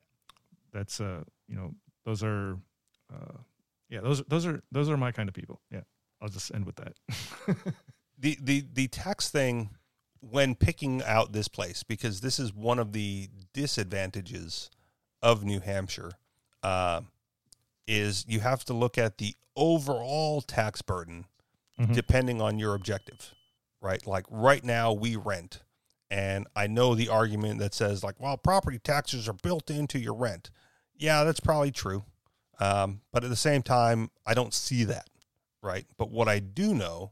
that's 0.71 0.99
uh, 0.99 1.23
you 1.47 1.55
know, 1.55 1.73
those 2.05 2.23
are 2.23 2.57
uh, 3.13 3.37
yeah, 3.89 4.01
those 4.01 4.23
those 4.23 4.45
are 4.45 4.61
those 4.71 4.89
are 4.89 4.97
my 4.97 5.11
kind 5.11 5.29
of 5.29 5.35
people. 5.35 5.61
Yeah, 5.71 5.81
I'll 6.21 6.29
just 6.29 6.53
end 6.53 6.65
with 6.65 6.75
that. 6.77 6.93
the 8.17 8.37
the 8.41 8.65
the 8.73 8.87
tax 8.87 9.29
thing 9.29 9.71
when 10.19 10.55
picking 10.55 11.03
out 11.03 11.33
this 11.33 11.47
place 11.47 11.83
because 11.83 12.21
this 12.21 12.39
is 12.39 12.53
one 12.53 12.79
of 12.79 12.93
the 12.93 13.29
disadvantages 13.53 14.71
of 15.21 15.43
New 15.43 15.59
Hampshire 15.59 16.11
uh, 16.63 17.01
is 17.87 18.25
you 18.27 18.39
have 18.39 18.63
to 18.65 18.73
look 18.73 18.97
at 18.97 19.17
the 19.17 19.35
overall 19.55 20.41
tax 20.41 20.81
burden 20.81 21.25
mm-hmm. 21.79 21.93
depending 21.93 22.41
on 22.41 22.59
your 22.59 22.75
objective, 22.75 23.33
right? 23.81 24.05
Like 24.05 24.25
right 24.29 24.63
now 24.63 24.93
we 24.93 25.15
rent, 25.15 25.61
and 26.09 26.47
I 26.55 26.67
know 26.67 26.95
the 26.95 27.09
argument 27.09 27.59
that 27.59 27.73
says 27.73 28.03
like, 28.03 28.15
well, 28.19 28.37
property 28.37 28.79
taxes 28.79 29.27
are 29.27 29.33
built 29.33 29.69
into 29.69 29.99
your 29.99 30.15
rent. 30.15 30.49
Yeah, 30.97 31.23
that's 31.23 31.39
probably 31.39 31.71
true, 31.71 32.05
um, 32.59 33.01
but 33.11 33.23
at 33.23 33.29
the 33.29 33.35
same 33.35 33.63
time, 33.63 34.11
I 34.25 34.33
don't 34.33 34.53
see 34.53 34.83
that, 34.85 35.09
right? 35.61 35.85
But 35.97 36.09
what 36.09 36.27
I 36.27 36.39
do 36.39 36.73
know 36.73 37.11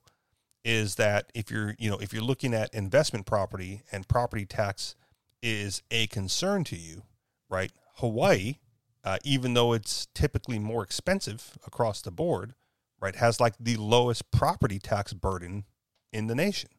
is 0.64 0.96
that 0.96 1.30
if 1.36 1.52
you're 1.52 1.76
you 1.78 1.90
know 1.90 1.98
if 1.98 2.14
you're 2.14 2.24
looking 2.24 2.54
at 2.54 2.74
investment 2.74 3.26
property 3.26 3.82
and 3.92 4.08
property 4.08 4.46
tax 4.46 4.96
is 5.42 5.82
a 5.92 6.08
concern 6.08 6.64
to 6.64 6.78
you, 6.78 7.04
right? 7.50 7.72
Hawaii, 7.96 8.56
uh, 9.04 9.18
even 9.24 9.54
though 9.54 9.74
it's 9.74 10.08
typically 10.14 10.60
more 10.60 10.84
expensive 10.84 11.58
across 11.66 12.02
the 12.02 12.12
board, 12.12 12.54
right, 13.02 13.16
has 13.16 13.40
like 13.40 13.56
the 13.60 13.76
lowest 13.78 14.32
property 14.32 14.80
tax 14.80 15.14
burden 15.14 15.66
in 16.12 16.28
the 16.28 16.36
nation, 16.36 16.70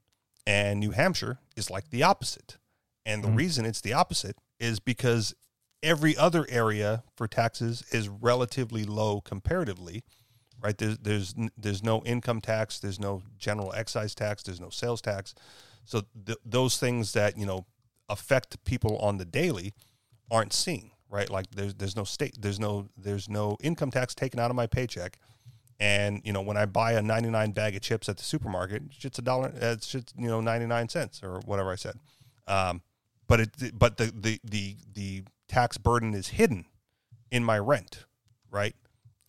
and 0.47 0.81
New 0.81 0.91
Hampshire 0.91 1.39
is 1.57 1.71
like 1.71 1.91
the 1.91 2.03
opposite. 2.03 2.59
And 3.07 3.23
the 3.23 3.29
mm 3.29 3.37
reason 3.37 3.67
it's 3.67 3.83
the 3.83 3.93
opposite 3.93 4.37
is 4.59 4.81
because 4.81 5.35
every 5.83 6.17
other 6.17 6.47
area 6.49 7.03
for 7.15 7.29
taxes 7.29 7.85
is 7.91 8.09
relatively 8.09 8.85
low 8.85 9.21
comparatively 9.21 10.05
right? 10.65 10.79
There's 10.79 10.99
there's 10.99 11.35
there's 11.57 11.83
no 11.83 12.03
income 12.05 12.41
tax, 12.41 12.79
there's 12.81 12.99
no 12.99 13.23
general 13.39 13.73
excise 13.75 14.15
tax, 14.15 14.43
there's 14.43 14.61
no 14.61 14.71
sales 14.71 15.03
tax. 15.03 15.35
So 15.85 16.03
th- 16.27 16.39
those 16.45 16.79
things 16.79 17.13
that 17.13 17.39
you 17.39 17.47
know 17.47 17.67
affect 18.09 18.65
people 18.65 18.97
on 18.99 19.19
the 19.19 19.27
daily 19.27 19.75
aren't 20.31 20.55
seen, 20.55 20.91
right? 21.11 21.29
Like 21.31 21.51
there's 21.51 21.75
there's 21.75 21.97
no 21.97 22.05
state, 22.05 22.37
there's 22.41 22.61
no 22.61 22.89
there's 22.97 23.29
no 23.29 23.57
income 23.63 23.91
tax 23.91 24.15
taken 24.15 24.41
out 24.41 24.51
of 24.51 24.57
my 24.57 24.67
paycheck. 24.67 25.19
And 25.81 26.23
you 26.25 26.33
know 26.33 26.43
when 26.43 26.57
I 26.57 26.67
buy 26.67 26.93
a 26.93 27.03
99 27.03 27.53
bag 27.53 27.75
of 27.75 27.83
chips 27.83 28.09
at 28.09 28.17
the 28.17 28.25
supermarket, 28.25 28.83
it's 29.01 29.19
a 29.19 29.23
dollar. 29.23 29.53
It's 29.55 29.89
just 29.89 30.15
you 30.17 30.29
know 30.29 30.41
99 30.41 30.89
cents 30.89 31.21
or 31.23 31.41
whatever 31.45 31.73
I 31.73 31.77
said. 31.77 31.99
Um, 32.47 32.83
but 33.27 33.41
it 33.41 33.79
but 33.79 33.97
the 33.97 34.13
the 34.15 34.41
the 34.45 34.77
the 34.93 35.25
tax 35.49 35.79
burden 35.79 36.15
is 36.15 36.29
hidden 36.29 36.67
in 37.31 37.45
my 37.45 37.59
rent, 37.59 38.05
right? 38.51 38.75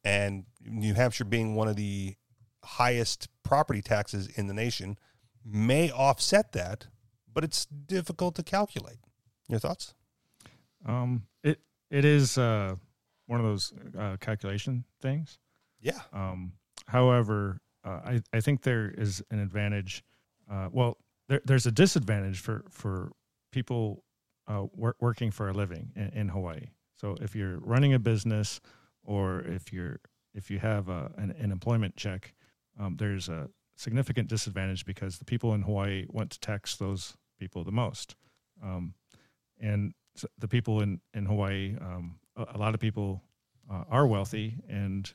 And 0.04 0.46
New 0.64 0.94
Hampshire 0.94 1.26
being 1.26 1.56
one 1.56 1.68
of 1.68 1.76
the 1.76 2.16
highest 2.64 3.28
property 3.44 3.82
taxes 3.82 4.28
in 4.28 4.48
the 4.48 4.54
nation 4.54 4.98
may 5.44 5.92
offset 5.92 6.52
that, 6.54 6.88
but 7.32 7.44
it's 7.44 7.66
difficult 7.66 8.36
to 8.36 8.44
calculate. 8.44 8.98
Your 9.48 9.60
thoughts? 9.60 9.94
Um, 10.86 11.24
it 11.96 12.04
is 12.04 12.38
uh, 12.38 12.76
one 13.28 13.40
of 13.40 13.46
those 13.46 13.74
uh, 13.98 14.18
calculation 14.20 14.84
things. 15.02 15.40
Yeah. 15.80 16.02
Um, 16.12 16.52
however, 16.88 17.62
uh, 17.86 18.02
I 18.06 18.22
I 18.34 18.42
think 18.42 18.64
there 18.64 18.90
is 18.90 19.24
an 19.32 19.40
advantage. 19.40 20.04
Uh, 20.52 20.68
well, 20.72 20.98
there, 21.30 21.42
there's 21.46 21.66
a 21.66 21.72
disadvantage 21.72 22.40
for 22.40 22.66
for 22.70 23.14
people 23.52 24.04
uh, 24.48 24.66
wor- 24.74 24.98
working 25.00 25.32
for 25.32 25.48
a 25.48 25.54
living 25.54 25.94
in, 25.96 26.10
in 26.10 26.28
Hawaii. 26.30 26.68
So 26.98 27.16
if 27.22 27.34
you're 27.34 27.60
running 27.60 27.94
a 27.94 28.00
business, 28.00 28.60
or 29.04 29.40
if 29.40 29.72
you're 29.72 30.00
if 30.34 30.52
you 30.52 30.60
have 30.60 30.90
a, 30.90 31.12
an, 31.18 31.34
an 31.40 31.52
employment 31.52 31.96
check, 31.96 32.34
um, 32.78 32.98
there's 32.98 33.30
a 33.30 33.50
significant 33.78 34.28
disadvantage 34.28 34.86
because 34.86 35.18
the 35.18 35.26
people 35.26 35.54
in 35.54 35.62
Hawaii 35.62 36.06
want 36.10 36.32
to 36.32 36.40
tax 36.42 36.76
those 36.76 37.16
people 37.40 37.64
the 37.64 37.72
most. 37.72 38.16
Um, 38.62 38.96
and 39.62 39.94
the 40.40 40.48
people 40.48 40.82
in, 40.82 41.00
in 41.14 41.26
Hawaii, 41.26 41.76
um, 41.82 42.20
a, 42.36 42.46
a 42.56 42.58
lot 42.58 42.74
of 42.74 42.80
people 42.80 43.22
uh, 43.72 43.84
are 43.90 44.08
wealthy 44.08 44.56
and 44.70 45.12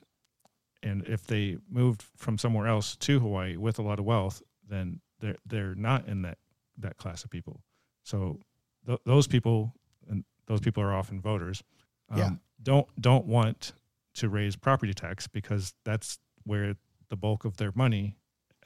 and 0.82 1.06
if 1.06 1.26
they 1.26 1.58
moved 1.68 2.02
from 2.16 2.38
somewhere 2.38 2.66
else 2.66 2.96
to 2.96 3.20
Hawaii 3.20 3.56
with 3.58 3.78
a 3.78 3.82
lot 3.82 3.98
of 3.98 4.04
wealth, 4.06 4.42
then 4.66 5.00
they're 5.20 5.36
they're 5.46 5.74
not 5.74 6.08
in 6.08 6.22
that 6.22 6.38
that 6.78 6.96
class 6.96 7.22
of 7.24 7.30
people. 7.30 7.60
So 8.02 8.40
th- 8.86 9.00
those 9.04 9.26
people 9.26 9.74
and 10.08 10.24
those 10.46 10.60
people 10.60 10.82
are 10.82 10.94
often 10.94 11.20
voters. 11.20 11.62
Um, 12.08 12.18
Yeah. 12.18 12.30
Don't 12.62 12.88
don't 13.00 13.26
want 13.26 13.72
to 14.14 14.28
raise 14.28 14.56
property 14.56 14.92
tax 14.94 15.26
because 15.28 15.74
that's 15.84 16.18
where 16.44 16.76
the 17.10 17.16
bulk 17.16 17.44
of 17.44 17.56
their 17.58 17.72
money 17.74 18.16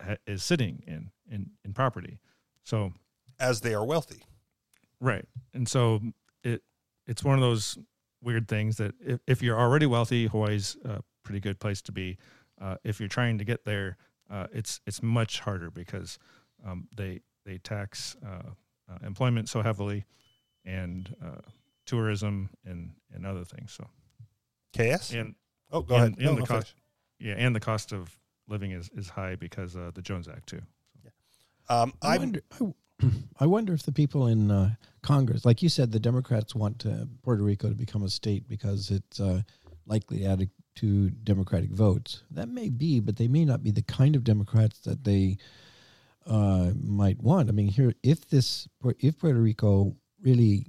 ha- 0.00 0.16
is 0.26 0.42
sitting 0.44 0.82
in 0.86 1.10
in 1.30 1.50
in 1.64 1.72
property. 1.74 2.18
So 2.62 2.92
As 3.40 3.60
they 3.60 3.74
are 3.74 3.84
wealthy. 3.84 4.22
Right. 5.00 5.26
And 5.52 5.68
so 5.68 6.00
it's 7.06 7.22
one 7.24 7.34
of 7.34 7.40
those 7.40 7.78
weird 8.22 8.48
things 8.48 8.76
that 8.78 8.94
if, 9.00 9.20
if 9.26 9.42
you're 9.42 9.58
already 9.58 9.86
wealthy, 9.86 10.26
Hawaii's 10.26 10.76
a 10.84 11.02
pretty 11.22 11.40
good 11.40 11.58
place 11.60 11.82
to 11.82 11.92
be. 11.92 12.16
Uh, 12.60 12.76
if 12.84 13.00
you're 13.00 13.08
trying 13.08 13.38
to 13.38 13.44
get 13.44 13.64
there, 13.64 13.96
uh, 14.30 14.46
it's 14.52 14.80
it's 14.86 15.02
much 15.02 15.40
harder 15.40 15.70
because 15.70 16.18
um, 16.66 16.88
they 16.96 17.20
they 17.44 17.58
tax 17.58 18.16
uh, 18.24 18.50
uh, 18.90 18.98
employment 19.06 19.48
so 19.48 19.60
heavily 19.62 20.04
and 20.64 21.14
uh, 21.24 21.40
tourism 21.86 22.50
and 22.64 22.92
and 23.12 23.26
other 23.26 23.44
things. 23.44 23.72
So 23.72 23.86
KS? 24.76 25.12
and 25.12 25.34
oh, 25.72 25.82
go 25.82 25.96
and- 25.96 26.04
ahead. 26.04 26.18
and 26.18 26.24
No, 26.26 26.34
the 26.40 26.46
cost- 26.46 26.74
yeah, 27.18 27.34
and 27.34 27.54
the 27.54 27.60
cost 27.60 27.92
of 27.92 28.16
living 28.48 28.70
is 28.70 28.90
is 28.96 29.08
high 29.10 29.34
because 29.36 29.76
uh, 29.76 29.90
the 29.94 30.02
Jones 30.02 30.28
Act 30.28 30.48
too. 30.48 30.62
Um, 31.68 31.94
I 32.02 32.14
I'm, 32.14 32.20
wonder. 32.20 32.40
I, 32.60 32.64
I 33.38 33.46
wonder 33.46 33.72
if 33.72 33.82
the 33.82 33.92
people 33.92 34.26
in 34.26 34.50
uh, 34.50 34.74
Congress, 35.02 35.44
like 35.44 35.62
you 35.62 35.68
said, 35.68 35.92
the 35.92 36.00
Democrats 36.00 36.54
want 36.54 36.78
to, 36.80 37.08
Puerto 37.22 37.42
Rico 37.42 37.68
to 37.68 37.74
become 37.74 38.02
a 38.02 38.08
state 38.08 38.48
because 38.48 38.90
it's 38.90 39.20
uh, 39.20 39.42
likely 39.86 40.20
to 40.20 40.24
add 40.24 40.48
to 40.76 41.10
Democratic 41.10 41.70
votes. 41.70 42.22
That 42.30 42.48
may 42.48 42.68
be, 42.68 43.00
but 43.00 43.16
they 43.16 43.28
may 43.28 43.44
not 43.44 43.62
be 43.62 43.70
the 43.70 43.82
kind 43.82 44.16
of 44.16 44.24
Democrats 44.24 44.80
that 44.80 45.04
they 45.04 45.38
uh, 46.26 46.70
might 46.82 47.22
want. 47.22 47.48
I 47.48 47.52
mean, 47.52 47.68
here, 47.68 47.94
if 48.02 48.28
this, 48.28 48.68
if 48.98 49.18
Puerto 49.18 49.40
Rico 49.40 49.94
really 50.20 50.66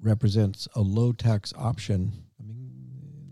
represents 0.00 0.68
a 0.74 0.80
low 0.80 1.12
tax 1.12 1.52
option, 1.56 2.12
I 2.40 2.46
mean, 2.46 2.70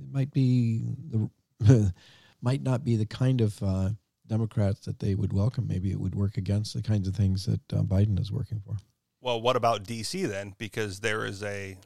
it 0.01 0.13
might 0.13 0.31
be 0.33 0.85
the 1.11 1.31
might 2.43 2.63
not 2.63 2.85
be 2.85 2.97
the 2.97 3.07
kind 3.07 3.41
of 3.41 3.63
uh, 3.63 3.91
Democrats 4.35 4.81
that 4.87 4.99
they 4.99 5.15
would 5.15 5.33
welcome. 5.33 5.67
Maybe 5.69 5.91
it 5.93 6.01
would 6.01 6.15
work 6.15 6.37
against 6.37 6.75
the 6.75 6.83
kinds 6.83 7.07
of 7.07 7.15
things 7.15 7.47
that 7.47 7.73
uh, 7.73 7.83
Biden 7.83 8.19
is 8.21 8.33
working 8.33 8.61
for. 8.67 8.77
well, 9.21 9.41
what 9.41 9.57
about 9.57 9.85
DC 9.85 10.27
then? 10.29 10.55
Because 10.59 11.01
there 11.01 11.25
is 11.25 11.43
a, 11.43 11.77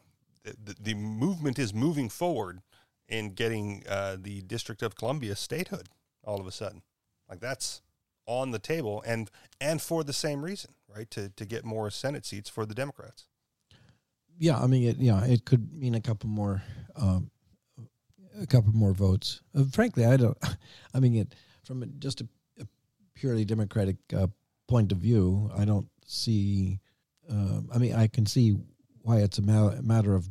the, 0.45 0.75
the 0.81 0.95
movement 0.95 1.59
is 1.59 1.75
moving 1.75 2.09
forward 2.09 2.61
in 3.07 3.35
getting 3.35 3.85
uh, 3.89 4.17
the 4.19 4.41
District 4.43 4.83
of 4.83 4.97
Columbia 4.97 5.37
statehood 5.37 5.89
all 6.25 6.41
of 6.41 6.47
a 6.47 6.53
sudden. 6.53 6.83
Like 7.29 7.41
that's 7.41 7.83
on 8.27 8.51
the 8.51 8.59
table 8.59 9.03
and 9.07 9.31
and 9.61 9.81
for 9.81 10.05
the 10.05 10.13
same 10.13 10.45
reason, 10.45 10.73
right? 10.95 11.11
To 11.11 11.31
to 11.31 11.45
get 11.45 11.65
more 11.65 11.91
Senate 11.91 12.25
seats 12.27 12.49
for 12.49 12.67
the 12.67 12.75
Democrats. 12.75 13.27
Yeah, 14.39 14.59
I 14.59 14.67
mean, 14.67 14.89
it, 14.89 14.99
yeah, 14.99 15.25
it 15.25 15.45
could 15.45 15.73
mean 15.73 15.97
a 15.97 16.01
couple 16.01 16.31
more, 16.31 16.63
um, 16.95 17.31
a 18.41 18.47
couple 18.47 18.73
more 18.73 18.93
votes. 18.93 19.41
Uh, 19.53 19.65
frankly, 19.73 20.05
I 20.05 20.17
don't. 20.17 20.39
I 20.95 21.01
mean, 21.01 21.17
it 21.17 21.35
from 21.65 21.83
a, 21.83 21.87
just 21.87 22.21
a, 22.21 22.25
a 22.25 22.29
purely 23.19 23.45
Democratic 23.45 23.97
uh, 24.17 24.29
point 24.69 24.93
of 24.93 24.99
view, 24.99 25.51
I 25.57 25.65
don't 25.65 25.89
see. 26.07 26.79
Um, 27.29 27.69
I 27.75 27.79
mean, 27.79 27.95
I 27.95 28.07
can 28.07 28.27
see 28.27 28.57
why 29.03 29.19
it's 29.19 29.39
a 29.39 29.43
ma- 29.43 29.81
matter 29.83 30.15
of 30.15 30.29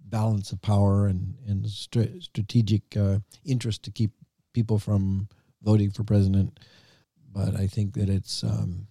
balance 0.00 0.52
of 0.52 0.60
power 0.60 1.06
and 1.06 1.36
and 1.46 1.68
stra- 1.68 2.20
strategic 2.20 2.96
uh, 2.96 3.18
interest 3.44 3.82
to 3.84 3.90
keep 3.90 4.10
people 4.52 4.78
from 4.78 5.28
voting 5.62 5.90
for 5.90 6.04
president. 6.04 6.58
But 7.32 7.56
I 7.56 7.66
think 7.66 7.94
that 7.94 8.08
it's 8.08 8.44
um, 8.44 8.86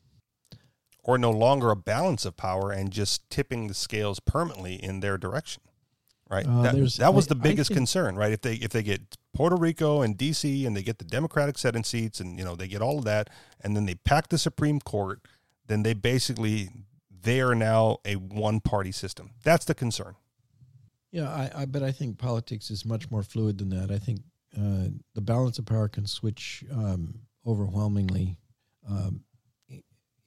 Or 1.03 1.17
no 1.17 1.31
longer 1.31 1.69
a 1.71 1.75
balance 1.75 2.25
of 2.25 2.35
power 2.35 2.71
and 2.71 2.91
just 2.91 3.29
tipping 3.29 3.67
the 3.67 3.73
scales 3.73 4.19
permanently 4.19 4.75
in 4.75 4.99
their 4.99 5.17
direction. 5.17 5.61
Right? 6.29 6.45
Uh, 6.47 6.61
that, 6.63 6.75
that 6.97 7.13
was 7.13 7.27
I- 7.27 7.29
the 7.29 7.35
biggest 7.35 7.69
think- 7.69 7.77
concern, 7.77 8.15
right? 8.15 8.31
If 8.33 8.41
they 8.41 8.55
if 8.55 8.71
they 8.71 8.83
get 8.83 9.01
Puerto 9.33 9.55
Rico 9.55 10.01
and 10.01 10.17
DC 10.17 10.65
and 10.65 10.75
they 10.75 10.83
get 10.83 10.99
the 10.99 11.05
Democratic 11.05 11.57
Senate 11.57 11.85
seats 11.85 12.19
and 12.19 12.37
you 12.37 12.45
know 12.45 12.55
they 12.55 12.67
get 12.67 12.81
all 12.81 12.99
of 12.99 13.05
that 13.05 13.29
and 13.61 13.75
then 13.75 13.85
they 13.85 13.95
pack 13.95 14.29
the 14.29 14.37
Supreme 14.37 14.79
Court, 14.79 15.21
then 15.67 15.83
they 15.83 15.93
basically 15.93 16.69
they 17.09 17.41
are 17.41 17.55
now 17.55 17.97
a 18.05 18.15
one 18.15 18.59
party 18.59 18.91
system. 18.91 19.31
That's 19.43 19.65
the 19.65 19.75
concern. 19.75 20.15
Yeah, 21.11 21.29
I, 21.29 21.51
I 21.61 21.65
but 21.65 21.83
I 21.83 21.91
think 21.91 22.17
politics 22.17 22.71
is 22.71 22.85
much 22.85 23.09
more 23.11 23.23
fluid 23.23 23.57
than 23.57 23.69
that. 23.69 23.91
I 23.91 23.99
think 23.99 24.21
uh, 24.57 24.89
the 25.13 25.21
balance 25.21 25.59
of 25.59 25.65
power 25.65 25.87
can 25.87 26.05
switch 26.05 26.63
um, 26.71 27.19
overwhelmingly 27.45 28.37
um, 28.89 29.23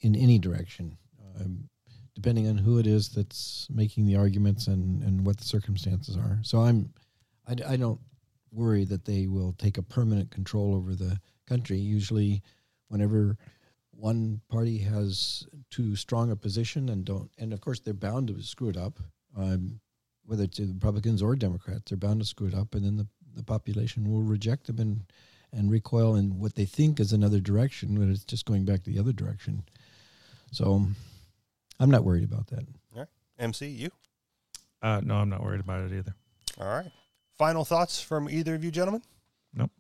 in 0.01 0.17
any 0.17 0.39
direction, 0.39 0.97
um, 1.41 1.69
depending 2.15 2.49
on 2.49 2.57
who 2.57 2.79
it 2.79 2.87
is 2.87 3.09
that's 3.09 3.69
making 3.71 4.07
the 4.07 4.17
arguments 4.17 4.67
and, 4.67 5.03
and 5.03 5.25
what 5.27 5.37
the 5.39 5.45
circumstances 5.45 6.17
are. 6.17 6.39
So 6.43 6.61
I'm, 6.61 6.93
I, 7.47 7.73
I 7.73 7.77
don't 7.77 8.01
worry 8.57 8.85
that 8.87 9.05
they 9.05 9.27
will 9.27 9.53
take 9.59 9.79
a 9.79 9.83
permanent 9.83 10.31
control 10.31 10.75
over 10.75 10.95
the 10.95 11.21
country. 11.47 11.79
Usually, 11.79 12.43
whenever 12.89 13.37
one 13.91 14.41
party 14.49 14.79
has 14.79 15.47
too 15.71 15.95
strong 15.97 16.31
a 16.31 16.37
position 16.37 16.89
and 16.89 17.05
don't, 17.05 17.31
and 17.39 17.53
of 17.53 17.61
course 17.61 17.81
they're 17.81 17.95
bound 17.95 18.29
to 18.29 18.43
screw 18.43 18.69
it 18.69 18.77
up. 18.77 18.99
Um, 19.37 19.81
whether 20.25 20.45
it's 20.45 20.59
Republicans 20.59 21.23
or 21.23 21.37
Democrats, 21.37 21.85
they're 21.91 21.99
bound 21.99 22.21
to 22.21 22.27
screw 22.27 22.49
it 22.49 22.55
up, 22.55 22.75
and 22.75 22.85
then 22.85 22.97
the, 22.97 23.07
the 23.37 23.45
population 23.45 24.11
will 24.11 24.23
reject 24.23 24.67
them 24.67 24.79
and 24.79 25.05
and 25.53 25.71
recoil 25.71 26.17
in 26.17 26.39
what 26.39 26.55
they 26.55 26.65
think 26.65 26.99
is 26.99 27.13
another 27.13 27.41
direction, 27.41 27.95
but 27.99 28.09
it's 28.09 28.25
just 28.25 28.45
going 28.45 28.65
back 28.65 28.83
the 28.83 28.99
other 28.99 29.13
direction. 29.13 29.63
So 30.51 30.87
I'm 31.79 31.91
not 31.91 32.05
worried 32.05 32.25
about 32.25 32.49
that. 32.49 32.67
All 32.95 33.01
right. 33.01 33.09
MC, 33.39 33.69
you? 33.69 33.91
Uh, 34.83 35.01
no, 35.05 35.15
I'm 35.17 35.29
not 35.29 35.43
worried 35.43 35.61
about 35.61 35.85
it 35.85 35.93
either. 35.97 36.15
All 36.61 36.67
right. 36.67 36.91
Final 37.39 37.65
thoughts 37.65 38.01
from 38.01 38.29
either 38.29 38.55
of 38.55 38.65
you 38.65 38.71
gentlemen? 38.71 39.03
Nope. 39.55 39.71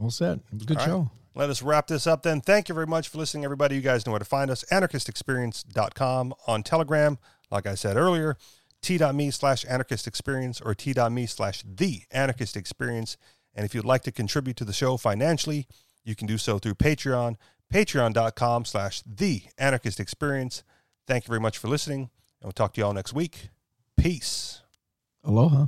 All 0.00 0.10
set. 0.10 0.38
Good 0.56 0.70
All 0.72 0.76
right. 0.76 0.84
show. 0.86 1.10
Let 1.36 1.50
us 1.50 1.62
wrap 1.62 1.88
this 1.88 2.06
up 2.06 2.22
then. 2.22 2.40
Thank 2.40 2.68
you 2.68 2.74
very 2.74 2.86
much 2.86 3.08
for 3.08 3.18
listening, 3.18 3.44
everybody. 3.44 3.74
You 3.74 3.80
guys 3.80 4.06
know 4.06 4.12
where 4.12 4.20
to 4.20 4.24
find 4.24 4.50
us. 4.50 4.64
Anarchistexperience.com 4.70 6.34
on 6.46 6.62
Telegram. 6.62 7.18
Like 7.50 7.66
I 7.66 7.74
said 7.74 7.96
earlier, 7.96 8.36
t.me 8.82 9.30
slash 9.30 9.64
anarchist 9.68 10.06
experience 10.06 10.60
or 10.60 10.74
t.me 10.74 11.26
slash 11.26 11.62
the 11.66 12.02
anarchist 12.10 12.56
experience. 12.56 13.16
And 13.54 13.64
if 13.64 13.74
you'd 13.74 13.84
like 13.84 14.02
to 14.02 14.12
contribute 14.12 14.56
to 14.58 14.64
the 14.64 14.72
show 14.72 14.96
financially, 14.96 15.66
you 16.04 16.14
can 16.14 16.26
do 16.26 16.38
so 16.38 16.58
through 16.58 16.74
Patreon, 16.74 17.36
patreon.com 17.72 18.64
slash 18.64 19.02
the 19.02 19.42
anarchist 19.58 19.98
experience. 19.98 20.62
Thank 21.06 21.24
you 21.24 21.28
very 21.28 21.40
much 21.40 21.58
for 21.58 21.68
listening, 21.68 22.00
and 22.00 22.44
we'll 22.44 22.52
talk 22.52 22.74
to 22.74 22.80
you 22.80 22.86
all 22.86 22.92
next 22.92 23.12
week. 23.12 23.50
Peace. 23.96 24.62
Aloha. 25.24 25.66